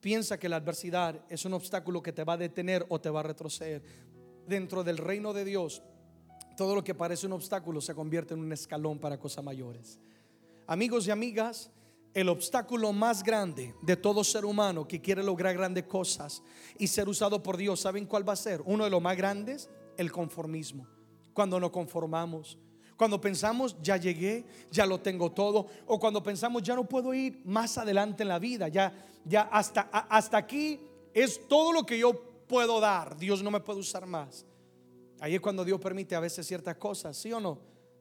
piensa 0.00 0.38
que 0.38 0.48
la 0.48 0.56
adversidad 0.56 1.24
es 1.28 1.44
un 1.44 1.54
obstáculo 1.54 2.02
que 2.02 2.12
te 2.12 2.24
va 2.24 2.34
a 2.34 2.38
detener 2.38 2.86
o 2.88 3.00
te 3.00 3.10
va 3.10 3.20
a 3.20 3.24
retroceder. 3.24 3.82
Dentro 4.46 4.82
del 4.82 4.96
reino 4.96 5.32
de 5.32 5.44
Dios, 5.44 5.82
todo 6.56 6.74
lo 6.74 6.82
que 6.82 6.94
parece 6.94 7.26
un 7.26 7.32
obstáculo 7.32 7.80
se 7.80 7.94
convierte 7.94 8.34
en 8.34 8.40
un 8.40 8.52
escalón 8.52 8.98
para 8.98 9.18
cosas 9.18 9.44
mayores. 9.44 10.00
Amigos 10.66 11.06
y 11.06 11.10
amigas, 11.10 11.70
el 12.14 12.28
obstáculo 12.28 12.92
más 12.92 13.22
grande 13.22 13.74
de 13.82 13.96
todo 13.96 14.24
ser 14.24 14.44
humano 14.44 14.86
que 14.88 15.00
quiere 15.00 15.22
lograr 15.22 15.54
grandes 15.54 15.84
cosas 15.84 16.42
y 16.78 16.88
ser 16.88 17.08
usado 17.08 17.42
por 17.42 17.56
Dios, 17.56 17.80
¿saben 17.80 18.06
cuál 18.06 18.28
va 18.28 18.32
a 18.32 18.36
ser? 18.36 18.62
Uno 18.64 18.84
de 18.84 18.90
los 18.90 19.00
más 19.00 19.16
grandes, 19.16 19.70
el 19.96 20.10
conformismo. 20.10 20.86
Cuando 21.32 21.60
nos 21.60 21.70
conformamos, 21.70 22.58
cuando 23.00 23.18
pensamos, 23.18 23.78
ya 23.80 23.96
llegué, 23.96 24.44
ya 24.70 24.84
lo 24.84 25.00
tengo 25.00 25.32
todo. 25.32 25.68
O 25.86 25.98
cuando 25.98 26.22
pensamos, 26.22 26.62
ya 26.62 26.74
no 26.74 26.84
puedo 26.84 27.14
ir 27.14 27.40
más 27.46 27.78
adelante 27.78 28.24
en 28.24 28.28
la 28.28 28.38
vida. 28.38 28.68
Ya, 28.68 28.92
ya 29.24 29.48
hasta, 29.50 29.88
hasta 29.90 30.36
aquí 30.36 30.78
es 31.14 31.48
todo 31.48 31.72
lo 31.72 31.86
que 31.86 31.98
yo 31.98 32.12
puedo 32.46 32.78
dar. 32.78 33.16
Dios 33.16 33.42
no 33.42 33.50
me 33.50 33.60
puede 33.60 33.80
usar 33.80 34.04
más. 34.04 34.44
Ahí 35.18 35.34
es 35.34 35.40
cuando 35.40 35.64
Dios 35.64 35.80
permite 35.80 36.14
a 36.14 36.20
veces 36.20 36.46
ciertas 36.46 36.76
cosas, 36.76 37.16
¿sí 37.16 37.32
o 37.32 37.40
no? 37.40 37.58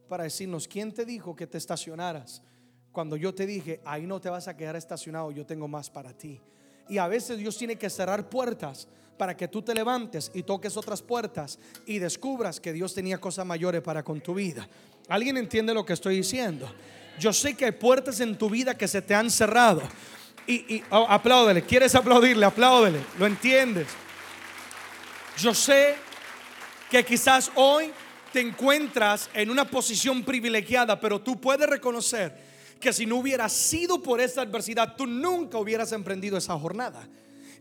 Para 0.09 0.25
decirnos, 0.25 0.67
¿quién 0.67 0.93
te 0.93 1.05
dijo 1.05 1.33
que 1.33 1.47
te 1.47 1.57
estacionaras? 1.57 2.43
Cuando 2.91 3.15
yo 3.15 3.33
te 3.33 3.45
dije, 3.45 3.79
ahí 3.85 4.05
no 4.05 4.19
te 4.19 4.29
vas 4.29 4.49
a 4.49 4.57
quedar 4.57 4.75
estacionado, 4.75 5.31
yo 5.31 5.45
tengo 5.45 5.69
más 5.69 5.89
para 5.89 6.11
ti. 6.11 6.41
Y 6.89 6.97
a 6.97 7.07
veces 7.07 7.37
Dios 7.37 7.57
tiene 7.57 7.75
que 7.75 7.89
cerrar 7.89 8.29
puertas 8.29 8.87
para 9.17 9.35
que 9.35 9.47
tú 9.47 9.61
te 9.61 9.73
levantes 9.73 10.31
y 10.33 10.43
toques 10.43 10.75
otras 10.77 11.01
puertas 11.01 11.59
y 11.85 11.99
descubras 11.99 12.59
que 12.59 12.73
Dios 12.73 12.93
tenía 12.93 13.19
cosas 13.19 13.45
mayores 13.45 13.81
para 13.81 14.03
con 14.03 14.21
tu 14.21 14.33
vida. 14.33 14.67
¿Alguien 15.07 15.37
entiende 15.37 15.73
lo 15.73 15.85
que 15.85 15.93
estoy 15.93 16.15
diciendo? 16.15 16.73
Yo 17.19 17.33
sé 17.33 17.53
que 17.55 17.65
hay 17.65 17.71
puertas 17.73 18.19
en 18.21 18.37
tu 18.37 18.49
vida 18.49 18.77
que 18.77 18.87
se 18.87 19.01
te 19.01 19.13
han 19.13 19.29
cerrado. 19.29 19.81
Y, 20.47 20.75
y 20.75 20.83
oh, 20.89 21.05
apláudele, 21.09 21.63
¿quieres 21.63 21.93
aplaudirle? 21.95 22.45
Apláudele, 22.45 23.01
¿lo 23.19 23.25
entiendes? 23.25 23.87
Yo 25.37 25.53
sé 25.53 25.95
que 26.89 27.03
quizás 27.03 27.51
hoy 27.55 27.91
te 28.31 28.39
encuentras 28.39 29.29
en 29.33 29.49
una 29.49 29.65
posición 29.65 30.23
privilegiada, 30.23 30.99
pero 30.99 31.19
tú 31.19 31.39
puedes 31.39 31.69
reconocer 31.69 32.48
que 32.79 32.93
si 32.93 33.05
no 33.05 33.17
hubiera 33.17 33.49
sido 33.49 34.01
por 34.01 34.21
esa 34.21 34.41
adversidad, 34.41 34.95
tú 34.95 35.05
nunca 35.05 35.57
hubieras 35.57 35.91
emprendido 35.91 36.37
esa 36.37 36.57
jornada. 36.57 37.07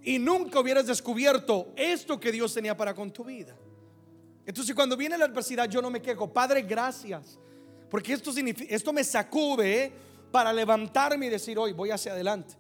Y 0.03 0.19
nunca 0.19 0.61
hubieras 0.61 0.87
descubierto 0.87 1.73
esto 1.77 2.21
que 2.21 2.31
Dios 2.31 2.55
tenía 2.55 2.77
para 2.77 2.95
con 2.95 3.11
tu 3.11 3.25
vida. 3.25 3.57
Entonces 4.47 4.75
cuando 4.75 4.97
viene 4.97 5.19
la 5.19 5.27
adversidad 5.27 5.69
yo 5.69 5.83
no 5.83 5.91
me 5.91 6.01
quejo, 6.01 6.33
Padre, 6.33 6.63
gracias. 6.63 7.39
Porque 7.91 8.13
esto, 8.13 8.33
significa, 8.33 8.75
esto 8.75 8.93
me 8.93 9.03
sacude 9.03 9.85
¿eh? 9.85 9.93
para 10.31 10.53
levantarme 10.53 11.27
y 11.27 11.31
decir, 11.31 11.59
hoy 11.59 11.73
voy 11.73 11.91
hacia 11.91 12.13
adelante. 12.13 12.55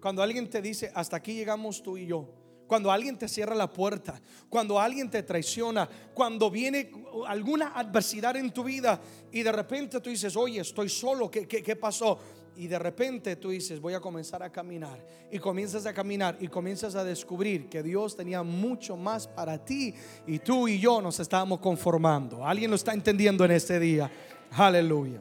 Cuando 0.00 0.22
alguien 0.22 0.48
te 0.50 0.60
dice, 0.60 0.92
hasta 0.94 1.16
aquí 1.16 1.34
llegamos 1.34 1.82
tú 1.82 1.96
y 1.96 2.06
yo. 2.06 2.28
Cuando 2.66 2.90
alguien 2.90 3.18
te 3.18 3.28
cierra 3.28 3.54
la 3.54 3.70
puerta, 3.70 4.20
cuando 4.48 4.80
alguien 4.80 5.10
te 5.10 5.22
traiciona, 5.22 5.88
cuando 6.14 6.50
viene 6.50 6.90
alguna 7.26 7.72
adversidad 7.74 8.36
en 8.36 8.50
tu 8.52 8.64
vida 8.64 9.00
y 9.30 9.42
de 9.42 9.52
repente 9.52 10.00
tú 10.00 10.08
dices, 10.08 10.34
oye, 10.36 10.60
estoy 10.60 10.88
solo, 10.88 11.30
¿qué, 11.30 11.46
qué, 11.46 11.76
pasó? 11.76 12.18
Y 12.56 12.66
de 12.66 12.78
repente 12.78 13.36
tú 13.36 13.50
dices, 13.50 13.80
voy 13.80 13.92
a 13.92 14.00
comenzar 14.00 14.42
a 14.42 14.50
caminar. 14.50 15.04
Y 15.30 15.38
comienzas 15.38 15.84
a 15.84 15.92
caminar 15.92 16.38
y 16.40 16.48
comienzas 16.48 16.94
a 16.94 17.04
descubrir 17.04 17.68
que 17.68 17.82
Dios 17.82 18.16
tenía 18.16 18.42
mucho 18.42 18.96
más 18.96 19.26
para 19.26 19.62
ti 19.62 19.94
y 20.26 20.38
tú 20.38 20.66
y 20.66 20.78
yo 20.78 21.02
nos 21.02 21.20
estábamos 21.20 21.60
conformando. 21.60 22.46
¿Alguien 22.46 22.70
lo 22.70 22.76
está 22.76 22.94
entendiendo 22.94 23.44
en 23.44 23.50
este 23.50 23.78
día? 23.78 24.10
Aleluya. 24.52 25.20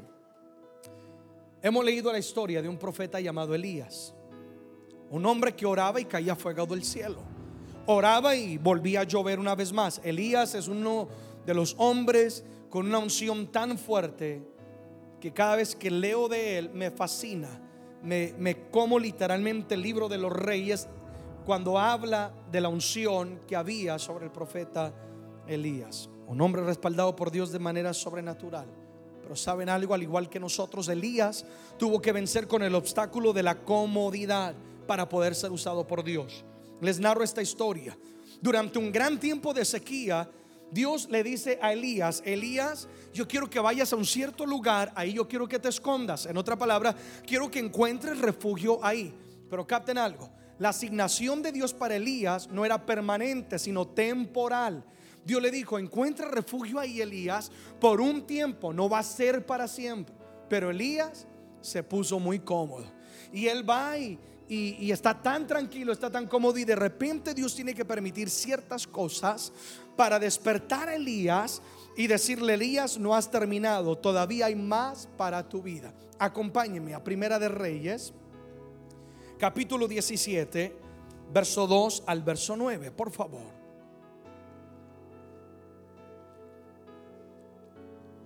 Hemos 1.61 1.83
leído 1.83 2.11
la 2.11 2.19
historia 2.19 2.61
de 2.61 2.69
un 2.69 2.77
profeta 2.77 3.19
llamado 3.19 3.53
Elías. 3.53 4.13
Un 5.09 5.25
hombre 5.25 5.53
que 5.53 5.65
oraba 5.65 5.99
y 5.99 6.05
caía 6.05 6.35
fuego 6.35 6.65
del 6.65 6.83
cielo 6.83 7.32
oraba 7.85 8.35
y 8.35 8.57
volvía 8.57 9.01
a 9.01 9.03
llover 9.03 9.39
una 9.39 9.55
vez 9.55 9.73
más. 9.73 10.01
Elías 10.03 10.55
es 10.55 10.67
uno 10.67 11.07
de 11.45 11.53
los 11.53 11.75
hombres 11.77 12.43
con 12.69 12.87
una 12.87 12.99
unción 12.99 13.47
tan 13.47 13.77
fuerte 13.77 14.41
que 15.19 15.31
cada 15.31 15.55
vez 15.55 15.75
que 15.75 15.91
leo 15.91 16.27
de 16.27 16.57
él 16.57 16.69
me 16.73 16.91
fascina. 16.91 17.49
Me, 18.01 18.33
me 18.37 18.69
como 18.69 18.99
literalmente 18.99 19.75
el 19.75 19.81
libro 19.81 20.09
de 20.09 20.17
los 20.17 20.33
reyes 20.33 20.87
cuando 21.45 21.77
habla 21.77 22.33
de 22.51 22.61
la 22.61 22.69
unción 22.69 23.41
que 23.47 23.55
había 23.55 23.99
sobre 23.99 24.25
el 24.25 24.31
profeta 24.31 24.93
Elías. 25.47 26.09
Un 26.27 26.41
hombre 26.41 26.63
respaldado 26.63 27.15
por 27.15 27.31
Dios 27.31 27.51
de 27.51 27.59
manera 27.59 27.93
sobrenatural. 27.93 28.67
Pero 29.21 29.35
saben 29.35 29.69
algo, 29.69 29.93
al 29.93 30.03
igual 30.03 30.29
que 30.29 30.39
nosotros, 30.39 30.89
Elías 30.89 31.45
tuvo 31.77 32.01
que 32.01 32.11
vencer 32.11 32.47
con 32.47 32.61
el 32.61 32.75
obstáculo 32.75 33.31
de 33.31 33.43
la 33.43 33.63
comodidad 33.63 34.53
para 34.85 35.07
poder 35.07 35.33
ser 35.35 35.51
usado 35.51 35.87
por 35.87 36.03
Dios. 36.03 36.43
Les 36.83 36.99
narro 36.99 37.23
esta 37.23 37.41
historia. 37.41 37.97
Durante 38.41 38.77
un 38.77 38.91
gran 38.91 39.19
tiempo 39.19 39.53
de 39.53 39.63
sequía, 39.63 40.29
Dios 40.69 41.07
le 41.09 41.23
dice 41.23 41.59
a 41.61 41.71
Elías, 41.71 42.21
Elías, 42.25 42.87
yo 43.13 43.27
quiero 43.27 43.49
que 43.49 43.59
vayas 43.59 43.93
a 43.93 43.95
un 43.95 44.05
cierto 44.05 44.45
lugar, 44.45 44.91
ahí 44.95 45.13
yo 45.13 45.27
quiero 45.27 45.47
que 45.47 45.59
te 45.59 45.69
escondas. 45.69 46.25
En 46.25 46.35
otra 46.35 46.57
palabra, 46.57 46.95
quiero 47.25 47.49
que 47.49 47.59
encuentres 47.59 48.17
refugio 48.19 48.83
ahí. 48.83 49.13
Pero 49.49 49.65
capten 49.65 49.97
algo, 49.97 50.29
la 50.59 50.69
asignación 50.69 51.41
de 51.41 51.51
Dios 51.51 51.73
para 51.73 51.95
Elías 51.95 52.49
no 52.49 52.65
era 52.65 52.85
permanente, 52.85 53.59
sino 53.59 53.87
temporal. 53.87 54.83
Dios 55.23 55.41
le 55.41 55.51
dijo, 55.51 55.79
encuentra 55.79 56.27
refugio 56.27 56.79
ahí, 56.79 56.99
Elías, 56.99 57.51
por 57.79 58.01
un 58.01 58.27
tiempo, 58.27 58.73
no 58.73 58.89
va 58.89 58.99
a 58.99 59.03
ser 59.03 59.45
para 59.45 59.67
siempre. 59.67 60.13
Pero 60.49 60.71
Elías 60.71 61.27
se 61.61 61.81
puso 61.81 62.19
muy 62.19 62.39
cómodo. 62.39 62.85
Y 63.31 63.47
él 63.47 63.67
va 63.67 63.97
y, 63.97 64.19
y, 64.47 64.91
está 64.91 65.21
tan 65.21 65.47
tranquilo, 65.47 65.93
está 65.93 66.11
tan 66.11 66.27
cómodo 66.27 66.57
y 66.57 66.65
de 66.65 66.75
repente 66.75 67.33
Dios 67.33 67.55
tiene 67.55 67.73
que 67.73 67.85
permitir 67.85 68.29
ciertas 68.29 68.85
cosas 68.85 69.51
para 69.95 70.19
despertar 70.19 70.89
a 70.89 70.95
Elías 70.95 71.61
y 71.95 72.07
decirle, 72.07 72.55
Elías, 72.55 72.97
no 72.97 73.15
has 73.15 73.31
terminado, 73.31 73.97
todavía 73.97 74.47
hay 74.47 74.55
más 74.55 75.07
para 75.17 75.47
tu 75.47 75.61
vida. 75.61 75.93
Acompáñeme 76.19 76.93
a 76.93 77.03
Primera 77.03 77.39
de 77.39 77.49
Reyes, 77.49 78.13
capítulo 79.39 79.87
17, 79.87 80.75
verso 81.33 81.67
2 81.67 82.03
al 82.05 82.21
verso 82.21 82.55
9, 82.55 82.91
por 82.91 83.11
favor. 83.11 83.63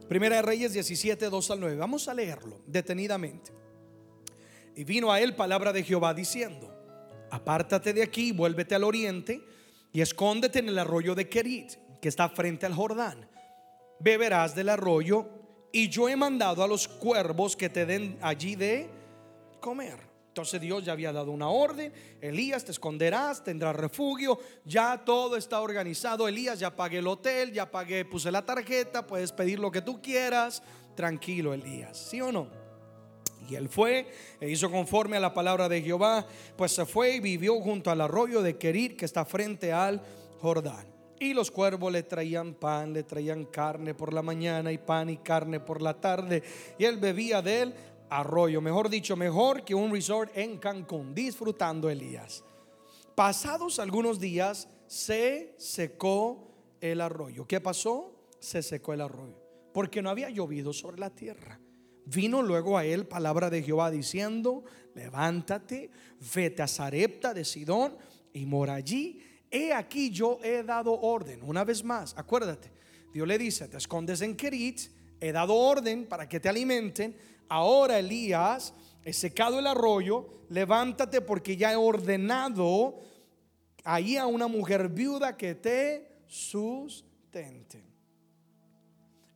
Primera 0.07 0.38
de 0.38 0.41
Reyes 0.41 0.72
17, 0.72 1.30
2 1.30 1.51
al 1.51 1.59
9. 1.59 1.76
Vamos 1.76 2.07
a 2.07 2.13
leerlo 2.13 2.61
detenidamente. 2.65 3.51
Y 4.78 4.84
vino 4.84 5.11
a 5.11 5.19
él 5.19 5.34
palabra 5.34 5.73
de 5.73 5.84
Jehová 5.84 6.13
diciendo, 6.13 6.71
apártate 7.32 7.93
de 7.93 8.03
aquí, 8.03 8.32
vuélvete 8.32 8.75
al 8.75 8.84
oriente 8.84 9.41
y 9.91 10.01
escóndete 10.01 10.59
en 10.59 10.69
el 10.69 10.78
arroyo 10.78 11.15
de 11.15 11.28
Kerit, 11.28 11.73
que 11.99 12.07
está 12.07 12.30
frente 12.30 12.67
al 12.67 12.75
Jordán. 12.75 13.28
Beberás 13.99 14.53
del 14.53 14.69
arroyo 14.69 15.28
y 15.71 15.89
yo 15.89 16.07
he 16.07 16.15
mandado 16.15 16.63
a 16.63 16.67
los 16.67 16.88
cuervos 16.88 17.55
que 17.55 17.69
te 17.69 17.88
den 17.88 18.19
allí 18.21 18.55
de 18.55 18.88
comer. 19.59 19.97
Entonces 20.28 20.61
Dios 20.61 20.86
ya 20.86 20.91
había 20.91 21.11
dado 21.11 21.32
una 21.32 21.49
orden, 21.49 21.91
Elías 22.21 22.63
te 22.63 22.71
esconderás, 22.71 23.43
tendrás 23.43 23.75
refugio, 23.75 24.38
ya 24.63 25.01
todo 25.03 25.38
está 25.38 25.59
organizado, 25.59 26.28
Elías 26.28 26.59
ya 26.59 26.75
pagué 26.75 26.99
el 26.99 27.07
hotel, 27.07 27.51
ya 27.51 27.71
pagué, 27.71 28.05
puse 28.05 28.30
la 28.30 28.45
tarjeta, 28.45 29.07
puedes 29.07 29.32
pedir 29.32 29.57
lo 29.57 29.71
que 29.71 29.82
tú 29.82 29.99
quieras, 29.99 30.61
tranquilo 30.93 31.55
Elías, 31.55 31.97
¿sí 31.97 32.21
o 32.21 32.32
no? 32.32 32.66
Y 33.48 33.56
él 33.56 33.70
fue 33.70 34.08
e 34.39 34.50
hizo 34.50 34.70
conforme 34.70 35.18
a 35.18 35.20
la 35.20 35.34
palabra 35.34 35.70
de 35.70 35.82
Jehová, 35.82 36.26
pues 36.56 36.72
se 36.72 36.86
fue 36.86 37.16
y 37.16 37.20
vivió 37.20 37.60
junto 37.62 37.91
al 37.91 38.02
arroyo 38.02 38.41
de 38.41 38.58
Querir 38.58 38.95
que 38.98 39.06
está 39.06 39.26
frente 39.26 39.72
al 39.72 40.02
Jordán. 40.39 40.88
Y 41.20 41.34
los 41.34 41.50
cuervos 41.50 41.91
le 41.91 42.04
traían 42.04 42.54
pan, 42.54 42.93
le 42.93 43.04
traían 43.04 43.45
carne 43.45 43.95
por 43.95 44.14
la 44.14 44.22
mañana 44.22 44.72
y 44.72 44.78
pan 44.78 45.10
y 45.10 45.18
carne 45.18 45.60
por 45.60 45.82
la 45.82 46.00
tarde. 46.00 46.43
Y 46.78 46.86
él 46.86 46.98
bebía 46.98 47.41
de 47.41 47.62
él 47.64 47.74
arroyo, 48.10 48.62
mejor 48.62 48.89
dicho, 48.89 49.16
mejor 49.16 49.64
que 49.64 49.76
un 49.76 49.91
resort 49.91 50.32
en 50.38 50.58
Cancún, 50.58 51.14
disfrutando 51.14 51.89
Elías. 51.89 52.43
Pasados 53.16 53.80
algunos 53.80 54.20
días 54.20 54.70
se 54.86 55.56
secó 55.58 56.48
el 56.80 57.02
arroyo. 57.02 57.48
¿Qué 57.48 57.60
pasó? 57.60 58.14
Se 58.39 58.62
secó 58.62 58.93
el 58.93 59.02
arroyo, 59.02 59.41
porque 59.74 60.02
no 60.02 60.10
había 60.10 60.30
llovido 60.30 60.72
sobre 60.72 61.00
la 61.00 61.10
tierra. 61.10 61.60
Vino 62.10 62.41
luego 62.41 62.78
a 62.78 62.86
él 62.86 63.05
palabra 63.05 63.49
de 63.49 63.62
Jehová 63.62 63.91
diciendo, 63.91 64.64
levántate, 64.95 65.91
vete 66.34 66.64
a 66.64 66.68
Sarepta 66.68 67.34
de 67.34 67.43
Sidón 67.43 67.97
y 68.32 68.45
mora 68.45 68.76
allí. 68.76 69.22
He 69.51 69.74
aquí 69.74 70.10
yo 70.10 70.39
he 70.41 70.64
dado 70.64 70.93
orden. 70.93 71.43
Una 71.43 71.66
vez 71.66 71.84
más, 71.84 72.16
acuérdate, 72.18 72.72
Dios 73.14 73.28
le 73.28 73.38
dice, 73.38 73.68
te 73.68 73.76
escondes 73.76 74.22
en 74.22 74.38
Kerit, 74.38 74.80
he 75.20 75.34
dado 75.34 75.53
orden 75.53 76.05
para 76.05 76.30
que 76.30 76.39
te 76.39 76.47
alimenten. 76.47 77.14
Ahora 77.49 77.99
Elías, 77.99 78.74
he 79.03 79.12
secado 79.12 79.60
el 79.60 79.68
arroyo, 79.68 80.45
levántate 80.47 81.20
porque 81.20 81.58
ya 81.58 81.74
he 81.74 81.76
ordenado 81.76 83.01
ahí 83.84 84.16
a 84.16 84.28
una 84.28 84.47
mujer 84.47 84.88
viuda 84.88 85.36
que 85.36 85.55
te 85.55 86.22
sustente. 86.26 87.84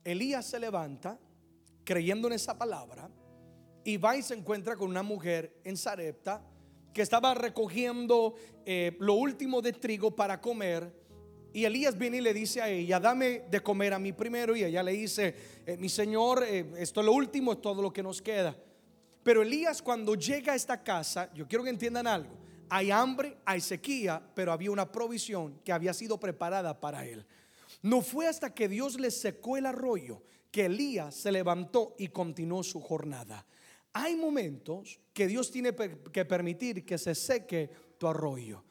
Elías 0.05 0.45
se 0.45 0.57
levanta 0.57 1.19
creyendo 1.91 2.29
en 2.29 2.33
esa 2.35 2.57
palabra, 2.57 3.09
y 3.83 3.97
va 3.97 4.15
y 4.15 4.21
se 4.21 4.33
encuentra 4.33 4.77
con 4.77 4.89
una 4.89 5.03
mujer 5.03 5.59
en 5.65 5.75
Sarepta 5.75 6.41
que 6.93 7.01
estaba 7.01 7.33
recogiendo 7.33 8.33
eh, 8.65 8.95
lo 8.99 9.15
último 9.15 9.61
de 9.61 9.73
trigo 9.73 10.15
para 10.15 10.39
comer. 10.39 10.89
Y 11.51 11.65
Elías 11.65 11.97
viene 11.97 12.17
y 12.17 12.21
le 12.21 12.33
dice 12.33 12.61
a 12.61 12.69
ella, 12.69 12.97
dame 12.97 13.43
de 13.51 13.59
comer 13.59 13.93
a 13.93 13.99
mí 13.99 14.13
primero. 14.13 14.55
Y 14.55 14.63
ella 14.63 14.81
le 14.83 14.93
dice, 14.93 15.35
eh, 15.65 15.75
mi 15.75 15.89
señor, 15.89 16.45
eh, 16.47 16.71
esto 16.77 17.01
es 17.01 17.05
lo 17.05 17.11
último, 17.11 17.51
es 17.51 17.61
todo 17.61 17.81
lo 17.81 17.91
que 17.91 18.01
nos 18.01 18.21
queda. 18.21 18.55
Pero 19.21 19.41
Elías 19.41 19.81
cuando 19.81 20.15
llega 20.15 20.53
a 20.53 20.55
esta 20.55 20.81
casa, 20.81 21.29
yo 21.33 21.45
quiero 21.45 21.65
que 21.65 21.71
entiendan 21.71 22.07
algo, 22.07 22.37
hay 22.69 22.89
hambre, 22.89 23.35
hay 23.43 23.59
sequía, 23.59 24.21
pero 24.33 24.53
había 24.53 24.71
una 24.71 24.89
provisión 24.89 25.59
que 25.65 25.73
había 25.73 25.93
sido 25.93 26.17
preparada 26.17 26.79
para 26.79 27.05
él. 27.05 27.25
No 27.81 28.01
fue 28.01 28.27
hasta 28.27 28.53
que 28.53 28.69
Dios 28.69 28.97
le 28.97 29.11
secó 29.11 29.57
el 29.57 29.65
arroyo 29.65 30.21
que 30.51 30.65
Elías 30.65 31.15
se 31.15 31.31
levantó 31.31 31.95
y 31.97 32.09
continuó 32.09 32.61
su 32.61 32.81
jornada. 32.81 33.45
Hay 33.93 34.15
momentos 34.15 34.99
que 35.13 35.27
Dios 35.27 35.49
tiene 35.49 35.73
que 36.11 36.25
permitir 36.25 36.85
que 36.85 36.97
se 36.97 37.15
seque 37.15 37.69
tu 37.97 38.07
arroyo, 38.07 38.63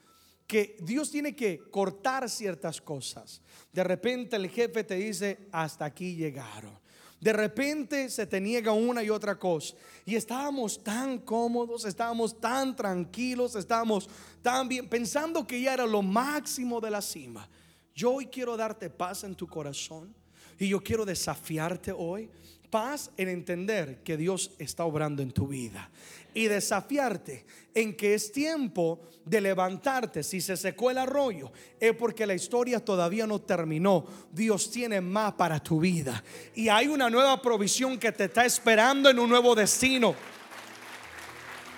que 0.46 0.76
Dios 0.80 1.10
tiene 1.10 1.34
que 1.34 1.58
cortar 1.70 2.28
ciertas 2.28 2.80
cosas. 2.80 3.42
De 3.72 3.82
repente 3.82 4.36
el 4.36 4.48
jefe 4.48 4.84
te 4.84 4.96
dice, 4.96 5.48
hasta 5.52 5.86
aquí 5.86 6.14
llegaron. 6.14 6.78
De 7.20 7.34
repente 7.34 8.08
se 8.08 8.26
te 8.26 8.40
niega 8.40 8.72
una 8.72 9.02
y 9.02 9.10
otra 9.10 9.38
cosa. 9.38 9.74
Y 10.06 10.16
estábamos 10.16 10.82
tan 10.82 11.18
cómodos, 11.18 11.84
estábamos 11.84 12.40
tan 12.40 12.74
tranquilos, 12.74 13.56
estábamos 13.56 14.08
tan 14.40 14.68
bien, 14.68 14.88
pensando 14.88 15.46
que 15.46 15.60
ya 15.60 15.74
era 15.74 15.86
lo 15.86 16.00
máximo 16.00 16.80
de 16.80 16.90
la 16.90 17.02
cima. 17.02 17.46
Yo 17.94 18.14
hoy 18.14 18.26
quiero 18.26 18.56
darte 18.56 18.88
paz 18.88 19.24
en 19.24 19.34
tu 19.34 19.46
corazón 19.46 20.14
y 20.60 20.68
yo 20.68 20.80
quiero 20.80 21.04
desafiarte 21.04 21.90
hoy. 21.90 22.28
Paz 22.68 23.10
en 23.16 23.28
entender 23.28 24.00
que 24.04 24.16
Dios 24.16 24.52
está 24.58 24.84
obrando 24.84 25.22
en 25.22 25.32
tu 25.32 25.48
vida. 25.48 25.90
Y 26.34 26.46
desafiarte 26.46 27.44
en 27.74 27.96
que 27.96 28.14
es 28.14 28.30
tiempo 28.30 29.00
de 29.24 29.40
levantarte. 29.40 30.22
Si 30.22 30.40
se 30.40 30.56
secó 30.56 30.90
el 30.90 30.98
arroyo, 30.98 31.50
es 31.80 31.96
porque 31.96 32.26
la 32.26 32.34
historia 32.34 32.78
todavía 32.78 33.26
no 33.26 33.40
terminó. 33.40 34.06
Dios 34.30 34.70
tiene 34.70 35.00
más 35.00 35.32
para 35.32 35.58
tu 35.60 35.80
vida. 35.80 36.22
Y 36.54 36.68
hay 36.68 36.86
una 36.86 37.10
nueva 37.10 37.40
provisión 37.40 37.98
que 37.98 38.12
te 38.12 38.26
está 38.26 38.44
esperando 38.44 39.08
en 39.08 39.18
un 39.18 39.30
nuevo 39.30 39.54
destino. 39.54 40.14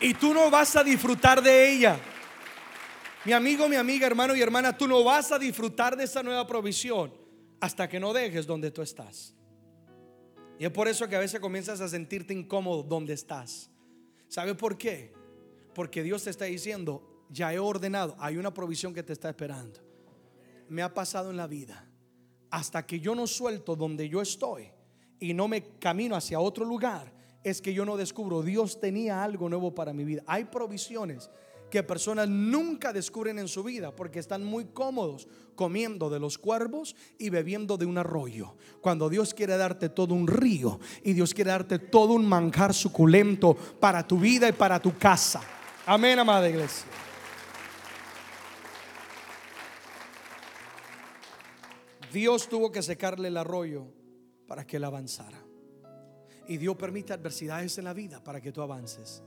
Y 0.01 0.13
tú 0.15 0.35
no 0.35 0.51
vas 0.51 0.75
a 0.75 0.83
disfrutar 0.83 1.41
de 1.41 1.73
ella. 1.73 1.99
Mi 3.25 3.33
amigo, 3.33 3.69
mi 3.69 3.77
amiga, 3.77 4.09
hermano 4.09 4.35
y 4.35 4.43
hermana, 4.43 4.77
tú 4.77 4.89
no 4.89 5.05
vas 5.05 5.31
a 5.31 5.39
disfrutar 5.39 5.97
de 5.97 6.05
esa 6.05 6.23
nueva 6.23 6.45
provisión 6.47 7.22
hasta 7.63 7.89
que 7.89 8.01
no 8.01 8.13
dejes 8.13 8.45
donde 8.45 8.73
tú 8.73 8.83
estás. 8.83 9.37
Y 10.59 10.65
es 10.65 10.73
por 10.73 10.89
eso 10.89 11.09
que 11.09 11.15
a 11.15 11.21
veces 11.21 11.39
comienzas 11.39 11.81
a 11.81 11.89
sentirte 11.89 12.35
incómodo 12.35 12.83
donde 12.83 13.13
estás. 13.13 13.71
¿Sabe 14.27 14.57
por 14.57 14.77
qué? 14.77 15.13
Porque 15.73 16.03
Dios 16.03 16.25
te 16.25 16.31
está 16.31 16.47
diciendo, 16.47 17.25
ya 17.31 17.55
he 17.55 17.61
ordenado, 17.61 18.17
hay 18.19 18.37
una 18.37 18.53
provisión 18.53 18.93
que 18.93 19.05
te 19.05 19.13
está 19.13 19.29
esperando. 19.29 19.79
Me 20.69 20.83
ha 20.83 20.93
pasado 20.93 21.31
en 21.31 21.37
la 21.37 21.47
vida. 21.47 21.89
Hasta 22.51 22.85
que 22.85 22.99
yo 22.99 23.15
no 23.15 23.29
suelto 23.29 23.77
donde 23.77 24.09
yo 24.09 24.21
estoy 24.21 24.69
y 25.21 25.33
no 25.33 25.47
me 25.47 25.63
camino 25.79 26.17
hacia 26.17 26.41
otro 26.41 26.65
lugar, 26.65 27.13
es 27.45 27.63
que 27.63 27.73
yo 27.73 27.85
no 27.85 27.97
descubro, 27.97 28.43
Dios 28.43 28.81
tenía 28.81 29.23
algo 29.23 29.49
nuevo 29.49 29.73
para 29.73 29.93
mi 29.93 30.03
vida. 30.03 30.25
Hay 30.27 30.47
provisiones 30.47 31.31
que 31.73 31.83
personas 31.83 32.29
nunca 32.29 32.93
descubren 32.93 33.39
en 33.39 33.49
su 33.49 33.65
vida 33.65 33.97
porque 33.97 34.19
están 34.19 34.45
muy 34.45 34.67
cómodos 34.67 35.27
comiendo 35.55 36.11
de 36.11 36.21
los 36.21 36.37
cuervos 36.37 36.95
y 37.19 37.31
bebiendo 37.31 37.79
de 37.79 37.87
un 37.87 37.97
arroyo. 37.97 38.57
Cuando 38.83 39.09
Dios 39.09 39.33
quiere 39.33 39.57
darte 39.57 39.89
todo 39.89 40.13
un 40.13 40.27
río 40.27 40.79
y 41.03 41.15
Dios 41.15 41.33
quiere 41.33 41.51
darte 41.51 41.79
todo 41.79 42.13
un 42.13 42.29
manjar 42.29 42.75
suculento 42.75 43.55
para 43.55 44.07
tu 44.07 44.19
vida 44.19 44.51
y 44.51 44.53
para 44.53 44.83
tu 44.83 44.99
casa. 44.99 45.41
Amén, 45.87 46.19
amada 46.19 46.47
iglesia. 46.47 46.85
Dios 52.13 52.51
tuvo 52.51 52.71
que 52.71 52.83
secarle 52.83 53.29
el 53.29 53.37
arroyo 53.39 53.87
para 54.47 54.67
que 54.67 54.77
él 54.77 54.85
avanzara. 54.85 55.43
Y 56.47 56.59
Dios 56.59 56.77
permite 56.77 57.15
adversidades 57.15 57.79
en 57.79 57.85
la 57.85 57.95
vida 57.95 58.23
para 58.23 58.43
que 58.43 58.53
tú 58.53 58.61
avances 58.61 59.23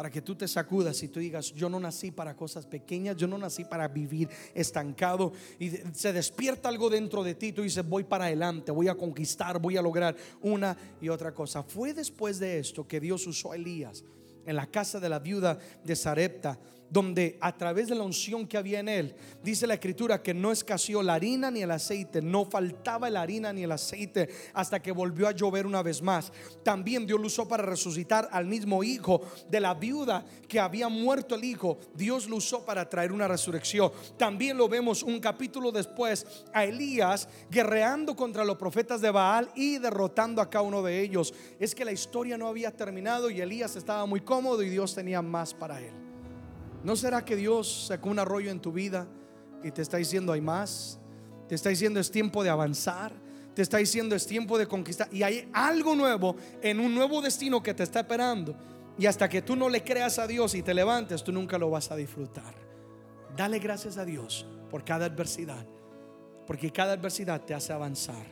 para 0.00 0.08
que 0.08 0.22
tú 0.22 0.34
te 0.34 0.48
sacudas 0.48 1.02
y 1.02 1.08
tú 1.08 1.20
digas, 1.20 1.52
yo 1.52 1.68
no 1.68 1.78
nací 1.78 2.10
para 2.10 2.34
cosas 2.34 2.64
pequeñas, 2.64 3.18
yo 3.18 3.26
no 3.26 3.36
nací 3.36 3.66
para 3.66 3.86
vivir 3.86 4.30
estancado. 4.54 5.30
Y 5.58 5.72
se 5.92 6.14
despierta 6.14 6.70
algo 6.70 6.88
dentro 6.88 7.22
de 7.22 7.34
ti, 7.34 7.52
tú 7.52 7.60
dices, 7.60 7.86
voy 7.86 8.04
para 8.04 8.24
adelante, 8.24 8.72
voy 8.72 8.88
a 8.88 8.94
conquistar, 8.94 9.60
voy 9.60 9.76
a 9.76 9.82
lograr 9.82 10.16
una 10.40 10.74
y 11.02 11.10
otra 11.10 11.34
cosa. 11.34 11.62
Fue 11.62 11.92
después 11.92 12.38
de 12.38 12.60
esto 12.60 12.88
que 12.88 12.98
Dios 12.98 13.26
usó 13.26 13.52
a 13.52 13.56
Elías 13.56 14.02
en 14.46 14.56
la 14.56 14.68
casa 14.68 15.00
de 15.00 15.10
la 15.10 15.18
viuda 15.18 15.58
de 15.84 15.94
Sarepta 15.94 16.58
donde 16.90 17.38
a 17.40 17.56
través 17.56 17.88
de 17.88 17.94
la 17.94 18.02
unción 18.02 18.46
que 18.46 18.58
había 18.58 18.80
en 18.80 18.88
él, 18.88 19.14
dice 19.42 19.66
la 19.66 19.74
escritura 19.74 20.22
que 20.22 20.34
no 20.34 20.52
escaseó 20.52 21.02
la 21.02 21.14
harina 21.14 21.50
ni 21.50 21.62
el 21.62 21.70
aceite, 21.70 22.20
no 22.20 22.44
faltaba 22.44 23.08
la 23.08 23.22
harina 23.22 23.52
ni 23.52 23.62
el 23.62 23.72
aceite 23.72 24.28
hasta 24.52 24.82
que 24.82 24.92
volvió 24.92 25.28
a 25.28 25.32
llover 25.32 25.66
una 25.66 25.82
vez 25.82 26.02
más. 26.02 26.32
También 26.64 27.06
Dios 27.06 27.20
lo 27.20 27.28
usó 27.28 27.46
para 27.46 27.62
resucitar 27.62 28.28
al 28.32 28.46
mismo 28.46 28.82
hijo 28.82 29.22
de 29.48 29.60
la 29.60 29.74
viuda 29.74 30.24
que 30.48 30.58
había 30.58 30.88
muerto 30.88 31.36
el 31.36 31.44
hijo. 31.44 31.78
Dios 31.94 32.28
lo 32.28 32.36
usó 32.36 32.64
para 32.64 32.88
traer 32.88 33.12
una 33.12 33.28
resurrección. 33.28 33.92
También 34.16 34.56
lo 34.56 34.68
vemos 34.68 35.02
un 35.02 35.20
capítulo 35.20 35.70
después 35.70 36.26
a 36.52 36.64
Elías 36.64 37.28
guerreando 37.50 38.16
contra 38.16 38.44
los 38.44 38.56
profetas 38.56 39.00
de 39.00 39.10
Baal 39.10 39.50
y 39.54 39.78
derrotando 39.78 40.42
a 40.42 40.50
cada 40.50 40.62
uno 40.62 40.82
de 40.82 41.00
ellos. 41.00 41.32
Es 41.60 41.74
que 41.74 41.84
la 41.84 41.92
historia 41.92 42.36
no 42.36 42.48
había 42.48 42.70
terminado 42.72 43.30
y 43.30 43.40
Elías 43.40 43.76
estaba 43.76 44.04
muy 44.06 44.20
cómodo 44.20 44.62
y 44.62 44.68
Dios 44.68 44.94
tenía 44.94 45.22
más 45.22 45.54
para 45.54 45.80
él. 45.80 46.09
¿No 46.82 46.96
será 46.96 47.24
que 47.24 47.36
Dios 47.36 47.86
sacó 47.88 48.08
un 48.08 48.18
arroyo 48.18 48.50
en 48.50 48.60
tu 48.60 48.72
vida 48.72 49.06
y 49.62 49.70
te 49.70 49.82
está 49.82 49.98
diciendo 49.98 50.32
hay 50.32 50.40
más? 50.40 50.98
Te 51.48 51.54
está 51.54 51.68
diciendo 51.68 52.00
es 52.00 52.10
tiempo 52.10 52.42
de 52.42 52.50
avanzar. 52.50 53.12
Te 53.54 53.62
está 53.62 53.78
diciendo 53.78 54.14
es 54.14 54.26
tiempo 54.26 54.56
de 54.56 54.66
conquistar. 54.66 55.08
Y 55.12 55.22
hay 55.22 55.48
algo 55.52 55.94
nuevo 55.94 56.36
en 56.62 56.80
un 56.80 56.94
nuevo 56.94 57.20
destino 57.20 57.62
que 57.62 57.74
te 57.74 57.82
está 57.82 58.00
esperando. 58.00 58.54
Y 58.98 59.06
hasta 59.06 59.28
que 59.28 59.42
tú 59.42 59.56
no 59.56 59.68
le 59.68 59.82
creas 59.82 60.18
a 60.18 60.26
Dios 60.26 60.54
y 60.54 60.62
te 60.62 60.72
levantes, 60.72 61.22
tú 61.22 61.32
nunca 61.32 61.58
lo 61.58 61.70
vas 61.70 61.90
a 61.90 61.96
disfrutar. 61.96 62.54
Dale 63.36 63.58
gracias 63.58 63.96
a 63.96 64.04
Dios 64.04 64.46
por 64.70 64.84
cada 64.84 65.06
adversidad. 65.06 65.66
Porque 66.46 66.70
cada 66.70 66.92
adversidad 66.94 67.42
te 67.42 67.54
hace 67.54 67.72
avanzar. 67.72 68.26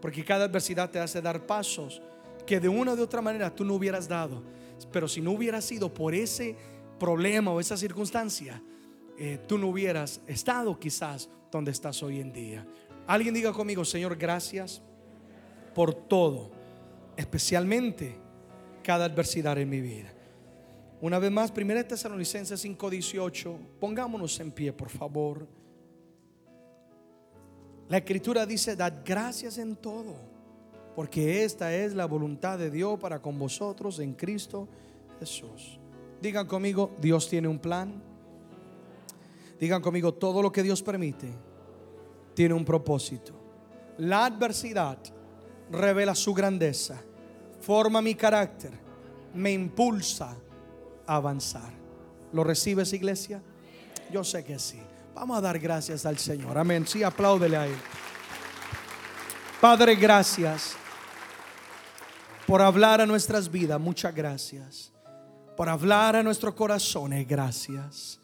Porque 0.00 0.24
cada 0.24 0.44
adversidad 0.44 0.90
te 0.90 1.00
hace 1.00 1.20
dar 1.20 1.46
pasos 1.46 2.00
que 2.46 2.60
de 2.60 2.68
una 2.68 2.94
u 2.94 3.02
otra 3.02 3.20
manera 3.20 3.54
tú 3.54 3.64
no 3.64 3.74
hubieras 3.74 4.08
dado. 4.08 4.42
Pero 4.92 5.08
si 5.08 5.20
no 5.20 5.32
hubiera 5.32 5.60
sido 5.60 5.92
por 5.92 6.14
ese 6.14 6.56
problema 6.98 7.52
o 7.52 7.60
esa 7.60 7.76
circunstancia, 7.76 8.62
eh, 9.18 9.38
tú 9.46 9.58
no 9.58 9.68
hubieras 9.68 10.20
estado 10.26 10.78
quizás 10.78 11.28
donde 11.50 11.70
estás 11.70 12.02
hoy 12.02 12.20
en 12.20 12.32
día. 12.32 12.66
Alguien 13.06 13.34
diga 13.34 13.52
conmigo, 13.52 13.84
Señor, 13.84 14.16
gracias 14.16 14.82
por 15.74 15.94
todo, 15.94 16.50
especialmente 17.16 18.16
cada 18.82 19.06
adversidad 19.06 19.58
en 19.58 19.68
mi 19.68 19.80
vida. 19.80 20.12
Una 21.00 21.18
vez 21.18 21.30
más, 21.30 21.52
1 21.52 21.86
Tesalonicenses 21.86 22.60
5:18, 22.64 23.56
pongámonos 23.78 24.38
en 24.40 24.50
pie, 24.50 24.72
por 24.72 24.90
favor. 24.90 25.46
La 27.88 27.98
escritura 27.98 28.44
dice, 28.44 28.76
dad 28.76 28.92
gracias 29.04 29.58
en 29.58 29.76
todo, 29.76 30.16
porque 30.94 31.44
esta 31.44 31.74
es 31.74 31.94
la 31.94 32.06
voluntad 32.06 32.58
de 32.58 32.70
Dios 32.70 32.98
para 32.98 33.22
con 33.22 33.38
vosotros 33.38 33.98
en 34.00 34.14
Cristo 34.14 34.68
Jesús. 35.20 35.80
Digan 36.20 36.46
conmigo, 36.46 36.96
Dios 36.98 37.28
tiene 37.28 37.48
un 37.48 37.58
plan. 37.58 38.02
Digan 39.60 39.82
conmigo, 39.82 40.14
todo 40.14 40.42
lo 40.42 40.50
que 40.52 40.62
Dios 40.62 40.82
permite 40.82 41.28
tiene 42.34 42.54
un 42.54 42.64
propósito. 42.64 43.32
La 43.98 44.26
adversidad 44.26 44.98
revela 45.70 46.14
su 46.14 46.32
grandeza, 46.32 47.00
forma 47.60 48.00
mi 48.00 48.14
carácter, 48.14 48.72
me 49.34 49.50
impulsa 49.52 50.36
a 51.06 51.16
avanzar. 51.16 51.72
¿Lo 52.32 52.44
recibes, 52.44 52.92
iglesia? 52.92 53.42
Yo 54.12 54.22
sé 54.22 54.44
que 54.44 54.58
sí. 54.58 54.80
Vamos 55.14 55.38
a 55.38 55.40
dar 55.40 55.58
gracias 55.58 56.06
al 56.06 56.18
Señor. 56.18 56.56
Amén. 56.56 56.86
Sí, 56.86 57.02
apláudele 57.02 57.56
a 57.56 57.66
Él. 57.66 57.76
Padre, 59.60 59.96
gracias 59.96 60.74
por 62.46 62.62
hablar 62.62 63.00
a 63.00 63.06
nuestras 63.06 63.50
vidas. 63.50 63.80
Muchas 63.80 64.14
gracias 64.14 64.92
por 65.58 65.68
hablar 65.68 66.14
a 66.14 66.22
nuestros 66.22 66.54
corazones. 66.54 67.26
Gracias. 67.26 68.20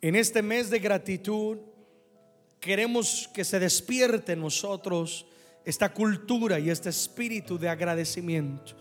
En 0.00 0.14
este 0.14 0.42
mes 0.42 0.70
de 0.70 0.78
gratitud 0.78 1.58
queremos 2.60 3.28
que 3.34 3.44
se 3.44 3.58
despierte 3.58 4.34
en 4.34 4.42
nosotros 4.42 5.26
esta 5.64 5.92
cultura 5.92 6.60
y 6.60 6.70
este 6.70 6.90
espíritu 6.90 7.58
de 7.58 7.68
agradecimiento. 7.68 8.76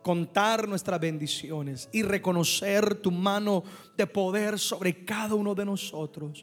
Contar 0.00 0.66
nuestras 0.66 0.98
bendiciones 0.98 1.90
y 1.92 2.02
reconocer 2.02 2.94
tu 2.94 3.10
mano 3.10 3.64
de 3.98 4.06
poder 4.06 4.58
sobre 4.58 5.04
cada 5.04 5.34
uno 5.34 5.54
de 5.54 5.66
nosotros. 5.66 6.42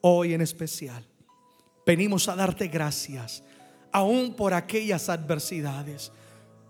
Hoy 0.00 0.32
en 0.32 0.40
especial. 0.40 1.06
Venimos 1.84 2.26
a 2.28 2.36
darte 2.36 2.68
gracias, 2.68 3.42
aún 3.92 4.32
por 4.32 4.54
aquellas 4.54 5.10
adversidades, 5.10 6.10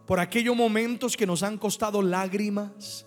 por 0.05 0.19
aquellos 0.19 0.57
momentos 0.57 1.17
que 1.17 1.29
nos 1.29 1.45
han 1.45 1.59
costado 1.59 2.03
lágrimas, 2.03 3.07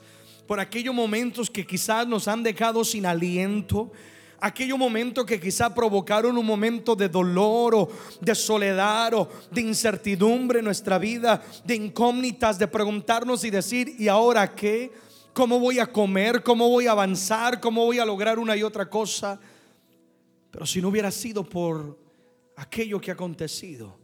por 0.50 0.60
aquellos 0.60 0.96
momentos 0.96 1.48
que 1.48 1.64
quizás 1.64 2.08
nos 2.08 2.28
han 2.28 2.42
dejado 2.42 2.84
sin 2.84 3.06
aliento, 3.06 3.92
aquellos 4.40 4.80
momentos 4.80 5.24
que 5.24 5.40
quizás 5.40 5.72
provocaron 5.74 6.36
un 6.36 6.44
momento 6.44 6.96
de 6.96 7.08
dolor 7.08 7.76
o 7.76 7.90
de 8.20 8.34
soledad 8.34 9.14
o 9.14 9.30
de 9.52 9.62
incertidumbre 9.62 10.58
en 10.58 10.66
nuestra 10.66 10.98
vida, 10.98 11.40
de 11.64 11.76
incógnitas, 11.76 12.58
de 12.58 12.68
preguntarnos 12.68 13.44
y 13.44 13.52
decir, 13.52 13.94
¿y 14.00 14.08
ahora 14.08 14.56
qué? 14.56 14.92
¿Cómo 15.34 15.60
voy 15.60 15.78
a 15.78 15.86
comer? 15.86 16.42
¿Cómo 16.42 16.68
voy 16.68 16.88
a 16.88 16.94
avanzar? 16.94 17.62
¿Cómo 17.62 17.86
voy 17.86 18.00
a 18.00 18.06
lograr 18.06 18.40
una 18.40 18.58
y 18.58 18.64
otra 18.64 18.90
cosa? 18.90 19.40
Pero 20.50 20.66
si 20.66 20.82
no 20.82 20.88
hubiera 20.88 21.12
sido 21.12 21.44
por 21.44 21.96
aquello 22.56 23.00
que 23.00 23.12
ha 23.12 23.14
acontecido, 23.14 24.00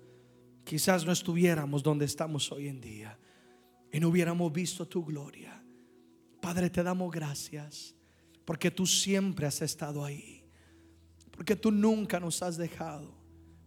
quizás 0.63 1.07
no 1.07 1.11
estuviéramos 1.11 1.81
donde 1.81 2.05
estamos 2.05 2.51
hoy 2.51 2.67
en 2.67 2.79
día 2.79 3.17
y 3.91 3.99
no 3.99 4.09
hubiéramos 4.09 4.53
visto 4.53 4.87
tu 4.87 5.03
gloria. 5.03 5.64
Padre, 6.45 6.69
te 6.69 6.83
damos 6.83 7.11
gracias 7.11 7.95
porque 8.45 8.69
tú 8.69 8.85
siempre 8.85 9.47
has 9.47 9.63
estado 9.63 10.05
ahí. 10.05 10.43
Porque 11.31 11.55
tú 11.55 11.71
nunca 11.71 12.19
nos 12.19 12.43
has 12.43 12.55
dejado. 12.55 13.11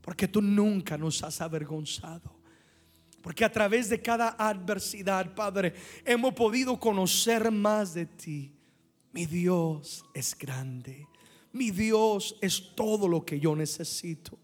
Porque 0.01 0.29
tú 0.29 0.41
nunca 0.41 0.97
nos 0.97 1.20
has 1.24 1.41
avergonzado. 1.41 2.39
Porque 3.20 3.45
a 3.45 3.51
través 3.51 3.89
de 3.89 4.01
cada 4.01 4.29
adversidad, 4.39 5.35
Padre, 5.35 5.74
hemos 6.05 6.35
podido 6.35 6.79
conocer 6.79 7.51
más 7.51 7.95
de 7.95 8.07
ti. 8.07 8.55
Mi 9.11 9.26
Dios 9.26 10.05
es 10.14 10.39
grande. 10.39 11.09
Mi 11.51 11.72
Dios 11.72 12.37
es 12.41 12.76
todo 12.76 13.09
lo 13.09 13.24
que 13.24 13.41
yo 13.41 13.57
necesito. 13.57 14.39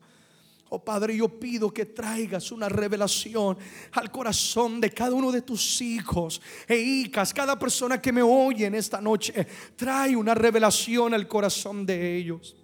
Oh 0.75 0.85
Padre, 0.85 1.17
yo 1.17 1.29
pido 1.29 1.73
que 1.73 1.87
traigas 1.87 2.51
una 2.51 2.69
revelación 2.69 3.57
al 3.93 4.11
corazón 4.11 4.81
de 4.81 4.91
cada 4.91 5.15
uno 5.15 5.31
de 5.31 5.43
tus 5.43 5.81
hijos 5.81 6.43
e 6.67 6.77
hijas, 6.77 7.33
cada 7.33 7.57
persona 7.57 8.03
que 8.03 8.11
me 8.11 8.23
oye 8.23 8.67
en 8.67 8.75
esta 8.75 9.01
noche. 9.01 9.47
Trae 9.77 10.17
una 10.17 10.35
revelación 10.35 11.15
al 11.15 11.29
corazón 11.29 11.87
de 11.87 12.17
ellos, 12.17 12.57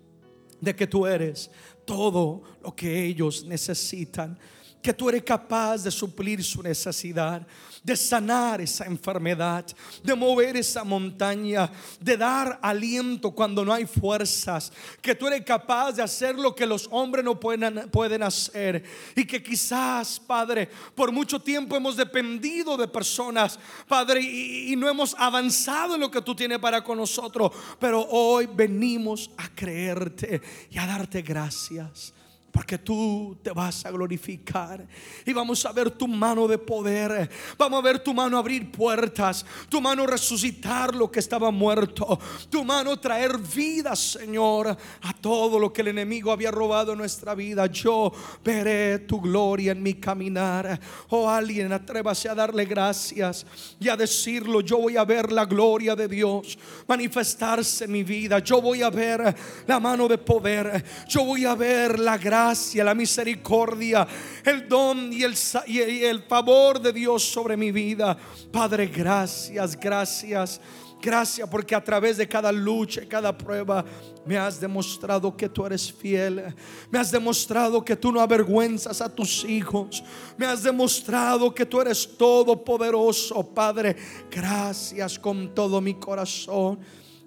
de 0.61 0.75
que 0.75 0.89
tú 0.89 1.07
eres 1.07 1.53
todo 1.85 2.43
lo 2.65 2.75
que 2.75 3.05
ellos 3.05 3.45
necesitan 3.45 4.37
que 4.83 4.95
tú 4.95 5.09
eres 5.09 5.23
capaz 5.23 5.83
de 5.83 5.91
suplir 5.91 6.43
su 6.43 6.63
necesidad, 6.63 7.47
de 7.83 7.97
sanar 7.97 8.61
esa 8.61 8.85
enfermedad, 8.85 9.65
de 10.03 10.15
mover 10.15 10.57
esa 10.57 10.85
montaña, 10.85 11.71
de 11.99 12.17
dar 12.17 12.59
aliento 12.63 13.31
cuando 13.31 13.65
no 13.65 13.73
hay 13.73 13.87
fuerzas, 13.87 14.73
que 15.01 15.15
tú 15.15 15.27
eres 15.27 15.43
capaz 15.45 15.93
de 15.93 16.03
hacer 16.03 16.35
lo 16.35 16.55
que 16.55 16.67
los 16.67 16.89
hombres 16.91 17.25
no 17.25 17.39
pueden, 17.39 17.89
pueden 17.91 18.23
hacer 18.23 18.85
y 19.15 19.25
que 19.25 19.43
quizás, 19.43 20.21
Padre, 20.21 20.69
por 20.95 21.13
mucho 21.13 21.41
tiempo 21.41 21.77
hemos 21.77 21.97
dependido 21.97 22.77
de 22.77 22.89
personas, 22.89 23.59
Padre, 23.87 24.21
y, 24.21 24.73
y 24.73 24.77
no 24.77 24.89
hemos 24.89 25.15
avanzado 25.19 25.95
en 25.95 26.01
lo 26.01 26.11
que 26.11 26.23
tú 26.23 26.35
tienes 26.35 26.59
para 26.59 26.83
con 26.83 26.99
nosotros, 26.99 27.53
pero 27.79 28.07
hoy 28.11 28.47
venimos 28.47 29.31
a 29.37 29.49
creerte 29.55 30.41
y 30.71 30.79
a 30.79 30.87
darte 30.87 31.23
gracias. 31.23 32.15
Porque 32.53 32.79
tú 32.79 33.39
te 33.43 33.53
vas 33.53 33.85
a 33.87 33.91
glorificar 33.93 34.85
y 35.25 35.33
vamos 35.33 35.65
a 35.65 35.73
ver 35.73 35.91
tu 35.91 36.09
mano 36.09 36.49
de 36.49 36.59
poder. 36.59 37.31
Vamos 37.57 37.79
a 37.79 37.83
ver 37.83 38.01
tu 38.01 38.13
mano 38.13 38.39
abrir 38.39 38.73
puertas, 38.73 39.47
tu 39.69 39.81
mano 39.81 40.05
resucitar 40.05 40.95
lo 40.95 41.11
que 41.11 41.21
estaba 41.21 41.53
muerto, 41.53 42.19
tu 42.49 42.65
mano 42.65 42.99
traer 42.99 43.39
vida, 43.39 43.95
Señor, 43.95 44.77
a 45.03 45.13
todo 45.21 45.61
lo 45.61 45.73
que 45.73 45.83
el 45.83 45.89
enemigo 45.89 46.33
había 46.33 46.51
robado 46.51 46.93
en 46.93 46.99
nuestra 46.99 47.37
vida. 47.37 47.67
Yo 47.67 48.13
veré 48.45 48.99
tu 49.01 49.21
gloria 49.21 49.71
en 49.71 49.83
mi 49.83 49.95
caminar. 49.95 50.81
Oh, 51.11 51.31
alguien, 51.31 51.73
atrévase 51.73 52.29
a 52.29 52.35
darle 52.35 52.65
gracias 52.65 53.47
y 53.79 53.89
a 53.89 53.97
decirlo. 53.97 54.61
Yo 54.61 54.79
voy 54.79 54.97
a 54.97 55.05
ver 55.05 55.31
la 55.31 55.45
gloria 55.45 55.95
de 55.95 56.09
Dios 56.09 56.59
manifestarse 56.89 57.85
en 57.85 57.93
mi 57.93 58.03
vida. 58.03 58.41
Yo 58.41 58.61
voy 58.61 58.83
a 58.83 58.91
ver 58.91 59.37
la 59.69 59.79
mano 59.79 60.09
de 60.09 60.19
poder. 60.19 60.85
Yo 61.09 61.25
voy 61.25 61.45
a 61.45 61.55
ver 61.55 62.01
la 62.01 62.19
gracia 62.19 62.40
la 62.85 62.95
misericordia, 62.95 64.07
el 64.45 64.69
don 64.69 65.13
y 65.13 65.23
el, 65.23 65.35
y 65.67 66.29
favor 66.29 66.81
de 66.81 66.93
Dios 66.93 67.23
sobre 67.23 67.57
mi 67.57 67.71
vida. 67.71 68.17
Padre, 68.53 68.87
gracias, 68.87 69.79
gracias. 69.79 70.61
Gracias 71.03 71.49
porque 71.49 71.75
a 71.75 71.83
través 71.83 72.19
de 72.19 72.29
cada 72.29 72.53
lucha, 72.53 73.03
cada 73.09 73.37
prueba, 73.37 73.85
me 74.27 74.37
has 74.37 74.61
demostrado 74.61 75.35
que 75.35 75.49
tú 75.49 75.65
eres 75.65 75.91
fiel. 75.91 76.55
Me 76.91 76.99
has 76.99 77.11
demostrado 77.11 77.83
que 77.83 77.97
tú 77.97 78.13
no 78.13 78.21
avergüenzas 78.21 79.01
a 79.01 79.09
tus 79.09 79.45
hijos. 79.45 80.05
Me 80.37 80.45
has 80.45 80.63
demostrado 80.63 81.55
que 81.55 81.65
tú 81.65 81.81
eres 81.81 82.07
todopoderoso, 82.19 83.43
Padre. 83.55 83.97
Gracias 84.31 85.19
con 85.19 85.55
todo 85.55 85.81
mi 85.81 85.95
corazón. 85.95 86.79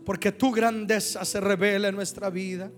porque 0.06 0.34
tu 0.34 0.52
grandeza 0.52 1.24
se 1.24 1.40
revela 1.40 1.88
en 1.88 1.96
nuestra 1.96 2.30
vida. 2.30 2.70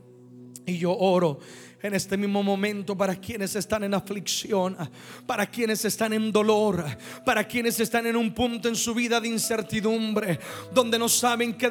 Y 0.65 0.77
yo 0.77 0.95
oro 0.95 1.39
en 1.86 1.93
este 1.93 2.17
mismo 2.17 2.41
momento 2.41 2.97
para 2.97 3.15
quienes 3.15 3.55
están 3.55 3.83
en 3.83 3.93
aflicción, 3.93 4.75
para 5.25 5.45
quienes 5.45 5.86
están 5.86 6.13
en 6.13 6.31
dolor, 6.31 6.83
para 7.23 7.47
quienes 7.47 7.79
están 7.79 8.07
en 8.07 8.15
un 8.15 8.33
punto 8.33 8.67
en 8.67 8.75
su 8.75 8.93
vida 8.93 9.19
de 9.19 9.27
incertidumbre, 9.27 10.39
donde 10.73 10.97
no 10.97 11.07
saben 11.07 11.53
qué 11.53 11.69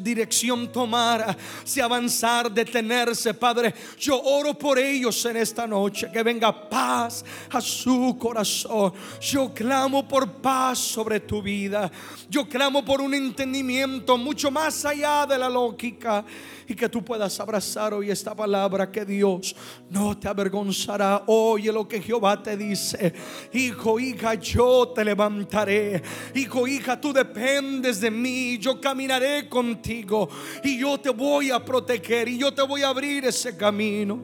dirección 0.00 0.70
tomar, 0.70 1.36
si 1.64 1.80
avanzar, 1.80 2.50
detenerse, 2.50 3.34
Padre. 3.34 3.74
Yo 3.98 4.20
oro 4.22 4.54
por 4.54 4.78
ellos 4.78 5.24
en 5.26 5.38
esta 5.38 5.66
noche, 5.66 6.10
que 6.12 6.22
venga 6.22 6.68
paz 6.68 7.24
a 7.50 7.60
su 7.60 8.16
corazón. 8.18 8.92
Yo 9.20 9.52
clamo 9.52 10.06
por 10.06 10.30
paz 10.34 10.78
sobre 10.78 11.20
tu 11.20 11.42
vida. 11.42 11.90
Yo 12.30 12.48
clamo 12.48 12.84
por 12.84 13.00
un 13.00 13.14
entendimiento 13.14 14.16
mucho 14.16 14.50
más 14.50 14.84
allá 14.84 15.26
de 15.26 15.38
la 15.38 15.48
lógica 15.48 16.24
y 16.68 16.74
que 16.74 16.88
tú 16.88 17.04
puedas 17.04 17.38
abrazar 17.40 17.94
hoy 17.94 18.10
esta 18.10 18.34
palabra 18.34 18.90
que 18.90 19.04
Dios 19.04 19.55
no 19.90 20.18
te 20.18 20.28
avergonzará. 20.28 21.24
Oye 21.26 21.72
lo 21.72 21.86
que 21.86 22.00
Jehová 22.00 22.42
te 22.42 22.56
dice. 22.56 23.14
Hijo, 23.52 23.98
hija, 24.00 24.34
yo 24.34 24.88
te 24.88 25.04
levantaré. 25.04 26.02
Hijo, 26.34 26.66
hija, 26.66 27.00
tú 27.00 27.12
dependes 27.12 28.00
de 28.00 28.10
mí. 28.10 28.58
Yo 28.58 28.80
caminaré 28.80 29.48
contigo 29.48 30.28
y 30.62 30.78
yo 30.78 30.98
te 30.98 31.10
voy 31.10 31.50
a 31.50 31.64
proteger 31.64 32.28
y 32.28 32.38
yo 32.38 32.52
te 32.52 32.62
voy 32.62 32.82
a 32.82 32.88
abrir 32.88 33.24
ese 33.24 33.56
camino. 33.56 34.22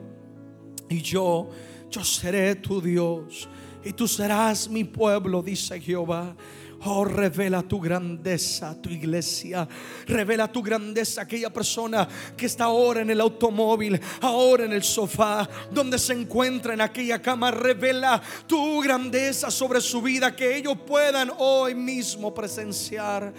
Y 0.88 1.00
yo, 1.00 1.48
yo 1.90 2.04
seré 2.04 2.54
tu 2.56 2.80
Dios 2.80 3.48
y 3.84 3.92
tú 3.92 4.06
serás 4.06 4.68
mi 4.68 4.84
pueblo, 4.84 5.42
dice 5.42 5.80
Jehová. 5.80 6.36
Oh, 6.84 7.04
revela 7.04 7.62
tu 7.62 7.78
grandeza 7.78 8.70
a 8.70 8.74
tu 8.74 8.90
iglesia. 8.90 9.68
Revela 10.06 10.50
tu 10.50 10.62
grandeza 10.62 11.20
a 11.20 11.24
aquella 11.24 11.50
persona 11.50 12.08
que 12.36 12.46
está 12.46 12.64
ahora 12.64 13.02
en 13.02 13.10
el 13.10 13.20
automóvil, 13.20 14.00
ahora 14.20 14.64
en 14.64 14.72
el 14.72 14.82
sofá, 14.82 15.48
donde 15.70 15.96
se 15.98 16.12
encuentra 16.12 16.74
en 16.74 16.80
aquella 16.80 17.22
cama. 17.22 17.52
Revela 17.52 18.20
tu 18.48 18.80
grandeza 18.82 19.50
sobre 19.50 19.80
su 19.80 20.02
vida, 20.02 20.34
que 20.34 20.56
ellos 20.56 20.76
puedan 20.84 21.30
hoy 21.38 21.76
mismo 21.76 22.34
presenciar 22.34 23.32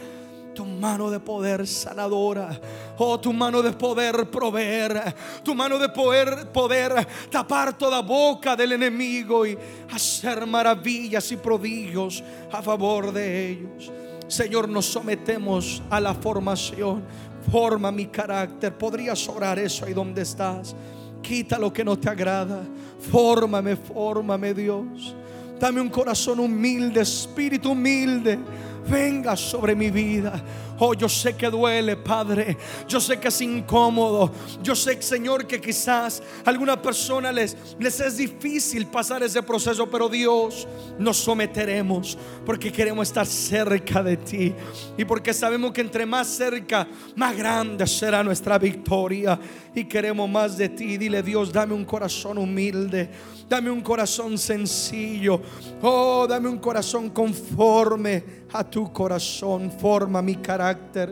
tu 0.53 0.65
mano 0.65 1.09
de 1.09 1.19
poder 1.19 1.65
sanadora. 1.67 2.59
Oh, 2.97 3.19
tu 3.19 3.33
mano 3.33 3.61
de 3.61 3.71
poder 3.73 4.29
proveer. 4.29 5.13
Tu 5.43 5.53
mano 5.53 5.77
de 5.79 5.89
poder, 5.89 6.51
poder 6.51 7.07
tapar 7.29 7.77
toda 7.77 8.01
boca 8.01 8.55
del 8.55 8.73
enemigo 8.73 9.45
y 9.45 9.57
hacer 9.91 10.45
maravillas 10.45 11.31
y 11.31 11.37
prodigios 11.37 12.23
a 12.51 12.61
favor 12.61 13.11
de 13.11 13.49
ellos. 13.49 13.91
Señor, 14.27 14.69
nos 14.69 14.85
sometemos 14.85 15.81
a 15.89 15.99
la 15.99 16.13
formación. 16.13 17.03
Forma 17.51 17.91
mi 17.91 18.05
carácter. 18.07 18.77
Podrías 18.77 19.27
orar 19.27 19.59
eso 19.59 19.85
ahí 19.85 19.93
donde 19.93 20.21
estás. 20.21 20.75
Quita 21.21 21.57
lo 21.57 21.73
que 21.73 21.83
no 21.83 21.97
te 21.97 22.09
agrada. 22.09 22.63
Fórmame, 23.11 23.75
fórmame, 23.75 24.53
Dios. 24.53 25.15
Dame 25.59 25.81
un 25.81 25.89
corazón 25.89 26.39
humilde, 26.39 27.01
espíritu 27.01 27.71
humilde 27.71 28.39
venga 28.87 29.35
sobre 29.35 29.75
mi 29.75 29.89
vida. 29.89 30.41
Oh, 30.85 30.93
yo 30.93 31.07
sé 31.07 31.37
que 31.37 31.49
duele, 31.49 31.95
Padre. 31.95 32.57
Yo 32.89 32.99
sé 32.99 33.17
que 33.17 33.29
es 33.29 33.39
incómodo. 33.39 34.29
Yo 34.61 34.75
sé, 34.75 35.01
Señor, 35.01 35.47
que 35.47 35.61
quizás 35.61 36.21
a 36.45 36.49
alguna 36.49 36.81
persona 36.81 37.31
les, 37.31 37.55
les 37.79 38.01
es 38.01 38.17
difícil 38.17 38.87
pasar 38.87 39.23
ese 39.23 39.41
proceso, 39.43 39.89
pero 39.89 40.09
Dios 40.09 40.67
nos 40.99 41.15
someteremos 41.15 42.17
porque 42.45 42.69
queremos 42.69 43.07
estar 43.07 43.25
cerca 43.25 44.03
de 44.03 44.17
ti 44.17 44.53
y 44.97 45.05
porque 45.05 45.33
sabemos 45.33 45.71
que 45.71 45.79
entre 45.79 46.05
más 46.05 46.27
cerca, 46.27 46.85
más 47.15 47.37
grande 47.37 47.87
será 47.87 48.21
nuestra 48.21 48.57
victoria 48.57 49.39
y 49.73 49.85
queremos 49.85 50.29
más 50.29 50.57
de 50.57 50.67
ti. 50.67 50.97
Dile, 50.97 51.23
Dios, 51.23 51.53
dame 51.53 51.73
un 51.73 51.85
corazón 51.85 52.37
humilde. 52.37 53.09
Dame 53.47 53.69
un 53.69 53.81
corazón 53.81 54.37
sencillo. 54.37 55.39
Oh, 55.81 56.25
dame 56.27 56.49
un 56.49 56.57
corazón 56.57 57.09
conforme 57.11 58.43
a 58.51 58.63
tu 58.63 58.91
corazón. 58.91 59.71
Forma 59.71 60.21
mi 60.21 60.37
carácter 60.37 60.72
character 60.73 61.11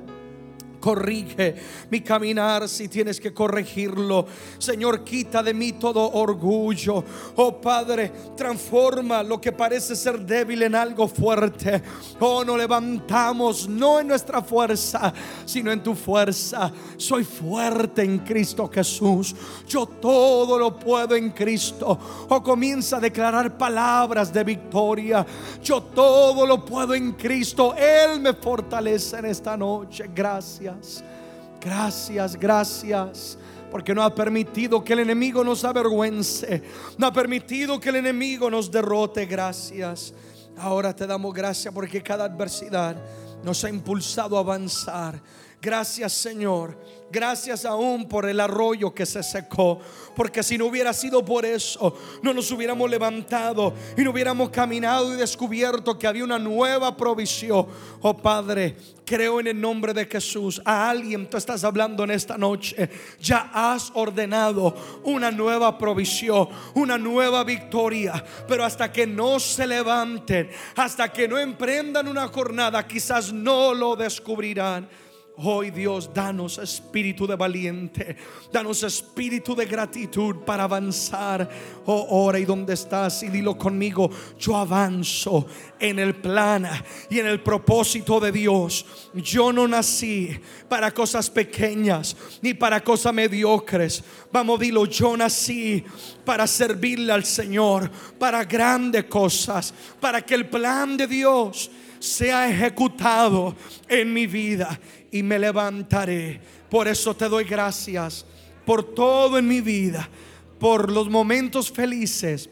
corrige 0.81 1.55
mi 1.89 2.01
caminar 2.01 2.67
si 2.67 2.89
tienes 2.89 3.21
que 3.21 3.33
corregirlo. 3.33 4.25
Señor, 4.57 5.05
quita 5.05 5.41
de 5.41 5.53
mí 5.53 5.73
todo 5.73 6.11
orgullo. 6.11 7.05
Oh 7.37 7.61
Padre, 7.61 8.11
transforma 8.35 9.23
lo 9.23 9.39
que 9.39 9.53
parece 9.53 9.95
ser 9.95 10.19
débil 10.19 10.63
en 10.63 10.75
algo 10.75 11.07
fuerte. 11.07 11.81
Oh, 12.19 12.43
nos 12.43 12.57
levantamos 12.57 13.69
no 13.69 13.99
en 13.99 14.07
nuestra 14.07 14.41
fuerza, 14.41 15.13
sino 15.45 15.71
en 15.71 15.81
tu 15.81 15.95
fuerza. 15.95 16.71
Soy 16.97 17.23
fuerte 17.23 18.03
en 18.03 18.19
Cristo 18.19 18.69
Jesús. 18.73 19.35
Yo 19.67 19.85
todo 19.85 20.57
lo 20.57 20.77
puedo 20.77 21.15
en 21.15 21.29
Cristo. 21.29 21.97
Oh, 22.27 22.43
comienza 22.43 22.97
a 22.97 22.99
declarar 22.99 23.57
palabras 23.57 24.33
de 24.33 24.43
victoria. 24.43 25.25
Yo 25.63 25.83
todo 25.83 26.45
lo 26.45 26.65
puedo 26.65 26.95
en 26.95 27.13
Cristo. 27.13 27.75
Él 27.75 28.19
me 28.19 28.33
fortalece 28.33 29.17
en 29.17 29.25
esta 29.25 29.55
noche. 29.55 30.09
Gracias. 31.59 32.35
Gracias. 32.37 33.37
Porque 33.69 33.95
no 33.95 34.03
ha 34.03 34.13
permitido 34.13 34.83
que 34.83 34.93
el 34.93 34.99
enemigo 34.99 35.43
nos 35.43 35.63
avergüence. 35.63 36.63
No 36.97 37.07
ha 37.07 37.13
permitido 37.13 37.79
que 37.79 37.89
el 37.89 37.97
enemigo 37.97 38.49
nos 38.49 38.69
derrote. 38.69 39.25
Gracias. 39.25 40.13
Ahora 40.57 40.95
te 40.95 41.07
damos 41.07 41.33
gracias 41.33 41.73
porque 41.73 42.03
cada 42.03 42.25
adversidad 42.25 42.95
nos 43.43 43.63
ha 43.63 43.69
impulsado 43.69 44.37
a 44.37 44.41
avanzar. 44.41 45.21
Gracias 45.61 46.13
Señor 46.13 46.77
Gracias 47.11 47.65
aún 47.65 48.07
por 48.07 48.25
el 48.25 48.39
arroyo 48.39 48.93
que 48.93 49.05
se 49.05 49.21
secó. 49.21 49.79
Porque 50.15 50.43
si 50.43 50.57
no 50.57 50.67
hubiera 50.67 50.93
sido 50.93 51.25
por 51.25 51.45
eso, 51.45 51.97
no 52.21 52.33
nos 52.33 52.49
hubiéramos 52.51 52.89
levantado 52.89 53.73
y 53.97 54.01
no 54.01 54.11
hubiéramos 54.11 54.49
caminado 54.49 55.13
y 55.13 55.17
descubierto 55.17 55.99
que 55.99 56.07
había 56.07 56.23
una 56.23 56.39
nueva 56.39 56.95
provisión. 56.95 57.67
Oh 58.01 58.15
Padre, 58.15 58.77
creo 59.05 59.41
en 59.41 59.47
el 59.47 59.59
nombre 59.59 59.93
de 59.93 60.05
Jesús. 60.05 60.61
A 60.63 60.89
alguien 60.89 61.29
tú 61.29 61.35
estás 61.35 61.65
hablando 61.65 62.05
en 62.05 62.11
esta 62.11 62.37
noche. 62.37 62.89
Ya 63.19 63.51
has 63.53 63.91
ordenado 63.93 64.73
una 65.03 65.31
nueva 65.31 65.77
provisión, 65.77 66.47
una 66.75 66.97
nueva 66.97 67.43
victoria. 67.43 68.23
Pero 68.47 68.63
hasta 68.63 68.89
que 68.91 69.05
no 69.05 69.37
se 69.37 69.67
levanten, 69.67 70.49
hasta 70.77 71.11
que 71.11 71.27
no 71.27 71.37
emprendan 71.37 72.07
una 72.07 72.29
jornada, 72.29 72.87
quizás 72.87 73.33
no 73.33 73.73
lo 73.73 73.97
descubrirán. 73.97 74.87
Hoy 75.43 75.71
Dios, 75.71 76.13
danos 76.13 76.59
espíritu 76.59 77.25
de 77.25 77.35
valiente, 77.35 78.15
danos 78.51 78.83
espíritu 78.83 79.55
de 79.55 79.65
gratitud 79.65 80.35
para 80.45 80.65
avanzar. 80.65 81.49
Oh, 81.87 82.25
ora 82.25 82.37
y 82.37 82.45
donde 82.45 82.75
estás 82.75 83.23
y 83.23 83.29
dilo 83.29 83.57
conmigo, 83.57 84.11
yo 84.37 84.55
avanzo 84.55 85.47
en 85.79 85.97
el 85.97 86.13
plan 86.13 86.69
y 87.09 87.17
en 87.17 87.25
el 87.25 87.41
propósito 87.41 88.19
de 88.19 88.31
Dios. 88.31 88.85
Yo 89.15 89.51
no 89.51 89.67
nací 89.67 90.29
para 90.69 90.91
cosas 90.91 91.27
pequeñas 91.27 92.15
ni 92.43 92.53
para 92.53 92.83
cosas 92.83 93.11
mediocres. 93.11 94.03
Vamos, 94.31 94.59
dilo, 94.59 94.85
yo 94.85 95.17
nací 95.17 95.83
para 96.23 96.45
servirle 96.45 97.13
al 97.13 97.25
Señor, 97.25 97.89
para 98.19 98.43
grandes 98.45 99.05
cosas, 99.05 99.73
para 99.99 100.21
que 100.21 100.35
el 100.35 100.47
plan 100.47 100.97
de 100.97 101.07
Dios 101.07 101.71
sea 101.97 102.49
ejecutado 102.49 103.55
en 103.87 104.11
mi 104.11 104.25
vida 104.25 104.79
y 105.11 105.23
me 105.23 105.37
levantaré. 105.37 106.39
Por 106.69 106.87
eso 106.87 107.15
te 107.15 107.27
doy 107.27 107.43
gracias 107.43 108.25
por 108.65 108.83
todo 108.95 109.37
en 109.37 109.47
mi 109.47 109.61
vida, 109.61 110.07
por 110.59 110.91
los 110.91 111.09
momentos 111.09 111.71
felices 111.71 112.49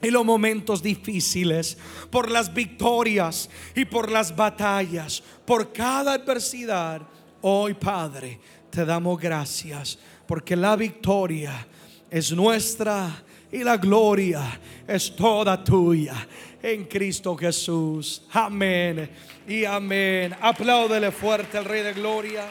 y 0.00 0.10
los 0.10 0.24
momentos 0.24 0.82
difíciles, 0.82 1.76
por 2.10 2.30
las 2.30 2.52
victorias 2.52 3.50
y 3.74 3.84
por 3.84 4.10
las 4.10 4.34
batallas, 4.34 5.22
por 5.44 5.72
cada 5.72 6.14
adversidad. 6.14 7.02
Hoy, 7.42 7.74
Padre, 7.74 8.40
te 8.70 8.84
damos 8.84 9.20
gracias 9.20 9.98
porque 10.26 10.56
la 10.56 10.76
victoria 10.76 11.66
es 12.10 12.32
nuestra 12.32 13.22
y 13.50 13.64
la 13.64 13.76
gloria 13.76 14.60
es 14.86 15.14
toda 15.14 15.62
tuya 15.62 16.14
en 16.62 16.84
Cristo 16.84 17.36
Jesús. 17.36 18.22
Amén 18.32 19.10
y 19.46 19.64
amén. 19.64 20.34
Apláudele 20.40 21.10
fuerte 21.10 21.58
al 21.58 21.64
Rey 21.64 21.82
de 21.82 21.92
Gloria. 21.92 22.44